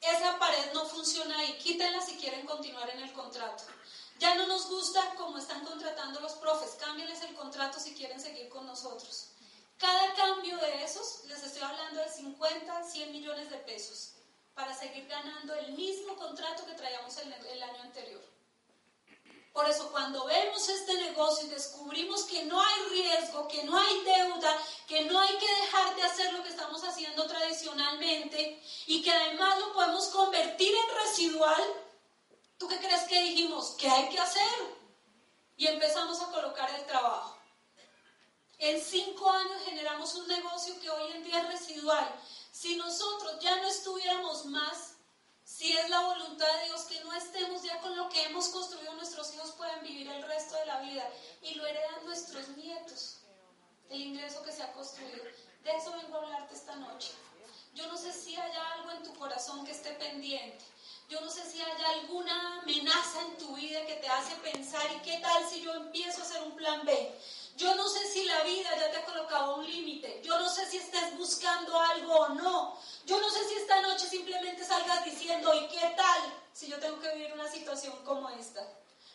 Esa 0.00 0.38
pared 0.38 0.72
no 0.74 0.84
funciona 0.84 1.38
ahí, 1.38 1.56
quítenla 1.58 2.00
si 2.02 2.16
quieren 2.16 2.44
continuar 2.46 2.90
en 2.90 3.00
el 3.00 3.12
contrato. 3.12 3.64
Ya 4.18 4.34
no 4.34 4.46
nos 4.48 4.68
gusta 4.68 5.14
cómo 5.16 5.38
están 5.38 5.64
contratando 5.64 6.20
los 6.20 6.32
profes, 6.32 6.76
cámbienles 6.80 7.22
el 7.22 7.34
contrato 7.34 7.78
si 7.78 7.94
quieren 7.94 8.20
seguir 8.20 8.48
con 8.48 8.66
nosotros. 8.66 9.28
Cada 9.78 10.14
cambio 10.14 10.56
de 10.58 10.84
esos, 10.84 11.24
les 11.26 11.42
estoy 11.42 11.62
hablando 11.62 12.00
de 12.00 12.08
50, 12.08 12.82
100 12.82 13.12
millones 13.12 13.50
de 13.50 13.58
pesos 13.58 14.14
para 14.54 14.74
seguir 14.74 15.06
ganando 15.06 15.54
el 15.54 15.72
mismo 15.72 16.16
contrato 16.16 16.66
que 16.66 16.72
traíamos 16.72 17.16
el 17.18 17.62
año 17.62 17.82
anterior. 17.82 18.35
Por 19.56 19.66
eso 19.70 19.90
cuando 19.90 20.26
vemos 20.26 20.68
este 20.68 20.92
negocio 21.00 21.46
y 21.46 21.48
descubrimos 21.48 22.24
que 22.24 22.44
no 22.44 22.60
hay 22.60 22.82
riesgo, 22.90 23.48
que 23.48 23.64
no 23.64 23.74
hay 23.78 24.00
deuda, 24.02 24.54
que 24.86 25.06
no 25.06 25.18
hay 25.18 25.34
que 25.38 25.46
dejar 25.62 25.96
de 25.96 26.02
hacer 26.02 26.30
lo 26.34 26.42
que 26.42 26.50
estamos 26.50 26.84
haciendo 26.84 27.26
tradicionalmente 27.26 28.62
y 28.86 29.02
que 29.02 29.10
además 29.10 29.58
lo 29.58 29.72
podemos 29.72 30.08
convertir 30.08 30.74
en 30.74 30.96
residual, 30.98 31.62
¿tú 32.58 32.68
qué 32.68 32.76
crees 32.76 33.04
que 33.04 33.22
dijimos? 33.22 33.76
¿Qué 33.78 33.88
hay 33.88 34.10
que 34.10 34.18
hacer? 34.18 34.76
Y 35.56 35.68
empezamos 35.68 36.20
a 36.20 36.30
colocar 36.30 36.68
el 36.78 36.84
trabajo. 36.84 37.38
En 38.58 38.78
cinco 38.78 39.30
años 39.30 39.62
generamos 39.64 40.14
un 40.16 40.28
negocio 40.28 40.78
que 40.82 40.90
hoy 40.90 41.12
en 41.12 41.24
día 41.24 41.40
es 41.40 41.48
residual. 41.48 42.14
Si 42.52 42.76
nosotros 42.76 43.38
ya 43.40 43.56
no 43.56 43.68
estuviéramos 43.68 44.44
más, 44.44 44.95
si 45.46 45.72
es 45.72 45.88
la 45.88 46.00
voluntad 46.00 46.52
de 46.58 46.64
Dios 46.64 46.82
que 46.86 47.00
no 47.04 47.12
estemos 47.14 47.62
ya 47.62 47.80
con 47.80 47.96
lo 47.96 48.08
que 48.08 48.20
hemos 48.24 48.48
construido, 48.48 48.92
nuestros 48.94 49.32
hijos 49.32 49.52
pueden 49.52 49.80
vivir 49.84 50.08
el 50.08 50.22
resto 50.24 50.56
de 50.56 50.66
la 50.66 50.80
vida 50.80 51.08
y 51.40 51.54
lo 51.54 51.64
heredan 51.64 52.04
nuestros 52.04 52.48
nietos, 52.56 53.18
el 53.88 54.00
ingreso 54.02 54.42
que 54.42 54.50
se 54.50 54.64
ha 54.64 54.72
construido. 54.72 55.22
De 55.62 55.70
eso 55.70 55.92
vengo 55.92 56.16
a 56.16 56.22
hablarte 56.22 56.54
esta 56.54 56.74
noche. 56.74 57.12
Yo 57.74 57.86
no 57.86 57.96
sé 57.96 58.12
si 58.12 58.34
hay 58.34 58.52
algo 58.74 58.90
en 58.90 59.04
tu 59.04 59.14
corazón 59.14 59.64
que 59.64 59.70
esté 59.70 59.92
pendiente. 59.92 60.64
Yo 61.08 61.20
no 61.20 61.30
sé 61.30 61.48
si 61.48 61.60
hay 61.60 61.84
alguna 62.00 62.62
amenaza 62.62 63.22
en 63.22 63.36
tu 63.38 63.54
vida 63.54 63.86
que 63.86 63.94
te 63.94 64.08
hace 64.08 64.34
pensar, 64.36 64.82
¿y 64.96 64.98
qué 65.08 65.18
tal 65.18 65.48
si 65.48 65.62
yo 65.62 65.72
empiezo 65.74 66.22
a 66.22 66.24
hacer 66.24 66.42
un 66.42 66.56
plan 66.56 66.84
B? 66.84 67.20
Yo 67.56 67.74
no 67.74 67.88
sé 67.88 68.06
si 68.08 68.24
la 68.24 68.42
vida 68.42 68.68
ya 68.78 68.90
te 68.90 68.98
ha 68.98 69.04
colocado 69.04 69.56
un 69.56 69.66
límite. 69.66 70.20
Yo 70.22 70.38
no 70.38 70.48
sé 70.48 70.68
si 70.70 70.76
estás 70.76 71.16
buscando 71.16 71.78
algo 71.80 72.14
o 72.14 72.28
no. 72.30 72.78
Yo 73.06 73.18
no 73.20 73.30
sé 73.30 73.48
si 73.48 73.54
esta 73.54 73.80
noche 73.80 74.06
simplemente 74.08 74.64
salgas 74.64 75.04
diciendo, 75.04 75.54
¿y 75.54 75.66
qué 75.68 75.94
tal 75.96 76.20
si 76.52 76.66
yo 76.66 76.78
tengo 76.78 77.00
que 77.00 77.14
vivir 77.14 77.32
una 77.32 77.50
situación 77.50 77.94
como 78.04 78.28
esta? 78.30 78.66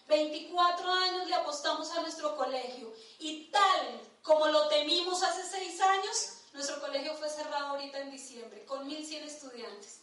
24 0.08 0.92
años 0.92 1.28
le 1.28 1.36
apostamos 1.36 1.92
a 1.92 2.02
nuestro 2.02 2.36
colegio 2.36 2.94
y 3.20 3.46
tal 3.52 4.02
como 4.24 4.48
lo 4.48 4.68
temimos 4.68 5.24
hace 5.24 5.44
6 5.44 5.82
años, 5.82 6.34
nuestro 6.54 6.82
colegio 6.82 7.14
fue 7.16 7.30
cerrado 7.30 7.68
ahorita 7.68 8.00
en 8.00 8.12
diciembre 8.12 8.66
con 8.66 8.90
1.100 8.90 9.24
estudiantes, 9.24 10.02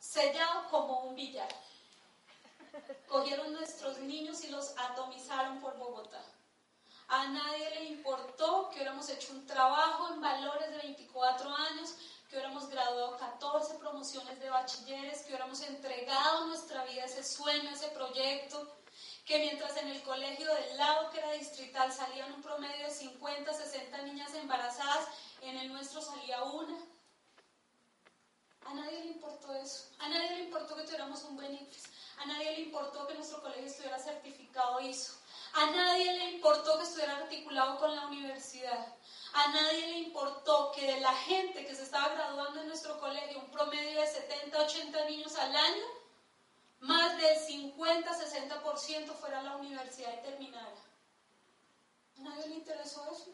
sellado 0.00 0.68
como 0.70 1.00
un 1.00 1.14
billar. 1.14 1.48
Cogieron 3.06 3.52
nuestros 3.52 3.98
niños 3.98 4.42
y 4.44 4.48
los 4.48 4.72
atomizaron 4.76 5.60
por 5.60 5.76
Bogotá. 5.78 6.22
A 7.16 7.28
nadie 7.28 7.70
le 7.76 7.84
importó 7.84 8.70
que 8.70 8.78
hubiéramos 8.78 9.08
hecho 9.08 9.34
un 9.34 9.46
trabajo 9.46 10.12
en 10.12 10.20
valores 10.20 10.68
de 10.68 10.78
24 10.78 11.48
años, 11.48 11.94
que 12.28 12.34
hubiéramos 12.34 12.68
graduado 12.68 13.16
14 13.16 13.74
promociones 13.74 14.40
de 14.40 14.50
bachilleres, 14.50 15.20
que 15.22 15.28
hubiéramos 15.28 15.60
entregado 15.60 16.46
nuestra 16.48 16.82
vida 16.86 17.02
a 17.02 17.06
ese 17.06 17.22
sueño, 17.22 17.70
a 17.70 17.74
ese 17.74 17.86
proyecto, 17.90 18.68
que 19.24 19.38
mientras 19.38 19.76
en 19.76 19.90
el 19.90 20.02
colegio 20.02 20.52
del 20.52 20.76
lado, 20.76 21.10
que 21.10 21.18
era 21.18 21.30
distrital, 21.30 21.92
salían 21.92 22.32
un 22.32 22.42
promedio 22.42 22.84
de 22.84 22.92
50, 22.92 23.54
60 23.54 24.02
niñas 24.02 24.34
embarazadas, 24.34 25.06
en 25.42 25.56
el 25.56 25.72
nuestro 25.72 26.02
salía 26.02 26.42
una. 26.42 26.76
A 28.66 28.74
nadie 28.74 29.04
le 29.04 29.10
importó 29.12 29.54
eso. 29.54 29.86
A 30.00 30.08
nadie 30.08 30.30
le 30.30 30.44
importó 30.46 30.74
que 30.74 30.82
tuviéramos 30.82 31.22
un 31.22 31.36
buen 31.36 31.68
A 32.16 32.26
nadie 32.26 32.56
le 32.56 32.60
importó 32.62 33.06
que 33.06 33.14
nuestro 33.14 33.40
colegio 33.40 33.66
estuviera 33.66 34.00
certificado 34.00 34.80
ISO. 34.80 35.23
A 35.56 35.66
nadie 35.66 36.12
le 36.14 36.30
importó 36.32 36.76
que 36.78 36.82
estuviera 36.82 37.16
articulado 37.16 37.78
con 37.78 37.94
la 37.94 38.08
universidad. 38.08 38.92
A 39.34 39.48
nadie 39.52 39.86
le 39.86 39.98
importó 40.00 40.72
que 40.72 40.84
de 40.84 41.00
la 41.00 41.14
gente 41.14 41.64
que 41.64 41.74
se 41.76 41.84
estaba 41.84 42.08
graduando 42.08 42.60
en 42.60 42.66
nuestro 42.66 42.98
colegio, 42.98 43.38
un 43.38 43.50
promedio 43.52 44.00
de 44.00 44.06
70, 44.06 44.58
80 44.58 45.04
niños 45.04 45.36
al 45.36 45.54
año, 45.54 45.84
más 46.80 47.16
del 47.18 47.36
50, 47.38 48.18
60% 48.18 49.14
fuera 49.14 49.38
a 49.38 49.42
la 49.44 49.56
universidad 49.56 50.12
y 50.18 50.22
terminara. 50.22 50.74
A 52.18 52.22
nadie 52.22 52.48
le 52.48 52.54
interesó 52.56 53.08
eso. 53.12 53.32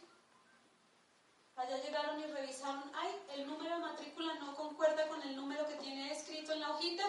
Allá 1.57 1.79
llegaron 1.79 2.21
y 2.21 2.25
revisaron, 2.25 2.93
ay, 2.95 3.15
el 3.35 3.47
número 3.47 3.77
de 3.77 3.81
matrícula 3.81 4.35
no 4.35 4.55
concuerda 4.55 5.09
con 5.09 5.23
el 5.23 5.37
número 5.37 5.67
que 5.67 5.75
tiene 5.77 6.13
escrito 6.13 6.53
en 6.53 6.61
la 6.61 6.71
hojita, 6.71 7.05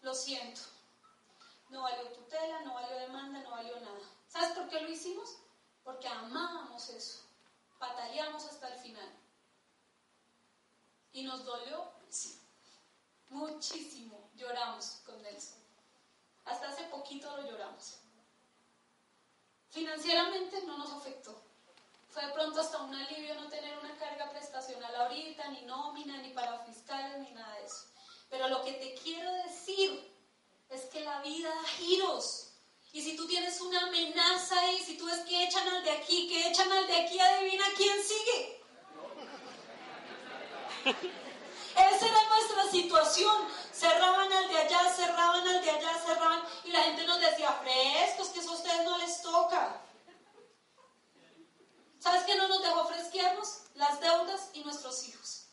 lo 0.00 0.14
siento. 0.14 0.62
No 1.68 1.82
valió 1.82 2.08
tutela, 2.12 2.60
no 2.60 2.74
valió 2.74 2.96
demanda, 2.96 3.40
no 3.40 3.50
valió 3.50 3.78
nada. 3.80 4.13
¿Sabes 4.34 4.50
por 4.58 4.68
qué 4.68 4.80
lo 4.80 4.88
hicimos? 4.88 5.36
Porque 5.84 6.08
amábamos 6.08 6.88
eso. 6.88 7.20
Batallamos 7.78 8.44
hasta 8.44 8.66
el 8.66 8.80
final. 8.80 9.08
Y 11.12 11.22
nos 11.22 11.44
dolió. 11.44 11.94
Muchísimo. 13.28 14.28
Lloramos 14.34 15.02
con 15.06 15.22
Nelson. 15.22 15.62
Hasta 16.46 16.68
hace 16.68 16.82
poquito 16.86 17.30
lo 17.36 17.48
lloramos. 17.48 18.00
Financieramente 19.70 20.64
no 20.66 20.78
nos 20.78 20.90
afectó. 20.90 21.40
Fue 22.08 22.26
de 22.26 22.32
pronto 22.32 22.60
hasta 22.60 22.78
un 22.78 22.94
alivio 22.94 23.36
no 23.36 23.48
tener 23.48 23.78
una 23.78 23.96
carga 23.96 24.30
prestacional 24.30 24.96
ahorita, 24.96 25.48
ni 25.50 25.62
nómina, 25.62 26.18
ni 26.18 26.30
para 26.30 26.58
fiscales, 26.64 27.20
ni 27.20 27.30
nada 27.30 27.54
de 27.58 27.66
eso. 27.66 27.86
Pero 28.30 28.48
lo 28.48 28.64
que 28.64 28.72
te 28.72 28.94
quiero 28.94 29.32
decir 29.44 30.12
es 30.70 30.86
que 30.86 31.00
la 31.00 31.22
vida 31.22 31.54
da 31.54 31.68
giros. 31.68 32.53
Y 32.94 33.02
si 33.02 33.16
tú 33.16 33.26
tienes 33.26 33.60
una 33.60 33.88
amenaza 33.88 34.56
ahí, 34.60 34.78
si 34.78 34.96
tú 34.96 35.06
ves 35.06 35.18
que 35.26 35.42
echan 35.42 35.66
al 35.66 35.82
de 35.82 35.90
aquí, 35.90 36.28
que 36.28 36.48
echan 36.48 36.70
al 36.70 36.86
de 36.86 36.94
aquí, 36.94 37.18
adivina 37.18 37.64
quién 37.76 37.96
sigue. 38.00 38.62
Esa 41.74 42.06
era 42.06 42.28
nuestra 42.28 42.70
situación. 42.70 43.48
Cerraban 43.72 44.32
al 44.32 44.48
de 44.48 44.58
allá, 44.58 44.94
cerraban 44.94 45.48
al 45.48 45.60
de 45.60 45.70
allá, 45.70 45.92
cerraban. 46.06 46.44
Y 46.62 46.70
la 46.70 46.82
gente 46.82 47.04
nos 47.04 47.18
decía, 47.18 47.52
frescos, 47.64 48.28
que 48.28 48.38
eso 48.38 48.52
a 48.52 48.54
ustedes 48.54 48.84
no 48.84 48.96
les 48.98 49.22
toca. 49.22 49.82
¿Sabes 51.98 52.22
qué 52.22 52.36
no 52.36 52.46
nos 52.46 52.62
dejó 52.62 52.86
fresquearnos? 52.86 53.62
Las 53.74 54.00
deudas 54.00 54.50
y 54.52 54.62
nuestros 54.62 55.08
hijos. 55.08 55.48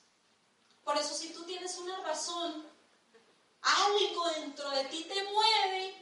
Por 0.84 0.96
eso 0.96 1.16
si 1.16 1.34
tú 1.34 1.44
tienes 1.46 1.76
una 1.80 2.02
razón, 2.02 2.68
algo 3.64 4.30
dentro 4.36 4.70
de 4.70 4.86
ti 4.86 5.06
te 5.06 5.24
mueve, 5.24 6.01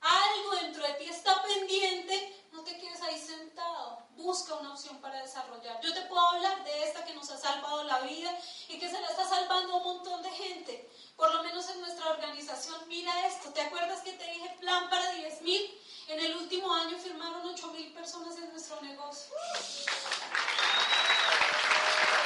algo 0.00 0.50
dentro 0.62 0.82
de 0.86 0.94
ti 0.94 1.04
está 1.04 1.42
pendiente, 1.42 2.46
no 2.52 2.62
te 2.64 2.76
quedes 2.78 3.00
ahí 3.02 3.18
sentado. 3.18 4.06
Busca 4.16 4.54
una 4.54 4.72
opción 4.72 5.00
para 5.00 5.20
desarrollar. 5.22 5.80
Yo 5.80 5.92
te 5.94 6.02
puedo 6.02 6.20
hablar 6.20 6.62
de 6.64 6.84
esta 6.84 7.04
que 7.04 7.14
nos 7.14 7.30
ha 7.30 7.38
salvado 7.38 7.84
la 7.84 8.00
vida 8.00 8.36
y 8.68 8.78
que 8.78 8.88
se 8.88 9.00
la 9.00 9.08
está 9.08 9.26
salvando 9.28 9.72
a 9.72 9.76
un 9.78 9.82
montón 9.82 10.22
de 10.22 10.30
gente. 10.30 10.90
Por 11.16 11.34
lo 11.34 11.42
menos 11.42 11.68
en 11.70 11.80
nuestra 11.80 12.10
organización, 12.10 12.76
mira 12.88 13.26
esto. 13.26 13.50
¿Te 13.50 13.62
acuerdas 13.62 14.02
que 14.02 14.12
te 14.12 14.24
dije 14.24 14.56
plan 14.60 14.88
para 14.90 15.10
10 15.12 15.42
mil? 15.42 15.80
En 16.08 16.18
el 16.18 16.36
último 16.36 16.72
año 16.74 16.98
firmaron 16.98 17.46
8 17.46 17.68
mil 17.68 17.92
personas 17.92 18.36
en 18.36 18.50
nuestro 18.50 18.80
negocio. 18.82 19.32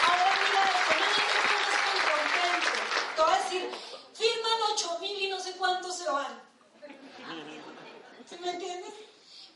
Ahora 0.09 0.39
mira 0.43 0.65
esto, 0.65 0.95
no 0.99 1.07
estoy 1.75 2.01
contento. 2.13 2.71
Te 3.15 3.23
voy 3.23 3.33
a 3.33 3.39
decir, 3.39 3.71
firman 4.15 4.61
8 4.73 4.99
mil 5.01 5.23
y 5.23 5.29
no 5.29 5.39
sé 5.39 5.53
cuántos 5.53 5.97
se 5.97 6.09
van. 6.09 6.54
¿Sí 8.29 8.37
me 8.41 8.51
entiendes? 8.51 8.95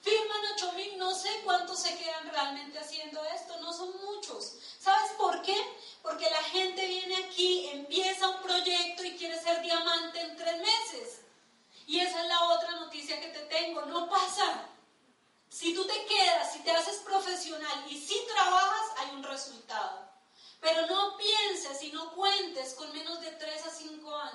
Firman 0.03 0.41
8 0.55 0.72
mil, 0.72 0.99
no 0.99 1.14
sé 1.14 1.29
cuántos 1.45 1.81
se 1.81 1.97
quedan 1.97 2.31
realmente 2.31 2.79
haciendo 2.79 3.22
esto, 3.35 3.59
no 3.61 3.72
son 3.72 3.91
muchos. 4.05 4.55
¿Sabes 4.79 5.12
por 5.18 5.43
qué? 5.43 5.57
Porque 6.03 6.31
la 6.31 6.43
gente 6.45 6.87
viene 6.87 7.16
aquí, 7.24 7.68
empieza 7.68 8.29
un 8.29 8.43
proyecto 8.43 9.05
y 9.05 9.16
quiere 9.16 9.41
ser 9.41 9.61
diamante 9.62 10.20
en 10.20 10.37
tres 10.37 10.57
meses. 10.59 11.20
Y 11.87 12.01
esa 12.01 12.22
es 12.22 12.29
la 12.29 12.45
otra 12.45 12.70
noticia 12.72 13.20
que 13.20 13.29
te 13.29 13.41
tengo, 13.47 13.83
no 13.87 14.09
pasa. 14.09 14.68
Si 15.49 15.74
tú 15.74 15.87
te 15.87 16.05
quedas, 16.05 16.53
si 16.53 16.61
te 16.61 16.70
haces 16.70 16.99
profesional 16.99 17.87
y 17.89 17.99
si 17.99 18.14
trabajas, 18.33 18.93
hay 18.99 19.16
un 19.16 19.22
resultado. 19.22 20.09
Pero 20.61 20.87
no 20.87 21.16
pienses 21.16 21.83
y 21.83 21.93
no 21.93 22.14
cuentes 22.14 22.74
con 22.74 22.93
menos 22.93 23.20
de 23.20 23.31
3 23.33 23.66
a 23.66 23.70
5 23.70 24.16
años. 24.16 24.28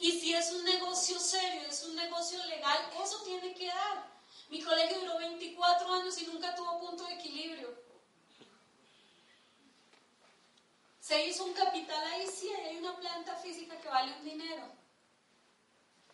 Y 0.00 0.12
si 0.12 0.32
es 0.32 0.50
un 0.52 0.64
negocio 0.64 1.20
serio, 1.20 1.60
es 1.68 1.84
un 1.84 1.94
negocio 1.94 2.42
legal, 2.46 2.78
eso 3.04 3.22
tiene 3.22 3.54
que 3.54 3.66
dar. 3.66 4.08
Mi 4.48 4.62
colegio 4.62 4.98
duró 4.98 5.18
24 5.18 5.92
años 5.92 6.20
y 6.22 6.26
nunca 6.26 6.54
tuvo 6.54 6.80
punto 6.80 7.04
de 7.06 7.14
equilibrio. 7.14 7.68
Se 11.00 11.26
hizo 11.26 11.44
un 11.44 11.52
capital 11.52 12.02
ahí, 12.12 12.26
sí, 12.26 12.50
hay 12.50 12.78
una 12.78 12.96
planta 12.96 13.36
física 13.36 13.78
que 13.78 13.88
vale 13.88 14.16
un 14.16 14.24
dinero, 14.24 14.72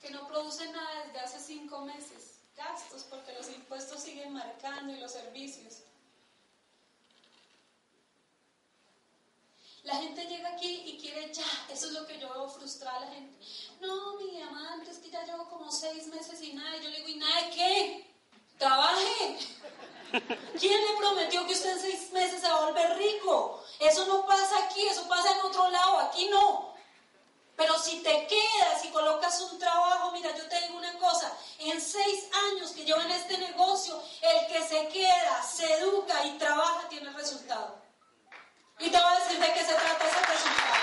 que 0.00 0.10
no 0.10 0.26
produce 0.26 0.68
nada 0.72 1.04
desde 1.04 1.20
hace 1.20 1.38
cinco 1.38 1.82
meses. 1.82 2.40
Gastos, 2.56 3.04
porque 3.04 3.34
los 3.34 3.48
impuestos 3.50 4.02
siguen 4.02 4.32
marcando 4.32 4.92
y 4.92 4.98
los 4.98 5.12
servicios. 5.12 5.82
La 9.86 9.94
gente 9.94 10.26
llega 10.26 10.48
aquí 10.48 10.82
y 10.84 10.98
quiere 10.98 11.32
ya, 11.32 11.44
eso 11.70 11.86
es 11.86 11.92
lo 11.92 12.04
que 12.08 12.18
yo 12.18 12.28
veo 12.28 12.48
frustrar 12.48 12.96
a 12.96 13.00
la 13.06 13.06
gente. 13.06 13.38
No, 13.80 14.16
mi 14.16 14.32
diamante, 14.32 14.90
es 14.90 14.98
que 14.98 15.10
ya 15.10 15.24
llevo 15.24 15.48
como 15.48 15.70
seis 15.70 16.08
meses 16.08 16.42
y 16.42 16.54
nada. 16.54 16.76
Y 16.76 16.82
yo 16.82 16.90
le 16.90 16.96
digo, 16.96 17.08
¿y 17.08 17.14
nada 17.14 17.42
de 17.42 17.50
qué? 17.50 18.10
Trabaje. 18.58 19.38
¿Quién 20.58 20.84
le 20.84 20.96
prometió 20.98 21.46
que 21.46 21.52
usted 21.52 21.70
en 21.70 21.80
seis 21.80 22.10
meses 22.10 22.40
se 22.40 22.48
va 22.48 22.56
a 22.56 22.64
volver 22.66 22.98
rico? 22.98 23.62
Eso 23.78 24.06
no 24.06 24.26
pasa 24.26 24.64
aquí, 24.64 24.84
eso 24.88 25.06
pasa 25.06 25.30
en 25.30 25.46
otro 25.46 25.70
lado, 25.70 25.98
aquí 26.00 26.28
no. 26.30 26.74
Pero 27.54 27.78
si 27.78 28.02
te 28.02 28.26
quedas 28.26 28.84
y 28.84 28.88
colocas 28.88 29.40
un 29.40 29.56
trabajo, 29.56 30.10
mira, 30.10 30.36
yo 30.36 30.48
te 30.48 30.62
digo 30.62 30.78
una 30.78 30.98
cosa, 30.98 31.32
en 31.60 31.80
seis 31.80 32.28
años 32.50 32.72
que 32.72 32.84
llevo 32.84 33.02
en 33.02 33.12
este 33.12 33.38
negocio, 33.38 34.02
el 34.20 34.48
que 34.48 34.66
se 34.66 34.88
queda, 34.88 35.44
se 35.44 35.74
educa 35.74 36.26
y 36.26 36.38
trabaja 36.38 36.88
tiene 36.88 37.08
resultado. 37.10 37.85
Y 38.78 38.90
te 38.90 38.98
voy 38.98 39.06
a 39.06 39.18
decir 39.18 39.38
de 39.38 39.52
qué 39.54 39.64
se 39.64 39.74
trata 39.74 40.06
ese 40.06 40.26
resultado. 40.26 40.74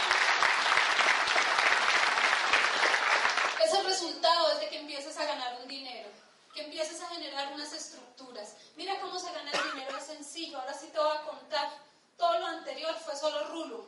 Ese 3.64 3.84
resultado 3.84 4.52
es 4.54 4.60
de 4.62 4.70
que 4.70 4.80
empieces 4.80 5.18
a 5.18 5.26
ganar 5.26 5.58
un 5.62 5.68
dinero, 5.68 6.10
que 6.54 6.64
empieces 6.64 7.02
a 7.02 7.08
generar 7.10 7.54
unas 7.54 7.72
estructuras. 7.72 8.56
Mira 8.76 9.00
cómo 9.00 9.20
se 9.20 9.32
gana 9.32 9.52
el 9.52 9.72
dinero, 9.72 9.98
es 9.98 10.06
sencillo. 10.06 10.60
Ahora 10.60 10.74
sí 10.74 10.88
te 10.88 11.00
voy 11.00 11.16
a 11.16 11.22
contar. 11.22 11.70
Todo 12.18 12.39
lo 12.39 12.48
anterior 12.48 12.96
fue 13.04 13.16
solo 13.16 13.48
rulo 13.50 13.86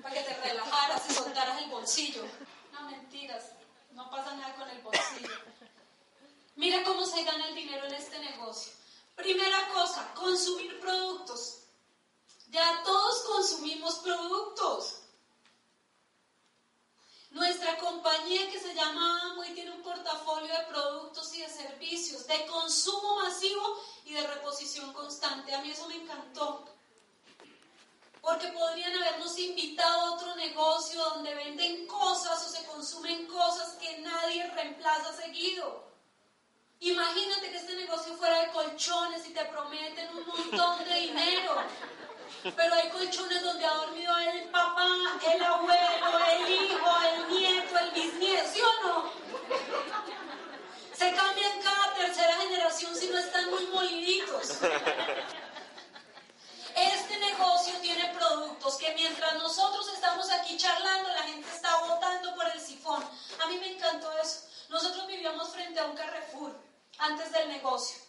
para 0.00 0.14
que 0.14 0.22
te 0.22 0.34
relajaras 0.34 1.02
y 1.10 1.14
soltaras 1.14 1.58
el 1.62 1.70
bolsillo. 1.70 2.22
No, 2.72 2.82
mentiras, 2.82 3.50
no 3.92 4.10
pasa 4.10 4.34
nada 4.34 4.54
con 4.54 4.68
el 4.70 4.78
bolsillo. 4.80 5.28
Mira 6.56 6.82
cómo 6.84 7.04
se 7.06 7.24
gana 7.24 7.48
el 7.48 7.54
dinero 7.54 7.86
en 7.86 7.94
este 7.94 8.18
negocio. 8.18 8.72
Primera 9.16 9.68
cosa, 9.68 10.12
consumir 10.14 10.80
productos. 10.80 11.61
Ya 12.52 12.82
todos 12.84 13.22
consumimos 13.22 13.94
productos. 14.00 14.98
Nuestra 17.30 17.78
compañía 17.78 18.50
que 18.50 18.60
se 18.60 18.74
llama 18.74 19.22
Amway 19.22 19.54
tiene 19.54 19.70
un 19.70 19.82
portafolio 19.82 20.52
de 20.54 20.64
productos 20.64 21.34
y 21.34 21.40
de 21.40 21.48
servicios, 21.48 22.26
de 22.26 22.44
consumo 22.44 23.20
masivo 23.20 23.80
y 24.04 24.12
de 24.12 24.26
reposición 24.26 24.92
constante. 24.92 25.54
A 25.54 25.62
mí 25.62 25.70
eso 25.70 25.88
me 25.88 25.96
encantó 25.96 26.66
porque 28.20 28.48
podrían 28.48 28.94
habernos 28.96 29.36
invitado 29.38 30.00
a 30.00 30.12
otro 30.12 30.36
negocio 30.36 31.02
donde 31.02 31.34
venden 31.34 31.86
cosas 31.86 32.44
o 32.44 32.48
se 32.50 32.64
consumen 32.66 33.26
cosas 33.28 33.76
que 33.80 33.98
nadie 33.98 34.46
reemplaza 34.48 35.16
seguido. 35.16 35.90
Imagínate 36.80 37.50
que 37.50 37.56
este 37.56 37.76
negocio 37.76 38.14
fuera 38.14 38.42
de 38.42 38.52
colchones 38.52 39.26
y 39.26 39.32
te 39.32 39.44
prometen 39.46 40.16
un 40.18 40.26
montón 40.26 40.84
de 40.84 40.94
dinero. 41.00 41.56
Pero 42.42 42.74
hay 42.74 42.88
colchones 42.90 43.42
donde 43.42 43.64
ha 43.64 43.74
dormido 43.74 44.18
el 44.18 44.44
papá, 44.50 44.88
el 45.32 45.42
abuelo, 45.42 46.18
el 46.28 46.50
hijo, 46.50 46.90
el 47.14 47.28
nieto, 47.28 47.78
el 47.78 47.90
bisnieto, 47.92 48.48
¿sí 48.52 48.60
o 48.60 48.86
no? 48.86 49.12
Se 50.92 51.12
cambian 51.14 51.62
cada 51.62 51.94
tercera 51.94 52.34
generación 52.36 52.96
si 52.96 53.08
no 53.08 53.18
están 53.18 53.48
muy 53.50 53.66
moliditos. 53.66 54.58
Este 56.74 57.18
negocio 57.18 57.74
tiene 57.80 58.12
productos 58.14 58.76
que 58.76 58.92
mientras 58.94 59.34
nosotros 59.34 59.88
estamos 59.94 60.30
aquí 60.32 60.56
charlando, 60.56 61.10
la 61.10 61.22
gente 61.22 61.48
está 61.48 61.76
votando 61.86 62.34
por 62.34 62.48
el 62.48 62.60
sifón. 62.60 63.04
A 63.40 63.46
mí 63.46 63.58
me 63.58 63.72
encantó 63.74 64.10
eso. 64.18 64.48
Nosotros 64.68 65.06
vivíamos 65.06 65.50
frente 65.50 65.78
a 65.78 65.84
un 65.84 65.94
Carrefour 65.94 66.58
antes 66.98 67.30
del 67.30 67.48
negocio 67.50 68.01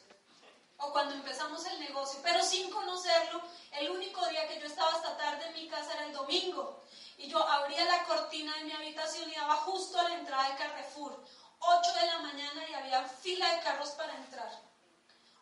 o 0.84 0.92
cuando 0.92 1.16
empezamos 1.16 1.66
el 1.66 1.80
negocio, 1.80 2.20
pero 2.22 2.44
sin 2.44 2.70
conocerlo, 2.70 3.42
el 3.72 3.90
único 3.90 4.26
día 4.28 4.48
que 4.48 4.60
yo 4.60 4.68
estaba 4.68 4.92
hasta 4.92 5.18
tarde 5.18 5.48
en 5.48 5.54
mi 5.54 5.68
casa 5.68 5.94
era 5.94 6.06
el 6.06 6.14
domingo. 6.14 6.84
Y 7.18 7.28
yo 7.28 7.38
abría 7.42 7.86
la 7.86 8.04
cortina 8.06 8.56
de 8.58 8.66
mi 8.66 8.72
habitación 8.72 9.30
y 9.30 9.36
daba 9.36 9.56
justo 9.58 10.00
a 10.00 10.04
la 10.04 10.16
entrada 10.16 10.50
de 10.50 10.56
Carrefour. 10.56 11.24
8 11.60 11.94
de 11.94 12.06
la 12.08 12.18
mañana 12.20 12.70
y 12.70 12.74
había 12.74 13.04
fila 13.08 13.56
de 13.56 13.62
carros 13.62 13.92
para 13.92 14.16
entrar. 14.16 14.52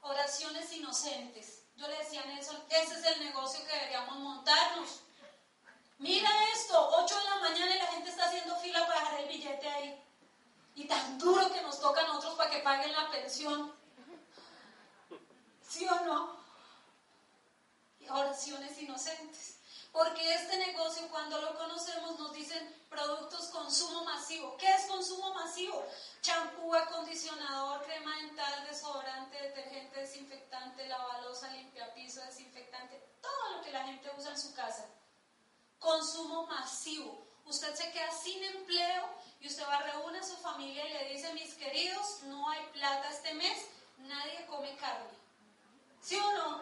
Oraciones 0.02 0.72
inocentes 0.74 1.62
yo 1.82 1.88
le 1.88 1.98
decía 1.98 2.22
a 2.22 2.26
Nelson, 2.26 2.64
ese 2.70 2.94
es 2.94 3.06
el 3.06 3.24
negocio 3.24 3.66
que 3.66 3.76
deberíamos 3.76 4.20
montarnos. 4.20 5.02
Mira 5.98 6.30
esto, 6.54 6.90
8 6.94 7.18
de 7.18 7.24
la 7.24 7.36
mañana 7.38 7.76
y 7.76 7.80
la 7.80 7.88
gente 7.88 8.10
está 8.12 8.26
haciendo 8.26 8.56
fila 8.58 8.86
para 8.86 9.00
dejar 9.00 9.20
el 9.22 9.28
billete 9.28 9.68
ahí. 9.68 10.04
Y 10.76 10.86
tan 10.86 11.18
duro 11.18 11.52
que 11.52 11.62
nos 11.62 11.80
toca 11.80 12.02
a 12.02 12.08
nosotros 12.08 12.36
para 12.36 12.52
que 12.52 12.60
paguen 12.60 12.92
la 12.92 13.10
pensión. 13.10 13.74
¿Sí 15.72 15.88
o 15.88 16.00
no? 16.02 16.36
Oraciones 18.10 18.78
inocentes. 18.82 19.56
Porque 19.94 20.34
este 20.34 20.58
negocio, 20.58 21.08
cuando 21.10 21.40
lo 21.40 21.58
conocemos, 21.58 22.20
nos 22.20 22.34
dicen 22.34 22.76
productos 22.90 23.48
consumo 23.48 24.04
masivo. 24.04 24.58
¿Qué 24.58 24.70
es 24.70 24.86
consumo 24.88 25.34
masivo? 25.34 25.86
Champú, 26.22 26.76
acondicionador, 26.76 27.84
crema 27.84 28.14
dental, 28.18 28.68
desodorante, 28.68 29.42
detergente, 29.42 30.02
desinfectante, 30.02 30.88
lavalosa, 30.88 31.48
limpiapiso, 31.52 32.20
desinfectante, 32.26 33.02
todo 33.22 33.56
lo 33.56 33.62
que 33.64 33.72
la 33.72 33.86
gente 33.86 34.12
usa 34.18 34.32
en 34.32 34.40
su 34.40 34.54
casa. 34.54 34.86
Consumo 35.80 36.48
masivo. 36.48 37.26
Usted 37.46 37.74
se 37.76 37.92
queda 37.92 38.12
sin 38.12 38.44
empleo 38.44 39.10
y 39.40 39.48
usted 39.48 39.64
va 39.64 39.78
a 39.78 39.84
reunir 39.84 40.22
a 40.22 40.26
su 40.26 40.36
familia 40.36 40.86
y 40.86 40.94
le 40.94 41.14
dice, 41.14 41.34
mis 41.34 41.54
queridos, 41.54 42.24
no 42.24 42.50
hay 42.50 42.62
plata 42.74 43.10
este 43.10 43.34
mes, 43.36 43.68
nadie 44.00 44.46
come 44.48 44.76
carne. 44.76 45.21
¿Sí 46.02 46.18
o 46.18 46.32
no? 46.34 46.62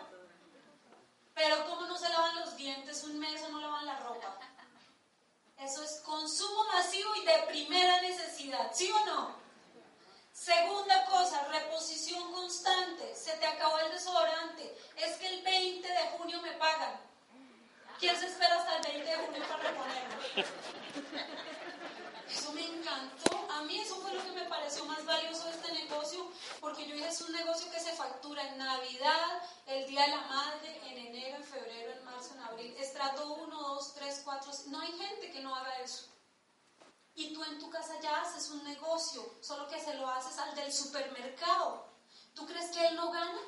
Pero 1.34 1.66
¿cómo 1.66 1.82
no 1.88 1.98
se 1.98 2.10
lavan 2.10 2.40
los 2.42 2.56
dientes 2.58 3.04
un 3.04 3.18
mes 3.20 3.42
o 3.44 3.50
no 3.50 3.62
lavan 3.62 3.86
la 3.86 4.00
ropa? 4.00 4.38
Eso 5.58 5.84
es 5.84 6.02
consumo 6.06 6.66
masivo 6.66 7.16
y 7.16 7.26
de 7.26 7.44
primera 7.48 8.02
necesidad, 8.02 8.72
¿sí 8.74 8.92
o 8.92 9.06
no? 9.06 9.36
Segunda 10.32 11.06
cosa, 11.06 11.48
reposición 11.50 12.32
constante. 12.32 13.14
Se 13.16 13.34
te 13.38 13.46
acabó 13.46 13.78
el 13.80 13.92
desodorante. 13.92 14.78
Es 14.96 15.18
que 15.18 15.28
el 15.28 15.42
20 15.44 15.88
de 15.88 16.10
junio 16.18 16.42
me 16.42 16.52
pagan. 16.54 17.09
¿Quién 18.00 18.18
se 18.18 18.28
espera 18.28 18.56
hasta 18.56 18.78
el 18.78 18.84
20 18.94 19.10
de 19.10 19.18
junio 19.18 19.44
para 19.50 19.64
reponerlo? 19.64 20.16
Eso 22.30 22.54
me 22.54 22.66
encantó. 22.66 23.52
A 23.52 23.62
mí 23.64 23.78
eso 23.78 23.98
fue 23.98 24.14
lo 24.14 24.24
que 24.24 24.32
me 24.32 24.44
pareció 24.44 24.86
más 24.86 25.04
valioso 25.06 25.44
de 25.46 25.52
este 25.52 25.74
negocio, 25.74 26.32
porque 26.62 26.88
yo 26.88 26.96
dije, 26.96 27.10
es 27.10 27.20
un 27.20 27.34
negocio 27.34 27.70
que 27.70 27.80
se 27.80 27.92
factura 27.92 28.48
en 28.48 28.58
Navidad, 28.58 29.42
el 29.66 29.86
Día 29.88 30.04
de 30.04 30.08
la 30.08 30.22
Madre, 30.22 30.80
en 30.90 30.98
enero, 31.08 31.38
en 31.38 31.44
febrero, 31.44 31.92
en 31.92 32.06
marzo, 32.06 32.36
en 32.36 32.40
abril. 32.42 32.74
Estrato 32.78 33.34
1, 33.34 33.60
2, 33.60 33.94
3, 33.96 34.22
4. 34.24 34.52
No 34.68 34.80
hay 34.80 34.92
gente 34.94 35.32
que 35.32 35.42
no 35.42 35.54
haga 35.54 35.80
eso. 35.80 36.06
Y 37.16 37.34
tú 37.34 37.44
en 37.44 37.60
tu 37.60 37.70
casa 37.70 38.00
ya 38.02 38.22
haces 38.22 38.50
un 38.50 38.64
negocio, 38.64 39.30
solo 39.42 39.68
que 39.68 39.78
se 39.78 39.96
lo 39.96 40.08
haces 40.08 40.38
al 40.40 40.56
del 40.56 40.72
supermercado. 40.72 41.86
¿Tú 42.34 42.46
crees 42.48 42.72
que 42.72 42.88
él 42.88 42.96
no 42.96 43.12
gana? 43.12 43.40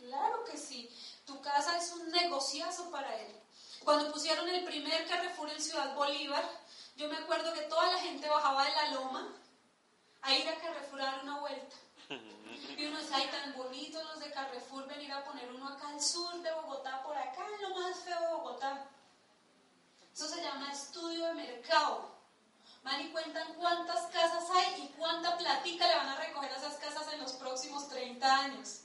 Claro 0.00 0.44
que 0.44 0.58
sí. 0.58 0.90
Tu 1.24 1.40
casa 1.40 1.78
es 1.78 1.92
un 1.92 2.10
negociazo 2.10 2.90
para 2.90 3.14
él. 3.16 3.40
Cuando 3.84 4.12
pusieron 4.12 4.48
el 4.48 4.64
primer 4.64 5.06
Carrefour 5.08 5.50
en 5.50 5.60
Ciudad 5.60 5.94
Bolívar, 5.94 6.44
yo 6.96 7.08
me 7.08 7.16
acuerdo 7.16 7.52
que 7.54 7.62
toda 7.62 7.90
la 7.90 7.98
gente 7.98 8.28
bajaba 8.28 8.64
de 8.64 8.72
la 8.72 8.90
loma 8.92 9.28
a 10.22 10.34
ir 10.34 10.48
a 10.48 10.60
Carrefour 10.60 11.00
a 11.00 11.04
dar 11.04 11.22
una 11.22 11.40
vuelta. 11.40 11.76
Y 12.76 12.86
uno 12.86 12.98
decía, 12.98 13.16
ay, 13.16 13.30
tan 13.30 13.54
bonitos 13.54 14.04
los 14.04 14.20
de 14.20 14.30
Carrefour, 14.32 14.86
venir 14.86 15.12
a 15.12 15.24
poner 15.24 15.48
uno 15.50 15.68
acá 15.68 15.88
al 15.88 16.00
sur 16.00 16.42
de 16.42 16.52
Bogotá, 16.52 17.02
por 17.02 17.16
acá 17.16 17.46
lo 17.60 17.74
más 17.74 17.98
feo 18.00 18.20
de 18.20 18.26
Bogotá. 18.34 18.86
Eso 20.12 20.28
se 20.28 20.42
llama 20.42 20.72
estudio 20.72 21.26
de 21.26 21.34
mercado. 21.34 22.10
Van 22.82 23.00
y 23.00 23.10
cuentan 23.10 23.54
cuántas 23.54 24.06
casas 24.06 24.44
hay 24.50 24.82
y 24.82 24.88
cuánta 24.98 25.36
platica 25.38 25.86
le 25.86 25.96
van 25.96 26.08
a 26.08 26.16
recoger 26.16 26.52
a 26.52 26.56
esas 26.56 26.76
casas 26.76 27.12
en 27.12 27.20
los 27.20 27.32
próximos 27.32 27.88
30 27.88 28.36
años. 28.36 28.82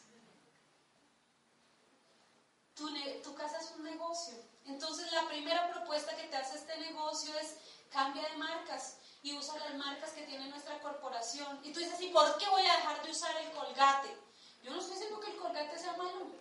Tu, 2.76 2.90
tu 3.24 3.36
casa 3.36 3.58
es 3.58 3.72
un 3.72 3.84
negocio. 3.84 4.55
Entonces 4.66 5.12
la 5.12 5.28
primera 5.28 5.72
propuesta 5.72 6.16
que 6.16 6.28
te 6.28 6.36
hace 6.36 6.58
este 6.58 6.78
negocio 6.78 7.38
es 7.40 7.56
cambia 7.92 8.28
de 8.30 8.38
marcas 8.38 8.98
y 9.22 9.34
usa 9.38 9.58
las 9.60 9.76
marcas 9.76 10.12
que 10.12 10.24
tiene 10.24 10.48
nuestra 10.50 10.80
corporación. 10.80 11.60
Y 11.64 11.72
tú 11.72 11.80
dices, 11.80 12.00
¿y 12.02 12.10
por 12.10 12.38
qué 12.38 12.50
voy 12.50 12.66
a 12.66 12.78
dejar 12.78 13.04
de 13.04 13.12
usar 13.12 13.36
el 13.38 13.52
colgate? 13.52 14.16
Yo 14.64 14.72
no 14.72 14.80
estoy 14.80 14.96
diciendo 14.96 15.20
que 15.20 15.32
el 15.32 15.38
colgate 15.38 15.78
sea 15.78 15.94
malo. 15.94 16.32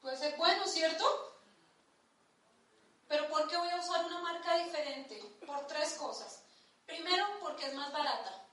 Puede 0.00 0.16
ser 0.16 0.36
bueno, 0.36 0.66
¿cierto? 0.66 1.04
Pero 3.08 3.28
¿por 3.28 3.48
qué 3.48 3.56
voy 3.56 3.70
a 3.70 3.76
usar 3.76 4.04
una 4.04 4.20
marca 4.20 4.56
diferente? 4.56 5.20
Por 5.46 5.66
tres 5.66 5.94
cosas. 5.94 6.42
Primero, 6.86 7.24
porque 7.40 7.66
es 7.66 7.74
más 7.74 7.92
barata. 7.92 8.45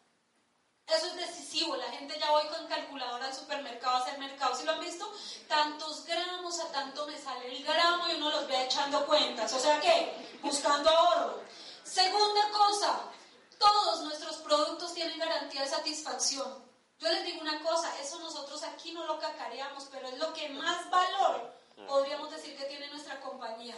Eso 0.87 1.07
es 1.07 1.15
decisivo, 1.15 1.75
la 1.75 1.89
gente 1.91 2.19
ya 2.19 2.29
voy 2.31 2.45
con 2.47 2.67
calculadora 2.67 3.25
al 3.25 3.33
supermercado 3.33 3.97
a 3.97 3.99
hacer 4.01 4.19
mercado, 4.19 4.55
si 4.55 4.65
lo 4.65 4.73
han 4.73 4.81
visto, 4.81 5.09
tantos 5.47 6.05
gramos, 6.05 6.59
a 6.59 6.71
tanto 6.71 7.07
me 7.07 7.17
sale 7.17 7.55
el 7.55 7.63
gramo 7.63 8.07
y 8.09 8.15
uno 8.15 8.29
los 8.29 8.47
ve 8.47 8.65
echando 8.65 9.05
cuentas, 9.05 9.53
o 9.53 9.59
sea 9.59 9.79
que 9.79 10.37
buscando 10.41 10.89
ahorro. 10.89 11.41
Segunda 11.83 12.49
cosa, 12.51 12.99
todos 13.57 14.01
nuestros 14.01 14.37
productos 14.37 14.93
tienen 14.93 15.17
garantía 15.17 15.61
de 15.61 15.69
satisfacción. 15.69 16.63
Yo 16.99 17.09
les 17.09 17.25
digo 17.25 17.41
una 17.41 17.61
cosa, 17.61 17.89
eso 17.99 18.19
nosotros 18.19 18.63
aquí 18.63 18.91
no 18.91 19.05
lo 19.05 19.19
cacareamos, 19.19 19.87
pero 19.91 20.07
es 20.07 20.17
lo 20.17 20.33
que 20.33 20.49
más 20.49 20.89
valor 20.89 21.53
podríamos 21.87 22.31
decir 22.31 22.57
que 22.57 22.65
tiene 22.65 22.87
nuestra 22.89 23.19
compañía. 23.19 23.75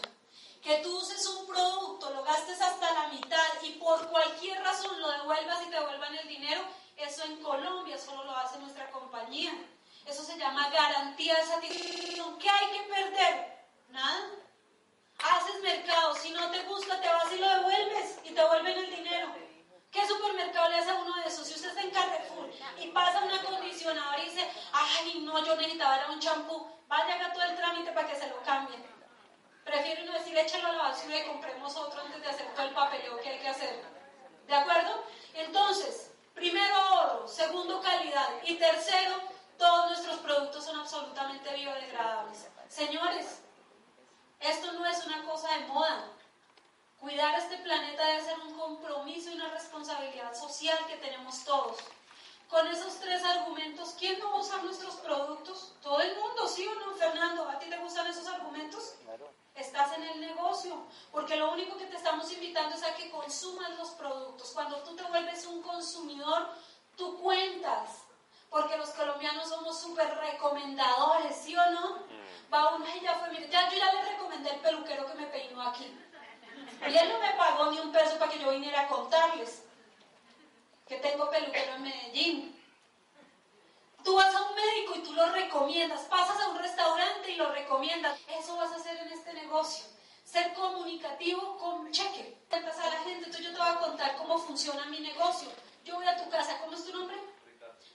Que 0.62 0.78
tú 0.78 0.98
uses 0.98 1.26
un 1.28 1.46
producto, 1.46 2.10
lo 2.10 2.24
gastes 2.24 2.60
hasta 2.60 2.92
la 2.94 3.08
mitad 3.10 3.62
y 3.62 3.72
por 3.74 4.08
cualquier 4.10 4.62
razón 4.64 5.00
lo 5.00 5.12
devuelvas 5.12 5.62
y 5.62 5.70
te 5.70 5.76
devuelvan 5.76 6.16
el 6.16 6.28
dinero, 6.28 6.62
solo 7.98 8.24
lo 8.24 8.38
hace 8.38 8.60
nuestra 8.60 8.90
compañía. 8.92 9.52
Eso 10.06 10.24
se 10.24 10.38
llama 10.38 10.70
garantía 10.70 11.36
de 11.36 11.44
satisfacción. 11.44 12.38
¿Qué 12.38 12.50
hay 12.50 12.68
que 12.68 12.94
perder? 12.94 13.66
Nada. 13.90 14.30
Haces 15.18 15.62
mercado, 15.62 16.16
si 16.16 16.32
no 16.32 16.52
te 16.52 16.62
gusta 16.64 17.00
te 17.00 17.08
vas 17.08 17.32
y 17.32 17.38
lo 17.38 17.50
devuelves 17.50 18.20
y 18.24 18.30
te 18.30 18.42
devuelven 18.42 18.78
el 18.78 18.96
dinero. 18.96 19.34
¿Qué 19.92 20.06
supermercado 20.06 20.70
le 20.70 20.76
hace 20.76 20.92
a 20.92 20.96
uno 20.96 21.16
de 21.16 21.28
esos? 21.28 21.48
Si 21.48 21.54
usted 21.56 21.70
está 21.70 21.82
en 21.82 21.92
Carrefour 21.92 22.50
y 22.82 22.88
pasa 22.88 23.24
un 23.24 23.32
acondicionador 23.32 24.20
y 24.20 24.26
dice, 24.26 24.52
ay 24.74 25.22
no, 25.22 25.44
yo 25.44 25.56
necesitaba 25.56 26.12
un 26.12 26.20
champú, 26.20 26.68
vaya 26.88 27.16
haga 27.16 27.32
todo 27.32 27.44
el 27.44 27.56
trámite 27.56 27.92
para 27.94 28.08
que 28.08 28.20
se 28.20 28.28
lo 28.28 28.44
cambien. 28.44 28.86
Prefiero 29.64 30.04
no 30.06 30.14
decir, 30.14 30.38
échalo 30.38 30.68
a 30.68 30.72
la 30.74 30.84
basura 30.84 31.18
y 31.18 31.28
compremos 31.28 31.76
otro 31.78 32.02
antes 32.02 32.22
de 32.22 32.28
hacer 32.28 32.54
todo 32.54 32.68
el 32.68 32.74
papeleo 32.74 33.20
que 33.22 33.30
hay 33.30 33.40
que 33.40 33.48
hacer. 33.48 33.84
¿De 34.46 34.54
acuerdo? 34.54 35.06
Entonces, 35.34 36.12
primero 36.36 36.76
ahorro, 36.76 37.28
segundo 37.28 37.82
calidad 37.82 38.30
y 38.44 38.56
tercero, 38.56 39.16
todos 39.58 39.88
nuestros 39.88 40.20
productos 40.20 40.66
son 40.66 40.80
absolutamente 40.80 41.54
biodegradables. 41.56 42.48
Señores, 42.70 43.40
esto 44.42 44.74
no 44.74 44.86
es 44.86 45.06
una 45.06 45.24
cosa 45.26 45.50
de 45.58 45.66
moda. 45.66 46.12
Cuidar 47.00 47.40
este 47.40 47.58
planeta 47.60 48.06
debe 48.06 48.24
ser 48.24 48.40
un 48.40 48.54
compromiso 48.58 49.32
y 49.32 49.36
una 49.36 49.50
responsabilidad 49.50 50.36
social 50.36 50.78
que 50.88 50.98
tenemos 50.98 51.44
todos. 51.44 51.78
Con 52.50 52.68
esos 52.68 53.00
tres 53.00 53.24
argumentos, 53.24 53.96
¿quién 53.98 54.20
no 54.20 54.38
usa 54.38 54.58
nuestros 54.62 54.96
productos? 54.96 55.74
Todo 55.82 56.00
el 56.02 56.16
mundo, 56.16 56.48
¿sí 56.48 56.68
o 56.68 56.76
no, 56.76 56.96
Fernando? 56.96 57.50
¿A 57.50 57.58
ti 57.60 57.70
te 57.70 57.78
gustan 57.78 58.08
esos 58.08 58.28
argumentos? 58.28 58.96
Claro. 59.04 59.32
Estás 59.56 59.98
en 59.98 60.04
el 60.04 60.20
negocio, 60.20 60.86
porque 61.12 61.38
lo 61.38 61.54
único 61.54 61.78
que 61.78 61.86
te 61.86 61.96
estamos 61.96 62.30
invitando 62.34 62.76
es 62.76 62.84
a 62.84 62.94
que 62.94 63.10
consumas 63.10 63.70
los 63.78 63.92
productos. 63.92 64.52
Cuando 64.52 64.78
tú 64.84 64.96
te 64.96 65.04
vuelves 65.04 65.46
un 65.46 65.62
consumidor, 65.62 66.50
tú 66.98 67.18
cuentas, 67.22 68.02
porque 68.50 68.78
los 68.78 68.90
colombianos 68.90 69.48
somos 69.48 69.80
súper 69.80 70.14
recomendadores, 70.18 71.36
¿sí 71.38 71.56
o 71.56 71.72
no? 71.72 71.90
Mm. 71.98 72.54
Va 72.54 72.76
uno 72.76 72.86
y 72.96 73.00
ya 73.02 73.16
fue, 73.16 73.30
mire, 73.30 73.50
ya, 73.50 73.70
yo 73.70 73.78
ya 73.78 73.94
le 73.94 74.12
recomendé 74.12 74.50
el 74.50 74.60
peluquero 74.60 75.06
que 75.06 75.14
me 75.14 75.28
peinó 75.28 75.62
aquí. 75.62 75.98
Y 76.88 76.98
él 76.98 77.10
no 77.10 77.20
me 77.20 77.34
pagó 77.34 77.72
ni 77.72 77.80
un 77.80 77.92
peso 77.92 78.18
para 78.20 78.32
que 78.32 78.40
yo 78.40 78.52
viniera 78.52 78.82
a 78.82 78.88
contarles 78.88 79.64
que 80.88 80.98
tengo 80.98 81.30
peluquero 81.30 81.76
en 81.76 81.84
Medellín. 81.84 82.55
Tú 84.06 84.16
vas 84.16 84.36
a 84.36 84.44
un 84.44 84.54
médico 84.54 84.94
y 84.98 85.00
tú 85.00 85.14
lo 85.14 85.26
recomiendas, 85.32 86.02
pasas 86.02 86.40
a 86.40 86.50
un 86.50 86.60
restaurante 86.60 87.32
y 87.32 87.38
lo 87.38 87.52
recomiendas. 87.52 88.20
Eso 88.40 88.56
vas 88.56 88.72
a 88.72 88.76
hacer 88.76 88.98
en 88.98 89.12
este 89.12 89.34
negocio. 89.34 89.84
Ser 90.24 90.54
comunicativo 90.54 91.58
con 91.58 91.92
cheque. 91.92 92.38
Cuentas 92.48 92.78
a 92.78 92.90
la 92.92 92.98
gente, 93.00 93.26
entonces 93.26 93.46
yo 93.46 93.52
te 93.52 93.58
voy 93.58 93.68
a 93.68 93.80
contar 93.80 94.16
cómo 94.18 94.38
funciona 94.38 94.86
mi 94.86 95.00
negocio. 95.00 95.50
Yo 95.84 95.96
voy 95.96 96.06
a 96.06 96.24
tu 96.24 96.30
casa, 96.30 96.60
¿cómo 96.60 96.74
es 96.74 96.86
tu 96.86 96.94
nombre? 96.94 97.18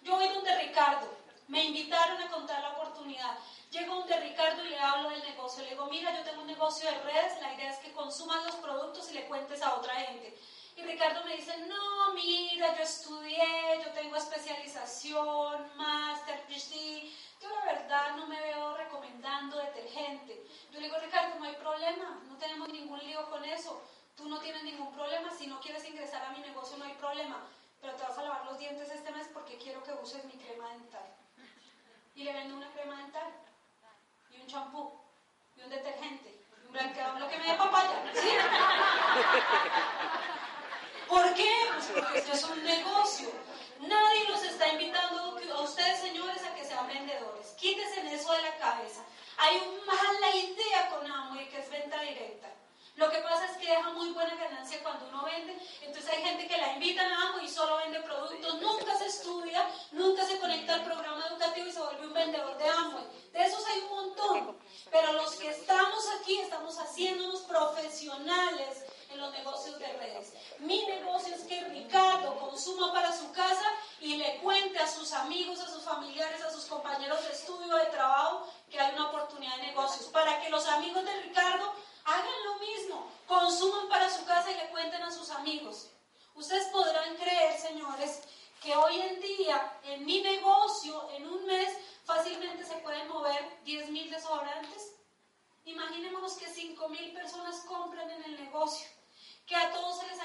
Yo 0.02 0.16
voy 0.16 0.28
donde 0.28 0.58
Ricardo. 0.58 1.06
Me 1.46 1.64
invitaron 1.64 2.20
a 2.20 2.28
contar 2.28 2.61
la 2.61 2.72
oportunidad. 2.72 3.38
Llego 3.70 3.94
donde 3.94 4.18
Ricardo 4.18 4.64
y 4.64 4.70
le 4.70 4.80
hablo 4.80 5.11
del 5.11 5.22
negocio. 5.22 5.62
Le 5.62 5.70
digo, 5.70 5.86
mira, 5.86 6.16
yo 6.16 6.24
tengo 6.24 6.40
un 6.40 6.48
negocio 6.48 6.90
de 6.90 6.98
redes, 7.02 7.40
la 7.40 7.54
idea 7.54 7.70
es 7.70 7.78
que 7.78 7.92
consumas 7.92 8.44
los 8.46 8.56
productos 8.56 9.08
y 9.12 9.14
le 9.14 9.26
cuentes 9.26 9.62
a 9.62 9.76
otra 9.76 9.94
gente. 9.94 10.36
Y 10.81 10.83
Ricardo 10.83 11.22
me 11.24 11.37
dice, 11.37 11.55
no, 11.66 12.14
mira, 12.14 12.74
yo 12.74 12.83
estudié, 12.83 13.83
yo 13.85 13.91
tengo 13.93 14.16
especialización, 14.16 15.76
máster, 15.76 16.41
PhD. 16.49 17.05
Yo 17.41 17.51
la 17.51 17.72
verdad 17.72 18.16
no 18.16 18.26
me 18.26 18.41
veo 18.41 18.76
recomendando 18.78 19.59
detergente. 19.59 20.43
Yo 20.72 20.81
le 20.81 20.87
digo, 20.87 20.99
Ricardo, 20.99 21.39
no 21.39 21.45
hay 21.45 21.55
problema, 21.57 22.22
no 22.26 22.37
tenemos 22.39 22.68
ningún 22.70 22.99
lío 23.01 23.28
con 23.28 23.45
eso. 23.45 23.83
Tú 24.16 24.26
no 24.28 24.39
tienes 24.41 24.62
ningún 24.62 24.91
problema, 24.93 25.31
si 25.31 25.47
no 25.47 25.61
quieres 25.61 25.85
ingresar 25.87 26.24
a 26.24 26.31
mi 26.31 26.39
negocio 26.41 26.78
no 26.78 26.87
hay 26.87 26.95
problema. 26.95 27.47
Pero 27.83 27.95
te 27.95 28.03
vas 28.03 28.16
a 28.16 28.22
lavar 28.22 28.47
los 28.47 28.59
dientes 28.59 28.91
este 28.91 29.11
mes 29.12 29.28
porque 29.33 29.59
quiero 29.59 29.83
que 29.83 29.93
uses 29.93 30.24
mi 30.24 30.33
crema 30.33 30.68
dental. 30.70 31.14
Y 32.14 32.24
le 32.24 32.33
vendo 32.33 32.57
una 32.57 32.70
crema 32.72 32.97
dental 32.97 33.33
y 34.31 34.41
un 34.41 34.47
champú 34.47 34.99
y 35.57 35.62
un 35.62 35.70
detergente 35.70 36.43
y 36.62 36.66
un 36.66 36.72
blanqueador, 36.72 37.20
lo 37.20 37.28
que 37.28 37.39
me 37.39 37.45
dé 37.45 37.55
papaya. 37.55 38.03
¿sí? 38.14 38.31
¿Por 41.11 41.34
qué? 41.34 41.52
Pues 41.74 41.86
porque 41.92 42.18
esto 42.18 42.32
es 42.34 42.44
un 42.44 42.62
negocio. 42.62 43.28
Nadie 43.80 44.28
los 44.28 44.44
está 44.44 44.68
invitando 44.68 45.40
a 45.56 45.61
ustedes, 45.62 45.98
señores, 45.98 46.40
a 46.44 46.54
que 46.54 46.64
sean 46.64 46.86
vendedores. 46.86 47.48
Quítense 47.58 48.14
eso 48.14 48.32
de 48.32 48.42
la 48.42 48.56
cabeza. 48.58 49.02
Hay 49.38 49.56
una 49.56 49.92
mala 49.92 50.36
idea 50.36 50.88
con 50.88 51.11
Amway 51.11 51.48
que 51.48 51.58
es 51.58 51.68
venta 51.68 52.00
directa. 52.00 52.48
Lo 52.94 53.11
que 53.11 53.18
pasa 53.18 53.44
es 53.46 53.56
que 53.56 53.66
deja 53.66 53.90
muy 53.90 54.11
buena 54.11 54.36
ganancia 54.36 54.80
cuando 54.84 55.08
uno 55.08 55.24
vende. 55.24 55.56
Entonces 55.82 56.12
hay 56.12 56.22
gente 56.22 56.46
que 56.46 56.56
la 56.56 56.74
invita 56.74 57.02
a 57.02 57.28
Amway 57.28 57.44
y 57.44 57.48
solo 57.48 57.78
vende 57.78 57.98
productos. 58.02 58.61
Nunca 58.61 58.96
se 58.96 59.06
estudia, 59.06 59.68
nunca 59.90 60.24
se 60.24 60.38
conecta 60.38 60.74
al 60.74 60.84
programa 60.84 61.26
educativo 61.26 61.66
y 61.66 61.72
se 61.72 61.80
vuelve 61.80 62.06
un 62.06 62.12
vendedor 62.12 62.56
de 62.56 62.68
Amway. 62.68 63.04
De 63.32 63.44
esos 63.44 63.66
hay 63.66 63.80
un 63.80 63.88
montón. 63.88 64.58
Pero 64.92 65.12
los 65.14 65.34
que 65.34 65.50
estamos 65.50 66.04
aquí 66.20 66.38
estamos 66.38 66.78
haciéndonos 66.78 67.40
profesionales 67.40 68.84
en 69.11 69.20
los 69.20 69.32
negocios 69.32 69.78
de 69.78 69.86
redes. 69.94 70.32
Mi 70.58 70.84
negocio 70.86 71.34
es 71.34 71.42
que 71.42 71.64
Ricardo 71.64 72.38
consuma 72.38 72.92
para 72.92 73.12
su 73.16 73.30
casa 73.32 73.66
y 74.00 74.16
le 74.16 74.38
cuente 74.38 74.78
a 74.78 74.86
sus 74.86 75.12
amigos, 75.12 75.61
a 75.61 75.68
sus 75.68 75.82
familiares, 75.82 76.42
a 76.42 76.50
sus 76.50 76.66
compañeros 76.66 77.22
de 77.24 77.32
estudio, 77.32 77.76
de 77.76 77.86
trabajo, 77.86 78.46
que 78.70 78.78
hay 78.80 78.94
una 78.94 79.08
oportunidad 79.08 79.56
de 79.56 79.66
negocios. 79.66 80.06
Para 80.06 80.40
que 80.40 80.50
los 80.50 80.66
amigos 80.68 81.04
de 81.04 81.22
Ricardo 81.22 81.72
hagan 82.04 82.44
lo 82.44 82.58
mismo, 82.58 83.11
consuman 83.26 83.88
para 83.88 84.11
su 84.11 84.24
casa 84.24 84.50
y 84.50 84.56
le 84.56 84.68
cuenten 84.70 85.02
a 85.02 85.11
sus 85.11 85.30
amigos. 85.30 85.88
Ustedes 86.34 86.66
podrán 86.68 87.16
creer, 87.16 87.58
señores, 87.58 88.22
que 88.62 88.76
hoy 88.76 89.00
en 89.00 89.20
día 89.20 89.78
en 89.84 90.04
mi 90.04 90.20
negocio, 90.22 91.11
en 91.12 91.26
un 91.26 91.44
mes, 91.46 91.76
fácilmente 92.04 92.64
se 92.64 92.76
pueden 92.76 93.08
mover 93.08 93.61
10.000 93.64 94.11
desodorantes. 94.11 94.94
Imaginémonos 95.64 96.34
que 96.34 96.46
5.000 96.46 97.14
personas 97.14 97.61
compran 97.66 98.11
en 98.11 98.24
el 98.24 98.44
negocio 98.44 98.88
que 99.50 99.56
a 99.56 99.72
todos 99.72 99.98
se 99.98 100.06
les 100.06 100.20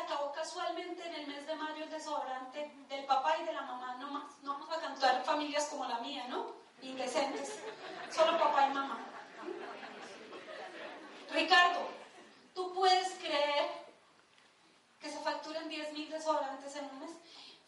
acabó 0.66 0.76
casualmente 0.76 1.08
en 1.08 1.16
el 1.16 1.28
mes 1.28 1.48
de 1.48 1.56
mayo 1.56 1.84
el 1.84 1.90
desodorante 1.90 2.72
del 2.90 3.06
papá 3.06 3.38
y 3.40 3.46
de 3.46 3.54
la 3.54 3.62
mamá, 3.62 3.96
no 4.00 4.10
más. 4.12 4.24
No 4.42 4.54
vamos 4.54 4.72
a 4.72 4.82
cantar 4.82 5.24
familias 5.24 5.66
como 5.66 5.86
la 5.86 6.00
mía, 6.00 6.26
¿no? 6.30 6.54
Indecentes. 6.82 7.60
Solo 8.12 8.38
papá 8.38 8.68
y 8.68 8.74
mamá. 8.74 9.00
Ricardo, 11.32 11.82
¿tú 12.54 12.74
puedes 12.74 13.14
creer 13.20 13.70
que 15.00 15.10
se 15.10 15.20
facturan 15.20 15.70
10.000 15.70 16.10
desodorantes 16.10 16.76
en 16.76 16.86
un 16.86 17.00
mes? 17.00 17.12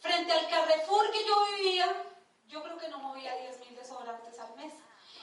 Frente 0.00 0.32
al 0.32 0.48
Carrefour 0.48 1.10
que 1.10 1.26
yo 1.26 1.46
vivía, 1.56 2.04
yo 2.48 2.62
creo 2.62 2.78
que 2.78 2.88
no 2.88 2.98
movía 2.98 3.32
10.000 3.36 3.76
desodorantes 3.76 4.38
al 4.38 4.56
mes. 4.56 4.72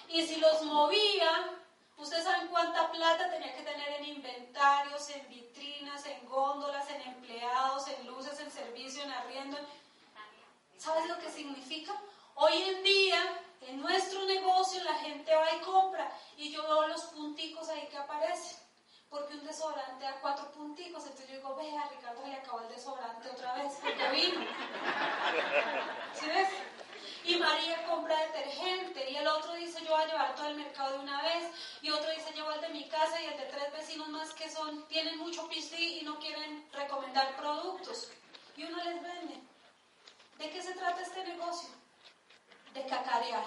Y 0.10 0.26
si 0.26 0.38
los 0.38 0.62
movía, 0.64 1.50
Ustedes 1.98 2.24
saben 2.26 2.48
cuánta 2.48 2.92
plata 2.92 3.30
tenía 3.30 3.56
que 3.56 3.64
tener 3.64 3.90
en 4.00 4.06
inventarios, 4.06 5.10
en 5.10 5.28
vitrinas, 5.30 6.06
en 6.06 6.26
góndolas, 6.26 6.90
en 6.90 7.02
empleados, 7.02 7.88
en 7.88 8.08
luces, 8.08 8.40
en 8.40 8.52
servicio, 8.52 9.04
en 9.04 9.12
arriendo. 9.12 9.58
¿Sabes 10.78 11.08
lo 11.08 11.18
que 11.20 11.32
significa? 11.32 11.94
Hoy 12.36 12.54
en 12.54 12.84
día, 12.84 13.42
en 13.62 13.82
nuestro 13.82 14.26
negocio, 14.26 14.84
la 14.84 14.96
gente 14.96 15.34
va 15.34 15.56
y 15.56 15.60
compra 15.62 16.12
y 16.38 16.52
yo 16.52 16.64
veo 16.64 16.88
los 16.88 17.04
punticos 17.06 17.70
ahí 17.70 17.88
que 17.88 17.98
aparecen. 17.98 18.58
Porque 19.10 19.36
un 19.36 19.46
desodorante 19.46 20.04
da 20.04 20.20
cuatro 20.20 20.52
punticos, 20.52 21.04
entonces 21.04 21.30
yo 21.30 21.36
digo, 21.36 21.56
vea, 21.56 21.88
Ricardo 21.90 22.26
le 22.26 22.36
acabó 22.36 22.60
el 22.60 22.68
desodorante 22.68 23.30
otra 23.30 23.54
vez, 23.54 23.74
porque 23.82 24.10
vino. 24.10 24.42
¿Sí 26.14 26.26
ves? 26.28 26.50
Y 27.28 27.38
María 27.38 27.84
compra 27.88 28.20
detergente 28.28 29.10
y 29.10 29.16
el 29.16 29.28
otro 29.28 29.54
dice 29.54 29.84
yo 29.84 29.92
voy 29.92 30.04
a 30.04 30.08
llevar 30.08 30.36
todo 30.36 30.48
el 30.48 30.56
mercado 30.56 30.94
de 30.94 31.00
una 31.00 31.22
vez 31.24 31.52
y 31.82 31.90
otro 31.90 32.10
dice 32.12 32.32
llevo 32.34 32.52
el 32.52 32.62
de 32.62 32.70
mi 32.70 32.88
casa 32.88 33.20
y 33.22 33.26
el 33.26 33.38
de 33.38 33.46
tres 33.46 33.72
vecinos 33.74 34.10
más 34.10 34.34
que 34.34 34.50
son 34.50 34.88
tienen 34.88 35.18
mucho 35.18 35.48
piscí 35.50 36.00
y 36.00 36.04
no 36.04 36.20
quieren 36.20 36.68
recomendar 36.72 37.36
productos 37.36 38.10
y 38.56 38.64
uno 38.64 38.78
les 38.84 39.02
vende. 39.02 39.42
¿De 40.38 40.50
qué 40.50 40.62
se 40.62 40.74
trata 40.74 41.02
este 41.02 41.24
negocio? 41.26 41.70
De 42.74 42.86
cacarear, 42.86 43.46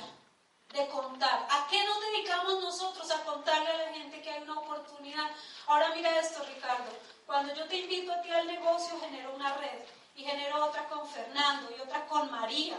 de 0.72 0.88
contar. 0.88 1.46
¿A 1.50 1.66
qué 1.70 1.82
nos 1.84 2.00
dedicamos 2.00 2.62
nosotros 2.62 3.10
a 3.10 3.24
contarle 3.24 3.70
a 3.70 3.86
la 3.86 3.92
gente 3.92 4.20
que 4.20 4.30
hay 4.30 4.42
una 4.42 4.58
oportunidad? 4.58 5.30
Ahora 5.66 5.94
mira 5.94 6.18
esto, 6.18 6.42
Ricardo. 6.44 6.90
Cuando 7.26 7.54
yo 7.54 7.66
te 7.66 7.76
invito 7.76 8.12
a 8.12 8.20
ti 8.22 8.30
al 8.30 8.46
negocio, 8.46 8.98
genero 9.00 9.34
una 9.34 9.54
red 9.54 9.84
y 10.16 10.24
genero 10.24 10.64
otra 10.66 10.88
con 10.88 11.06
Fernando 11.08 11.70
y 11.76 11.80
otra 11.80 12.06
con 12.06 12.30
María 12.30 12.78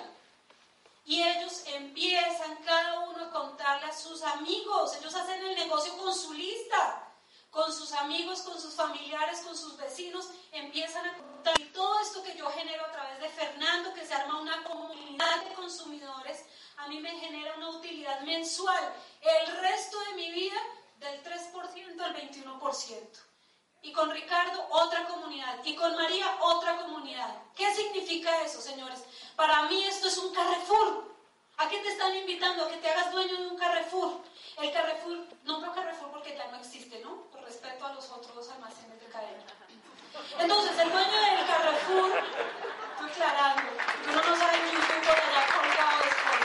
y 1.10 1.24
ellos 1.24 1.64
empiezan 1.66 2.56
cada 2.58 3.00
uno 3.00 3.26
a 3.26 3.32
contarle 3.32 3.88
a 3.88 3.98
sus 3.98 4.22
amigos. 4.22 4.96
Ellos 4.96 5.16
hacen 5.16 5.44
el 5.44 5.56
negocio 5.56 5.98
con 5.98 6.14
su 6.14 6.32
lista, 6.34 7.12
con 7.50 7.74
sus 7.74 7.92
amigos, 7.94 8.44
con 8.44 8.62
sus 8.62 8.76
familiares, 8.76 9.40
con 9.40 9.58
sus 9.58 9.76
vecinos. 9.76 10.30
Empiezan 10.52 11.08
a 11.08 11.18
contar. 11.18 11.60
Y 11.60 11.66
todo 11.74 12.00
esto 12.02 12.22
que 12.22 12.38
yo 12.38 12.48
genero 12.52 12.86
a 12.86 12.92
través 12.92 13.20
de 13.22 13.30
Fernando, 13.30 13.92
que 13.96 14.06
se 14.06 14.14
arma 14.14 14.40
una 14.40 14.64
comunidad 14.64 15.46
de 15.46 15.56
consumidores, 15.56 16.46
a 16.78 16.88
mí 16.88 17.00
me 17.00 17.20
genera 17.20 17.56
una 17.58 17.72
utilidad 17.72 18.22
mensual. 18.22 18.94
El 19.22 19.58
resto 19.62 20.00
de 20.02 20.14
mi 20.14 20.30
vida 20.30 20.62
del 21.00 21.24
3% 21.24 22.02
al 22.02 22.16
21%. 22.16 23.29
Con 24.00 24.12
Ricardo 24.12 24.66
otra 24.70 25.04
comunidad 25.08 25.58
y 25.66 25.76
con 25.76 25.94
María 25.94 26.38
otra 26.40 26.78
comunidad. 26.78 27.36
¿Qué 27.54 27.70
significa 27.76 28.44
eso, 28.44 28.62
señores? 28.62 29.04
Para 29.36 29.64
mí 29.64 29.84
esto 29.84 30.08
es 30.08 30.18
un 30.20 30.34
Carrefour. 30.34 31.04
¿A 31.58 31.68
qué 31.68 31.80
te 31.80 31.90
están 31.90 32.16
invitando? 32.16 32.64
A 32.64 32.70
que 32.70 32.78
te 32.78 32.90
hagas 32.90 33.12
dueño 33.12 33.36
de 33.36 33.48
un 33.48 33.58
Carrefour. 33.58 34.22
El 34.62 34.72
Carrefour, 34.72 35.28
nombro 35.44 35.74
Carrefour 35.74 36.12
porque 36.12 36.34
ya 36.34 36.48
no 36.48 36.60
existe, 36.60 37.02
¿no? 37.02 37.24
Por 37.30 37.44
respeto 37.44 37.88
a 37.88 37.94
los 37.94 38.10
otros 38.10 38.50
almacenes 38.52 39.02
de 39.02 39.08
cadena. 39.08 39.44
Entonces, 40.40 40.80
el 40.80 40.92
dueño 40.94 41.20
del 41.20 41.46
Carrefour, 41.46 42.24
aclarando, 43.04 43.64
uno 44.08 44.22
no 44.30 44.38
sabe 44.38 44.60
ni 44.64 44.78
un 44.78 44.82
por 45.04 45.20
allá 45.20 45.46
colgado 45.52 46.00
después. 46.06 46.40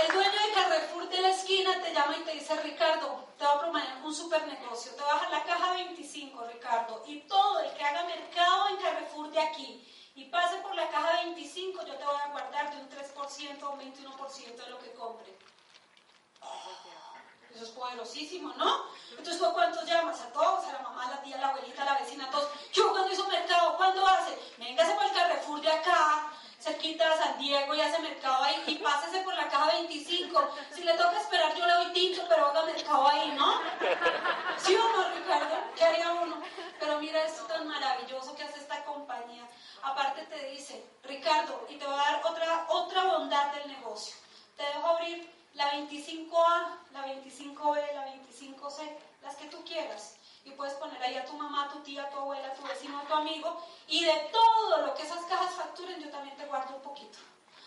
El 0.00 0.14
dueño 0.14 0.40
del 0.42 0.54
Carrefour 0.76 1.08
de 1.08 1.22
la 1.22 1.30
esquina 1.30 1.80
te 1.82 1.94
llama 1.94 2.18
y 2.18 2.20
te 2.20 2.32
dice, 2.32 2.54
Ricardo, 2.56 3.28
te 3.38 3.44
va 3.44 3.52
a 3.52 3.60
proponer 3.60 3.88
un 4.04 4.14
super 4.14 4.46
negocio, 4.46 4.92
te 4.92 5.02
bajas 5.02 5.30
la 5.30 5.42
caja 5.44 5.72
25, 5.72 6.46
Ricardo, 6.52 7.02
y 7.06 7.20
todo 7.20 7.60
el 7.60 7.72
que 7.72 7.82
haga 7.82 8.04
mercado 8.04 8.68
en 8.68 8.76
Carrefour 8.76 9.30
de 9.30 9.40
aquí 9.40 10.12
y 10.14 10.24
pase 10.26 10.56
por 10.56 10.74
la 10.74 10.86
caja 10.90 11.22
25, 11.24 11.86
yo 11.86 11.94
te 11.94 12.04
voy 12.04 12.16
a 12.22 12.28
guardar 12.28 12.74
de 12.74 12.82
un 12.82 12.90
3% 12.90 13.62
o 13.62 13.70
un 13.70 13.80
21% 13.80 14.56
de 14.56 14.70
lo 14.70 14.78
que 14.78 14.92
compre. 14.92 15.38
Eso 17.54 17.64
es 17.64 17.70
poderosísimo, 17.70 18.52
¿no? 18.58 18.84
Entonces, 19.12 19.38
¿tú 19.38 19.50
cuántos 19.54 19.86
llamas? 19.86 20.20
A 20.20 20.30
todos, 20.30 20.62
a 20.66 20.72
la 20.72 20.80
mamá, 20.80 21.06
a 21.06 21.10
la 21.12 21.22
tía, 21.22 21.36
a 21.36 21.40
la 21.40 21.48
abuelita, 21.48 21.82
a 21.84 21.86
la 21.86 22.00
vecina, 22.00 22.26
a 22.26 22.30
todos. 22.30 22.50
Yo 22.70 22.90
cuando 22.90 23.10
hizo 23.10 23.26
mercado, 23.28 23.78
¿cuándo 23.78 24.06
hace? 24.06 24.38
Véngase 24.58 24.94
por 24.94 25.04
el 25.04 25.12
Carrefour 25.12 25.62
de 25.62 25.72
acá, 25.72 26.30
cerquita 26.60 27.08
de 27.10 27.16
San 27.16 27.38
Diego 27.38 27.74
y 27.74 27.80
hace 27.80 27.98
mercado 28.00 28.42
ahí 28.44 28.62
y 28.66 28.74
pásese 28.76 29.20
por 29.20 29.34
la 29.34 29.48
caja 29.48 29.72
25. 29.72 30.50
Si 30.74 30.82
le 30.82 30.94
toca 30.94 31.20
esperar, 31.20 31.54
yo 31.54 31.66
le 31.66 31.72
doy 31.72 31.92
tinto, 31.92 32.22
pero 32.28 32.46
haga 32.46 32.64
mercado 32.64 33.08
ahí, 33.08 33.32
¿no? 33.32 33.60
¿Sí 34.58 34.74
o 34.74 34.88
no, 34.92 35.08
Ricardo? 35.10 35.56
¿Qué 35.76 35.84
haría 35.84 36.12
uno? 36.12 36.42
Pero 36.80 36.98
mira 37.00 37.24
esto 37.24 37.44
tan 37.44 37.66
maravilloso 37.66 38.34
que 38.34 38.44
hace 38.44 38.58
esta 38.60 38.84
compañía. 38.84 39.46
Aparte 39.82 40.22
te 40.22 40.50
dice, 40.50 40.84
Ricardo, 41.04 41.66
y 41.68 41.76
te 41.76 41.86
va 41.86 41.94
a 41.94 42.12
dar 42.12 42.22
otra, 42.24 42.66
otra 42.68 43.04
bondad 43.04 43.52
del 43.54 43.68
negocio. 43.68 44.16
Te 44.56 44.64
dejo 44.64 44.86
abrir 44.86 45.30
la 45.54 45.72
25A, 45.72 46.78
la 46.92 47.06
25B, 47.06 47.94
la 47.94 48.06
25C, 48.14 48.96
las 49.22 49.36
que 49.36 49.46
tú 49.46 49.64
quieras. 49.64 50.16
Y 50.46 50.52
puedes 50.52 50.74
poner 50.74 51.02
ahí 51.02 51.16
a 51.16 51.24
tu 51.24 51.32
mamá, 51.32 51.68
tu 51.72 51.80
tía, 51.80 52.08
tu 52.08 52.18
abuela, 52.18 52.54
tu 52.54 52.62
vecino, 52.62 53.02
tu 53.08 53.14
amigo. 53.14 53.60
Y 53.88 54.04
de 54.04 54.30
todo 54.30 54.86
lo 54.86 54.94
que 54.94 55.02
esas 55.02 55.24
cajas 55.24 55.52
facturen, 55.54 56.00
yo 56.00 56.08
también 56.08 56.36
te 56.36 56.46
guardo 56.46 56.76
un 56.76 56.82
poquito. 56.82 57.18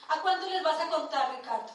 ¿A 0.07 0.21
cuánto 0.21 0.47
les 0.47 0.63
vas 0.63 0.79
a 0.79 0.87
contar, 0.87 1.29
Ricardo? 1.35 1.73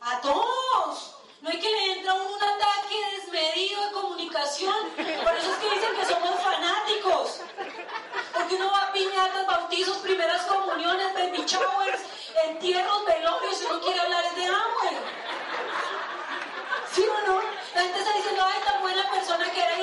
A 0.00 0.20
todos. 0.22 1.16
No 1.42 1.50
hay 1.50 1.60
que 1.60 1.70
le 1.70 1.92
entra 1.92 2.14
un 2.14 2.42
ataque 2.42 2.96
desmedido 3.16 3.84
de 3.84 3.92
comunicación. 3.92 4.90
Por 4.96 5.34
eso 5.36 5.52
es 5.52 5.58
que 5.58 5.70
dicen 5.74 5.94
que 5.94 6.06
somos 6.06 6.40
fanáticos. 6.40 7.40
Porque 8.32 8.54
uno 8.54 8.70
va 8.72 8.84
a 8.84 8.92
piñatas, 8.92 9.46
bautizos, 9.46 9.98
primeras 9.98 10.42
comuniones, 10.46 11.12
baby 11.12 11.44
showers, 11.44 12.00
entierros, 12.46 13.04
velorios, 13.04 13.60
y 13.60 13.66
uno 13.66 13.80
quiere 13.82 14.00
hablar 14.00 14.34
de 14.34 14.46
Amway. 14.46 14.98
¿Sí 16.94 17.04
o 17.06 17.26
no? 17.26 17.42
La 17.74 17.82
gente 17.82 17.98
está 17.98 18.12
diciendo, 18.14 18.42
ay, 18.42 18.62
tan 18.64 18.80
buena 18.80 19.10
persona 19.10 19.50
que 19.50 19.60
era. 19.60 19.73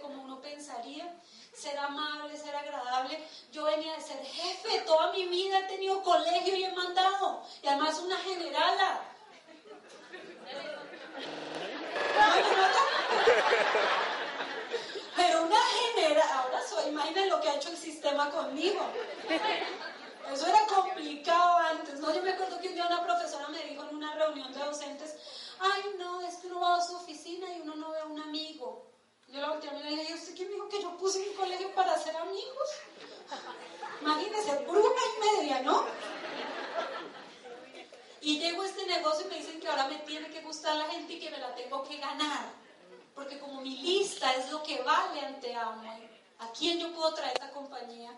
Como 0.00 0.22
uno 0.22 0.40
pensaría. 0.40 1.14
Ser 1.54 1.78
amable, 1.78 2.36
ser 2.36 2.54
agradable. 2.54 3.18
Yo 3.50 3.64
venía 3.64 3.94
de 3.94 4.02
ser 4.02 4.22
jefe, 4.24 4.80
toda 4.86 5.12
mi 5.12 5.26
vida 5.26 5.58
he 5.58 5.64
tenido 5.64 6.02
colegio 6.02 6.54
y 6.54 6.64
he 6.64 6.72
mandado. 6.72 7.42
Y 7.62 7.66
además 7.66 7.98
una 7.98 8.16
generala. 8.18 9.00
Pero 15.16 15.42
una 15.42 15.56
general, 15.56 16.30
ahora 16.32 16.62
soy, 16.62 16.88
imaginen 16.90 17.28
lo 17.28 17.40
que 17.40 17.48
ha 17.48 17.56
hecho 17.56 17.70
el 17.70 17.76
sistema 17.76 18.30
conmigo. 18.30 18.80
Eso 20.32 20.46
era 20.46 20.66
complicado 20.66 21.58
antes, 21.58 21.98
¿no? 22.00 22.14
Yo 22.14 22.22
me 22.22 22.30
acuerdo 22.30 22.60
que 22.60 22.68
un 22.68 22.74
día 22.74 22.86
una 22.86 23.04
profesora 23.04 23.48
me 23.48 23.64
dijo 23.64 23.82
en 23.82 23.96
una 23.96 24.14
reunión 24.14 24.52
de 24.52 24.60
docentes, 24.60 25.16
ay 25.58 25.82
no, 25.98 26.20
es 26.20 26.36
que 26.36 26.48
uno 26.48 26.60
va 26.60 26.76
a 26.76 26.86
su 26.86 26.96
oficina 26.96 27.46
y 27.54 27.62
uno 27.62 27.74
no 27.76 27.90
ve 27.90 28.00
a 28.00 28.04
un 28.04 28.20
amigo. 28.20 28.87
Yo 29.28 29.40
la 29.40 29.50
volteé 29.50 29.70
a 29.70 29.72
mirar 29.74 29.92
y 29.92 29.96
le 29.96 30.02
dije, 30.02 30.14
¿usted 30.14 30.38
me 30.38 30.54
dijo 30.54 30.68
que 30.68 30.82
yo 30.82 30.96
puse 30.96 31.18
mi 31.18 31.34
colegio 31.34 31.74
para 31.74 31.92
hacer 31.92 32.16
amigos? 32.16 32.68
Imagínese, 34.00 34.64
bruja 34.64 35.02
y 35.06 35.36
media, 35.38 35.60
¿no? 35.62 35.84
Y 38.22 38.38
llego 38.40 38.62
a 38.62 38.66
este 38.66 38.86
negocio 38.86 39.26
y 39.26 39.28
me 39.28 39.36
dicen 39.36 39.60
que 39.60 39.68
ahora 39.68 39.88
me 39.88 39.96
tiene 39.98 40.30
que 40.30 40.40
gustar 40.40 40.76
la 40.76 40.86
gente 40.86 41.12
y 41.12 41.20
que 41.20 41.30
me 41.30 41.38
la 41.38 41.54
tengo 41.54 41.82
que 41.84 41.98
ganar. 41.98 42.46
Porque 43.14 43.38
como 43.38 43.60
mi 43.60 43.76
lista 43.76 44.34
es 44.34 44.50
lo 44.50 44.62
que 44.62 44.80
vale 44.82 45.20
ante 45.20 45.54
Amway, 45.54 46.08
¿a 46.38 46.50
quién 46.52 46.78
yo 46.78 46.92
puedo 46.94 47.12
traer 47.14 47.32
esta 47.34 47.50
compañía? 47.50 48.10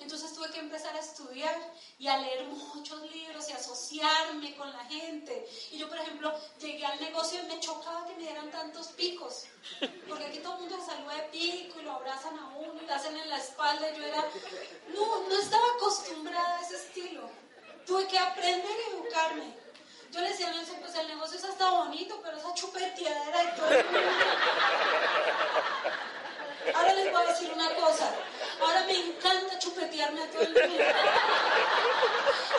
Entonces 0.00 0.32
tuve 0.32 0.50
que 0.50 0.60
empezar 0.60 0.94
a 0.94 1.00
estudiar 1.00 1.56
y 1.98 2.06
a 2.06 2.18
leer 2.18 2.44
muchos 2.44 3.02
libros 3.10 3.48
y 3.48 3.52
asociarme 3.52 4.54
con 4.56 4.72
la 4.72 4.84
gente. 4.84 5.46
Y 5.72 5.78
yo, 5.78 5.88
por 5.88 5.98
ejemplo, 5.98 6.32
llegué 6.60 6.86
al 6.86 7.00
negocio 7.00 7.40
y 7.42 7.46
me 7.46 7.60
chocaba 7.60 8.06
que 8.06 8.14
me 8.14 8.22
dieran 8.22 8.50
tantos 8.50 8.88
picos. 8.88 9.46
Porque 10.08 10.26
aquí 10.26 10.38
todo 10.38 10.54
el 10.54 10.60
mundo 10.60 10.78
se 10.80 10.86
saluda 10.92 11.14
de 11.14 11.22
pico 11.24 11.80
y 11.80 11.82
lo 11.82 11.92
abrazan 11.92 12.38
a 12.38 12.46
uno 12.56 12.80
y 12.80 12.86
lo 12.86 12.94
hacen 12.94 13.16
en 13.16 13.28
la 13.28 13.38
espalda. 13.38 13.92
Yo 13.92 14.04
era, 14.04 14.24
no, 14.94 15.28
no 15.28 15.38
estaba 15.38 15.66
acostumbrada 15.76 16.58
a 16.58 16.62
ese 16.62 16.76
estilo. 16.76 17.28
Tuve 17.86 18.06
que 18.06 18.18
aprender 18.18 18.70
y 18.70 18.96
educarme. 18.96 19.54
Yo 20.12 20.20
le 20.20 20.28
decía 20.28 20.48
a 20.48 20.52
Nelson, 20.52 20.76
pues 20.80 20.94
el 20.94 21.08
negocio 21.08 21.38
es 21.38 21.44
hasta 21.44 21.70
bonito, 21.70 22.18
pero 22.22 22.38
esa 22.38 22.54
chupeteadera 22.54 23.44
y 23.44 23.56
todo. 23.56 23.68
Ahora 26.74 26.94
les 26.94 27.12
voy 27.12 27.22
a 27.22 27.26
decir 27.26 27.52
una 27.52 27.74
cosa. 27.74 28.10
Ahora 28.60 28.84
me 28.84 28.96
encanta 28.96 29.58
chupetearme 29.58 30.22
a 30.22 30.30
todo 30.30 30.42
el 30.42 30.52
mundo. 30.68 30.84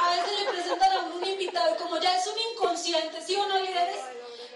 A 0.02 0.10
veces 0.12 0.40
le 0.40 0.52
presentan 0.52 0.92
a 0.94 1.00
un 1.00 1.26
invitado 1.26 1.76
y 1.76 1.78
como 1.78 1.98
ya 2.00 2.18
es 2.18 2.28
un 2.28 2.40
inconsciente, 2.40 3.22
¿sí 3.22 3.36
o 3.36 3.46
no, 3.48 3.60
líderes? 3.60 4.02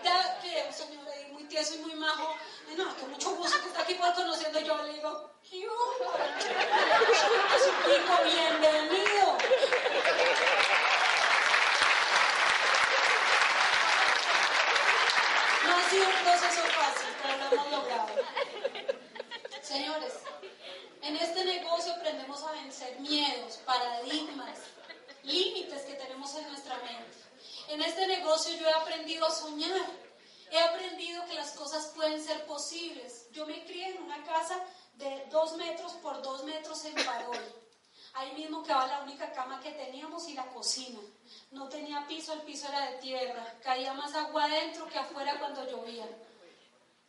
Ya 0.04 0.40
que, 0.42 0.72
señor, 0.72 1.08
ahí 1.10 1.32
muy 1.32 1.44
tieso 1.46 1.76
y 1.76 1.80
muy 1.80 1.94
majo. 1.96 2.36
No, 2.78 2.96
que 2.96 3.06
mucho 3.06 3.36
gusto 3.36 3.62
que 3.62 3.68
está 3.68 3.82
aquí 3.82 3.94
por 3.94 4.14
conociendo. 4.14 4.60
Yo 4.60 4.84
le 4.84 4.94
digo, 4.94 5.34
¡Qué 5.50 5.60
bienvenido. 8.24 9.38
No 15.64 15.76
ha 15.76 15.90
sido 15.90 16.08
un 16.08 16.24
proceso 16.24 16.62
fácil, 16.64 17.10
pero 17.22 17.38
lo 17.38 17.46
hemos 17.54 17.72
logrado. 17.72 18.08
Señores, 19.62 20.14
en 21.02 21.16
este 21.18 21.46
negocio 21.46 21.94
aprendemos 21.94 22.44
a 22.44 22.52
vencer 22.54 23.00
miedos, 23.00 23.60
paradigmas, 23.74 24.60
límites 25.24 25.82
que 25.84 25.94
tenemos 25.94 26.36
en 26.36 26.48
nuestra 26.48 26.76
mente. 26.78 27.18
En 27.70 27.82
este 27.82 28.08
negocio 28.08 28.56
yo 28.56 28.68
he 28.68 28.74
aprendido 28.74 29.26
a 29.26 29.32
soñar. 29.32 29.86
He 30.52 30.60
aprendido 30.60 31.26
que 31.26 31.34
las 31.34 31.52
cosas 31.54 31.88
pueden 31.96 32.24
ser 32.24 32.46
posibles. 32.46 33.28
Yo 33.32 33.48
me 33.48 33.66
crié 33.66 33.96
en 33.96 34.04
una 34.04 34.24
casa 34.24 34.60
de 34.96 35.26
dos 35.32 35.56
metros 35.58 35.94
por 35.94 36.22
dos 36.22 36.44
metros 36.44 36.86
en 36.86 36.94
Parol. 37.04 37.40
Ahí 38.14 38.34
mismo 38.34 38.62
quedaba 38.62 38.86
la 38.86 39.02
única 39.02 39.32
cama 39.32 39.60
que 39.60 39.72
teníamos 39.72 40.30
y 40.30 40.36
la 40.36 40.46
cocina. 40.50 41.00
No 41.50 41.68
tenía 41.68 42.06
piso, 42.08 42.34
el 42.34 42.42
piso 42.42 42.68
era 42.68 42.92
de 42.92 42.98
tierra. 42.98 43.44
Caía 43.64 43.94
más 43.94 44.14
agua 44.14 44.46
adentro 44.46 44.88
que 44.88 45.00
afuera 45.00 45.40
cuando 45.40 45.68
llovía. 45.68 46.08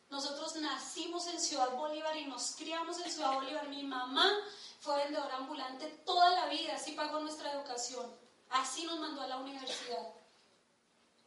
Nosotros 0.09 0.55
nacimos 0.55 1.27
en 1.27 1.39
Ciudad 1.39 1.75
Bolívar 1.75 2.17
y 2.17 2.25
nos 2.25 2.55
criamos 2.55 2.99
en 3.01 3.11
Ciudad 3.11 3.33
Bolívar. 3.33 3.67
Mi 3.69 3.83
mamá 3.83 4.31
fue 4.79 4.97
vendedora 4.97 5.37
ambulante 5.37 5.87
toda 6.05 6.29
la 6.31 6.45
vida, 6.47 6.75
así 6.75 6.91
pagó 6.91 7.19
nuestra 7.19 7.51
educación. 7.51 8.05
Así 8.49 8.85
nos 8.85 8.99
mandó 8.99 9.21
a 9.21 9.27
la 9.27 9.37
universidad. 9.37 10.13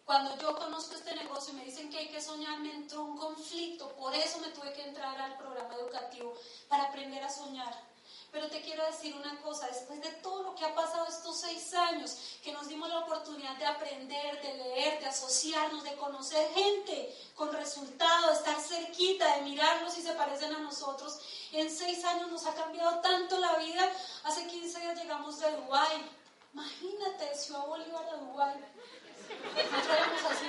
Cuando 0.05 0.39
yo 0.39 0.57
conozco 0.57 0.95
este 0.95 1.15
negocio 1.15 1.53
y 1.53 1.57
me 1.57 1.65
dicen 1.65 1.91
que 1.91 1.99
hay 1.99 2.09
que 2.09 2.23
soñar, 2.23 2.61
me 2.61 2.73
entró 2.73 3.03
un 3.03 3.19
conflicto. 3.19 3.95
Por 3.97 4.15
eso 4.15 4.39
me 4.39 4.49
tuve 4.49 4.73
que 4.73 4.83
entrar 4.83 5.21
al 5.21 5.37
programa 5.37 5.75
educativo, 5.75 6.33
para 6.69 6.85
aprender 6.85 7.23
a 7.23 7.29
soñar. 7.29 7.88
Pero 8.31 8.49
te 8.49 8.61
quiero 8.61 8.85
decir 8.85 9.17
una 9.17 9.41
cosa, 9.41 9.67
después 9.69 10.01
de 10.03 10.11
todo 10.23 10.43
lo 10.43 10.55
que 10.55 10.65
ha 10.65 10.75
pasado 10.75 11.07
estos 11.07 11.41
seis 11.41 11.73
años, 11.73 12.39
que 12.43 12.53
nos 12.53 12.69
dimos 12.69 12.89
la 12.91 12.99
oportunidad 12.99 13.57
de 13.57 13.65
aprender, 13.65 14.43
de 14.43 14.55
leer, 14.55 15.01
de 15.01 15.07
asociarnos, 15.07 15.83
de 15.83 15.95
conocer 15.97 16.47
gente 16.53 17.15
con 17.35 17.51
resultados, 17.53 18.31
de 18.31 18.51
estar 18.51 18.61
cerquita, 18.61 19.37
de 19.37 19.43
mirarlos 19.43 19.95
si 19.95 20.03
se 20.03 20.13
parecen 20.13 20.55
a 20.55 20.59
nosotros, 20.59 21.19
en 21.53 21.71
seis 21.71 22.05
años 22.05 22.31
nos 22.31 22.45
ha 22.47 22.55
cambiado 22.55 23.01
tanto 23.01 23.39
la 23.39 23.57
vida. 23.57 23.91
Hace 24.25 24.47
15 24.47 24.81
días 24.81 24.99
llegamos 24.99 25.41
de 25.41 25.51
Dubái. 25.53 26.05
Imagínate, 26.53 27.25
de 27.25 27.35
Ciudad 27.35 27.67
Bolívar 27.67 28.05
a 28.13 28.17
Dubái. 28.17 28.57
Nos 28.59 30.33
así. 30.33 30.47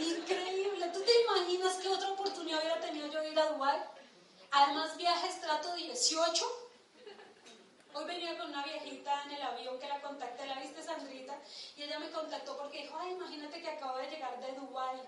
Increíble. 0.00 0.88
¿Tú 0.92 1.00
te 1.02 1.12
imaginas 1.74 1.78
qué 1.82 1.88
otra 1.88 2.10
oportunidad 2.10 2.60
hubiera 2.60 2.80
tenido 2.80 3.06
yo 3.08 3.20
de 3.20 3.30
ir 3.30 3.38
a 3.38 3.46
Dubái? 3.50 3.80
Además, 4.50 4.96
viaje 4.96 5.28
estrato 5.28 5.74
18. 5.74 6.44
Hoy 7.94 8.04
venía 8.04 8.36
con 8.38 8.48
una 8.48 8.64
viejita 8.64 9.22
en 9.24 9.32
el 9.32 9.42
avión 9.42 9.78
que 9.78 9.88
la 9.88 10.00
contacté, 10.00 10.46
la 10.46 10.58
viste 10.60 10.82
Sandrita, 10.82 11.36
y 11.76 11.82
ella 11.82 11.98
me 11.98 12.10
contactó 12.10 12.56
porque 12.56 12.82
dijo, 12.82 12.96
ay, 13.00 13.12
imagínate 13.12 13.60
que 13.60 13.68
acabo 13.68 13.98
de 13.98 14.10
llegar 14.10 14.40
de 14.40 14.52
Dubái. 14.52 15.00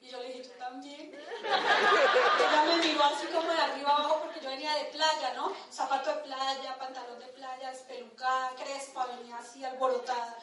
Y 0.00 0.10
yo 0.10 0.18
le 0.18 0.28
dije, 0.28 0.48
¿tú 0.48 0.58
también? 0.58 1.14
ella 1.14 2.64
me 2.66 2.76
miró 2.76 3.04
así 3.04 3.26
como 3.26 3.48
de 3.48 3.60
arriba 3.60 3.96
abajo 3.96 4.20
porque 4.20 4.40
yo 4.40 4.50
venía 4.50 4.74
de 4.74 4.84
playa, 4.84 5.34
¿no? 5.34 5.54
Zapato 5.70 6.14
de 6.14 6.22
playa, 6.22 6.78
pantalón 6.78 7.18
de 7.18 7.26
playa, 7.26 7.72
espelucada, 7.72 8.54
crespa, 8.54 9.06
venía 9.06 9.38
así 9.38 9.64
alborotada. 9.64 10.38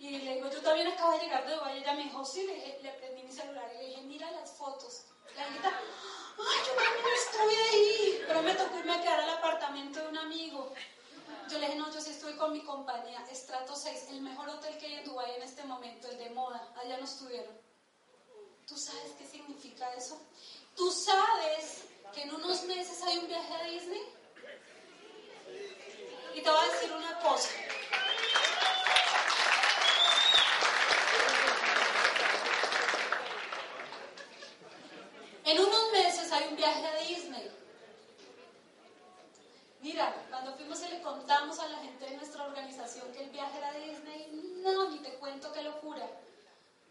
Y 0.00 0.18
le 0.18 0.34
digo, 0.36 0.48
yo 0.48 0.62
también 0.62 0.88
acabo 0.88 1.12
de 1.12 1.18
llegar 1.18 1.46
de 1.46 1.54
Dubái. 1.54 1.78
Ella 1.78 1.92
me 1.92 2.04
dijo, 2.04 2.24
sí, 2.24 2.46
le, 2.46 2.82
le 2.82 2.90
prendí 2.94 3.22
mi 3.22 3.30
celular 3.30 3.70
y 3.74 3.76
le 3.76 3.86
dije, 3.88 4.02
mira 4.04 4.30
las 4.30 4.50
fotos. 4.52 5.04
La 5.36 5.46
niñita, 5.46 5.68
ay, 5.68 6.58
yo 6.66 6.72
también 6.72 7.06
estoy 7.14 7.54
ahí. 7.54 8.24
Pero 8.26 8.42
me 8.42 8.54
tocó 8.54 8.78
irme 8.78 8.94
a 8.94 9.02
quedar 9.02 9.20
al 9.20 9.30
apartamento 9.30 10.00
de 10.00 10.08
un 10.08 10.16
amigo. 10.16 10.72
Yo 11.50 11.58
le 11.58 11.66
dije, 11.66 11.78
no, 11.78 11.92
yo 11.92 12.00
sí 12.00 12.12
estoy 12.12 12.34
con 12.36 12.50
mi 12.50 12.62
compañía, 12.62 13.22
Estrato 13.30 13.76
6, 13.76 14.06
el 14.12 14.22
mejor 14.22 14.48
hotel 14.48 14.78
que 14.78 14.86
hay 14.86 14.94
en 14.94 15.04
Dubái 15.04 15.34
en 15.34 15.42
este 15.42 15.64
momento, 15.64 16.08
el 16.08 16.16
de 16.16 16.30
moda. 16.30 16.72
Allá 16.82 16.96
no 16.96 17.04
estuvieron. 17.04 17.54
¿Tú 18.66 18.78
sabes 18.78 19.12
qué 19.18 19.26
significa 19.26 19.92
eso? 19.94 20.18
¿Tú 20.76 20.90
sabes 20.90 21.84
que 22.14 22.22
en 22.22 22.34
unos 22.34 22.62
meses 22.62 23.02
hay 23.02 23.18
un 23.18 23.28
viaje 23.28 23.52
a 23.52 23.64
Disney? 23.64 24.02
Y 26.34 26.40
te 26.40 26.48
voy 26.48 26.58
a 26.58 26.72
decir 26.72 26.90
una 26.90 27.18
cosa. 27.20 27.50
En 35.50 35.58
unos 35.58 35.90
meses 35.90 36.30
hay 36.30 36.46
un 36.48 36.54
viaje 36.54 36.86
a 36.86 36.94
Disney. 37.00 37.50
Mira, 39.80 40.14
cuando 40.30 40.54
fuimos 40.54 40.80
y 40.82 40.88
le 40.90 41.02
contamos 41.02 41.58
a 41.58 41.66
la 41.66 41.78
gente 41.78 42.04
de 42.04 42.16
nuestra 42.16 42.44
organización 42.44 43.10
que 43.12 43.24
el 43.24 43.30
viaje 43.30 43.58
era 43.58 43.70
a 43.70 43.74
Disney, 43.74 44.60
no, 44.62 44.90
ni 44.90 44.98
te 45.00 45.14
cuento 45.14 45.52
qué 45.52 45.62
locura. 45.62 46.08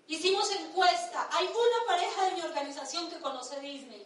Hicimos 0.07 0.51
encuesta. 0.51 1.29
Hay 1.31 1.45
una 1.45 1.87
pareja 1.87 2.25
de 2.25 2.31
mi 2.31 2.41
organización 2.41 3.09
que 3.09 3.21
conoce 3.21 3.61
Disney. 3.61 4.05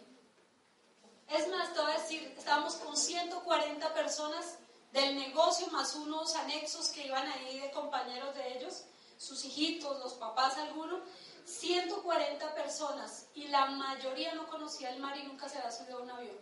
Es 1.30 1.48
más, 1.48 1.74
te 1.74 1.80
voy 1.80 1.90
a 1.90 1.98
decir, 1.98 2.32
estábamos 2.38 2.76
con 2.76 2.96
140 2.96 3.92
personas 3.92 4.58
del 4.92 5.16
negocio 5.16 5.66
más 5.84 5.96
unos 5.96 6.34
anexos 6.36 6.88
que 6.88 7.04
iban 7.04 7.26
ahí 7.30 7.60
de 7.60 7.70
compañeros 7.70 8.34
de 8.34 8.56
ellos, 8.56 8.84
sus 9.18 9.44
hijitos, 9.44 9.98
los 9.98 10.14
papás, 10.14 10.56
algunos. 10.56 11.00
140 11.44 12.54
personas 12.54 13.26
y 13.34 13.48
la 13.48 13.66
mayoría 13.66 14.34
no 14.34 14.46
conocía 14.48 14.88
el 14.88 14.98
mar 14.98 15.14
y 15.18 15.24
nunca 15.24 15.46
se 15.46 15.58
había 15.58 15.70
subido 15.70 15.98
a 15.98 16.00
un 16.00 16.10
avión. 16.10 16.38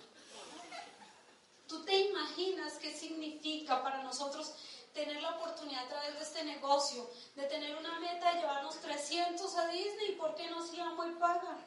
¿Tú 1.66 1.84
te 1.84 1.98
imaginas 2.02 2.74
qué 2.74 2.94
significa 2.94 3.82
para 3.82 4.04
nosotros 4.04 4.52
tener 4.94 5.20
la 5.20 5.30
oportunidad 5.30 5.86
a 5.86 5.88
través 5.88 6.14
de 6.14 6.22
este 6.22 6.44
negocio 6.44 7.10
de 7.34 7.42
tener 7.46 7.74
una 7.74 7.98
meta 7.98 8.32
de 8.32 8.42
llevarnos 8.42 8.78
300 8.80 9.56
a 9.56 9.66
Disney? 9.66 10.12
¿Por 10.12 10.36
qué 10.36 10.48
no 10.50 10.64
se 10.64 10.76
llama 10.76 11.08
y 11.08 11.14
paga? 11.16 11.58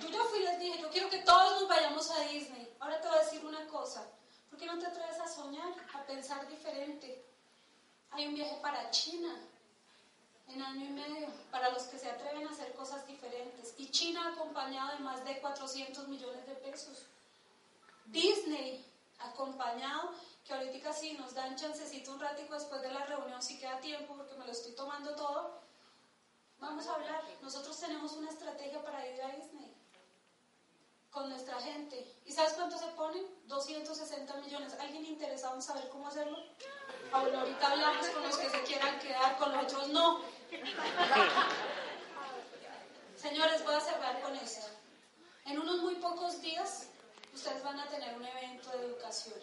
Yo 0.00 0.08
ya 0.10 0.24
fui 0.30 0.38
y 0.38 0.42
les 0.42 0.60
dije, 0.60 0.80
yo 0.80 0.90
quiero 0.90 1.10
que 1.10 1.22
todos 1.22 1.60
nos 1.60 1.68
vayamos 1.68 2.08
a 2.08 2.20
Disney. 2.20 2.72
Ahora 2.78 3.00
te 3.00 3.08
voy 3.08 3.18
a 3.18 3.22
decir 3.22 3.44
una 3.44 3.66
cosa. 3.66 4.08
¿Por 4.50 4.58
qué 4.58 4.66
no 4.66 4.78
te 4.78 4.86
atreves 4.86 5.18
a 5.20 5.28
soñar, 5.28 5.72
a 5.94 6.02
pensar 6.04 6.46
diferente? 6.48 7.24
Hay 8.10 8.26
un 8.26 8.34
viaje 8.34 8.58
para 8.62 8.90
China 8.90 9.36
en 10.48 10.62
año 10.62 10.84
y 10.84 10.90
medio 10.90 11.28
para 11.50 11.70
los 11.70 11.84
que 11.84 11.98
se 11.98 12.08
atreven 12.08 12.46
a 12.46 12.50
hacer 12.50 12.72
cosas 12.74 13.06
diferentes. 13.06 13.74
Y 13.78 13.90
China 13.90 14.28
acompañado 14.28 14.96
de 14.96 15.04
más 15.04 15.24
de 15.24 15.40
400 15.40 16.08
millones 16.08 16.46
de 16.46 16.54
pesos. 16.54 17.06
Disney 18.06 18.84
acompañado, 19.18 20.12
que 20.44 20.54
ahorita 20.54 20.92
sí 20.92 21.14
nos 21.14 21.34
dan 21.34 21.56
chancecito 21.56 22.12
un 22.12 22.20
ratico 22.20 22.54
después 22.54 22.80
de 22.82 22.92
la 22.92 23.04
reunión, 23.06 23.42
si 23.42 23.58
queda 23.58 23.80
tiempo 23.80 24.14
porque 24.14 24.34
me 24.36 24.46
lo 24.46 24.52
estoy 24.52 24.72
tomando 24.72 25.14
todo. 25.16 25.60
Vamos 26.60 26.86
a 26.86 26.94
hablar. 26.94 27.22
Nosotros 27.42 27.78
tenemos 27.78 28.12
una 28.12 28.30
estrategia 28.30 28.82
para 28.82 29.06
ir 29.06 29.20
a 29.22 29.28
Disney 29.30 29.74
con 31.16 31.30
nuestra 31.30 31.58
gente. 31.62 32.14
¿Y 32.26 32.32
sabes 32.32 32.52
cuánto 32.52 32.76
se 32.76 32.88
ponen? 32.88 33.24
260 33.46 34.36
millones. 34.36 34.74
¿Alguien 34.78 35.06
interesado 35.06 35.54
en 35.54 35.62
saber 35.62 35.88
cómo 35.88 36.08
hacerlo? 36.08 36.36
ahorita 37.10 37.72
hablamos 37.72 38.06
con 38.08 38.22
los 38.22 38.36
que 38.36 38.50
se 38.50 38.62
quieran 38.64 38.98
quedar, 38.98 39.38
con 39.38 39.50
los 39.50 39.64
otros 39.64 39.88
no. 39.88 40.20
Señores, 43.16 43.64
voy 43.64 43.74
a 43.76 43.80
cerrar 43.80 44.20
con 44.20 44.36
esto. 44.36 44.66
En 45.46 45.58
unos 45.58 45.78
muy 45.78 45.94
pocos 45.94 46.42
días 46.42 46.88
ustedes 47.32 47.64
van 47.64 47.80
a 47.80 47.88
tener 47.88 48.14
un 48.14 48.26
evento 48.26 48.68
de 48.72 48.84
educación. 48.84 49.40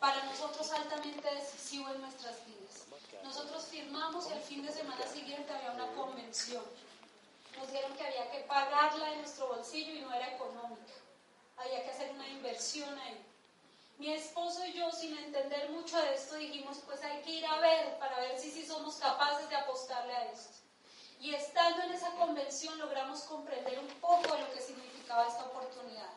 Para 0.00 0.24
nosotros 0.24 0.72
altamente 0.72 1.34
decisivo 1.34 1.90
en 1.90 2.00
nuestras 2.00 2.46
vidas. 2.46 2.86
Nosotros 3.22 3.64
firmamos 3.66 4.26
y 4.30 4.32
el 4.32 4.40
fin 4.40 4.64
de 4.64 4.72
semana 4.72 5.06
siguiente 5.06 5.52
había 5.52 5.72
una 5.72 5.92
convención. 5.92 6.64
Nos 7.62 7.70
dijeron 7.70 7.96
que 7.96 8.04
había 8.04 8.28
que 8.28 8.40
pagarla 8.40 9.10
de 9.10 9.16
nuestro 9.18 9.46
bolsillo 9.46 9.94
y 9.94 10.00
no 10.00 10.12
era 10.12 10.34
económica. 10.34 10.94
Había 11.56 11.84
que 11.84 11.90
hacer 11.90 12.10
una 12.10 12.28
inversión 12.28 12.98
ahí. 12.98 13.24
Mi 13.98 14.12
esposo 14.12 14.66
y 14.66 14.72
yo, 14.72 14.90
sin 14.90 15.16
entender 15.16 15.70
mucho 15.70 15.96
de 15.96 16.12
esto, 16.12 16.34
dijimos, 16.34 16.78
pues 16.84 17.00
hay 17.04 17.22
que 17.22 17.30
ir 17.30 17.46
a 17.46 17.60
ver 17.60 18.00
para 18.00 18.18
ver 18.18 18.36
si 18.36 18.50
sí 18.50 18.66
somos 18.66 18.96
capaces 18.96 19.48
de 19.48 19.54
apostarle 19.54 20.12
a 20.12 20.24
esto. 20.32 20.58
Y 21.20 21.36
estando 21.36 21.82
en 21.84 21.92
esa 21.92 22.10
convención 22.16 22.76
logramos 22.80 23.20
comprender 23.20 23.78
un 23.78 23.86
poco 24.00 24.34
de 24.34 24.40
lo 24.40 24.52
que 24.52 24.60
significaba 24.60 25.28
esta 25.28 25.44
oportunidad. 25.44 26.10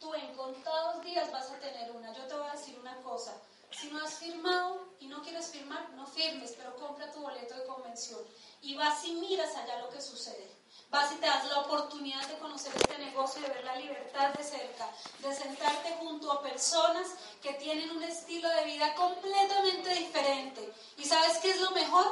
Tú 0.00 0.14
en 0.14 0.34
contados 0.34 1.04
días 1.04 1.30
vas 1.30 1.50
a 1.50 1.58
tener 1.58 1.90
una. 1.90 2.14
Yo 2.14 2.26
te 2.26 2.34
voy 2.34 2.48
a 2.48 2.52
decir 2.52 2.78
una 2.78 2.96
cosa. 3.02 3.36
Si 3.78 3.90
no 3.90 4.02
has 4.02 4.14
firmado 4.14 4.86
y 5.00 5.06
no 5.06 5.20
quieres 5.20 5.48
firmar, 5.48 5.90
no 5.90 6.06
firmes, 6.06 6.54
pero 6.56 6.74
compra 6.76 7.12
tu 7.12 7.20
boleto 7.20 7.58
de 7.58 7.66
convención. 7.66 8.20
Y 8.62 8.74
vas 8.74 9.04
y 9.04 9.12
miras 9.12 9.54
allá 9.54 9.78
lo 9.80 9.90
que 9.90 10.00
sucede. 10.00 10.61
Vas 10.92 11.10
y 11.10 11.14
te 11.14 11.26
das 11.26 11.46
la 11.46 11.60
oportunidad 11.60 12.20
de 12.28 12.36
conocer 12.36 12.70
este 12.76 12.98
negocio, 12.98 13.40
de 13.40 13.48
ver 13.48 13.64
la 13.64 13.76
libertad 13.76 14.28
de 14.34 14.44
cerca, 14.44 14.86
de 15.20 15.34
sentarte 15.34 15.96
junto 15.98 16.30
a 16.30 16.42
personas 16.42 17.08
que 17.42 17.54
tienen 17.54 17.90
un 17.92 18.02
estilo 18.02 18.46
de 18.50 18.64
vida 18.64 18.94
completamente 18.94 19.88
diferente. 19.94 20.70
¿Y 20.98 21.04
sabes 21.06 21.38
qué 21.38 21.52
es 21.52 21.62
lo 21.62 21.70
mejor? 21.70 22.04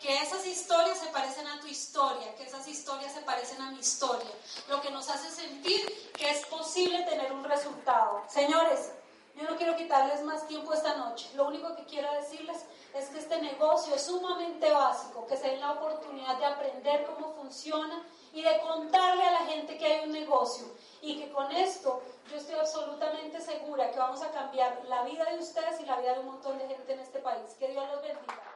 Que 0.00 0.20
esas 0.20 0.44
historias 0.44 0.98
se 0.98 1.06
parecen 1.06 1.46
a 1.46 1.60
tu 1.60 1.68
historia, 1.68 2.34
que 2.34 2.42
esas 2.42 2.66
historias 2.66 3.12
se 3.12 3.20
parecen 3.20 3.62
a 3.62 3.70
mi 3.70 3.78
historia, 3.78 4.32
lo 4.68 4.82
que 4.82 4.90
nos 4.90 5.08
hace 5.08 5.30
sentir 5.30 6.10
que 6.12 6.28
es 6.28 6.44
posible 6.46 7.04
tener 7.04 7.32
un 7.32 7.44
resultado. 7.44 8.24
Señores, 8.28 8.90
yo 9.38 9.48
no 9.48 9.56
quiero 9.56 9.76
quitarles 9.76 10.22
más 10.24 10.48
tiempo 10.48 10.72
esta 10.74 10.96
noche. 10.96 11.30
Lo 11.36 11.46
único 11.46 11.74
que 11.76 11.84
quiero 11.84 12.12
decirles 12.14 12.64
es 12.92 13.08
que 13.08 13.18
este 13.18 13.40
negocio 13.40 13.94
es 13.94 14.02
sumamente 14.02 14.68
básico, 14.70 15.26
que 15.28 15.36
se 15.36 15.48
den 15.48 15.60
la 15.60 15.72
oportunidad 15.72 16.36
de 16.38 16.44
aprender 16.44 17.06
cómo 17.06 17.32
funciona 17.34 18.04
y 18.32 18.42
de 18.42 18.60
contarle 18.60 19.22
a 19.22 19.32
la 19.32 19.46
gente 19.46 19.78
que 19.78 19.86
hay 19.86 20.04
un 20.06 20.12
negocio 20.12 20.66
y 21.00 21.20
que 21.20 21.30
con 21.30 21.52
esto 21.52 22.02
yo 22.28 22.36
estoy 22.36 22.56
absolutamente 22.56 23.40
segura 23.40 23.92
que 23.92 23.98
vamos 23.98 24.22
a 24.22 24.32
cambiar 24.32 24.84
la 24.86 25.02
vida 25.04 25.24
de 25.26 25.38
ustedes 25.38 25.80
y 25.80 25.86
la 25.86 26.00
vida 26.00 26.14
de 26.14 26.20
un 26.20 26.26
montón 26.26 26.58
de 26.58 26.66
gente 26.66 26.92
en 26.92 27.00
este 27.00 27.20
país. 27.20 27.54
Que 27.60 27.68
Dios 27.68 27.86
los 27.92 28.02
bendiga. 28.02 28.47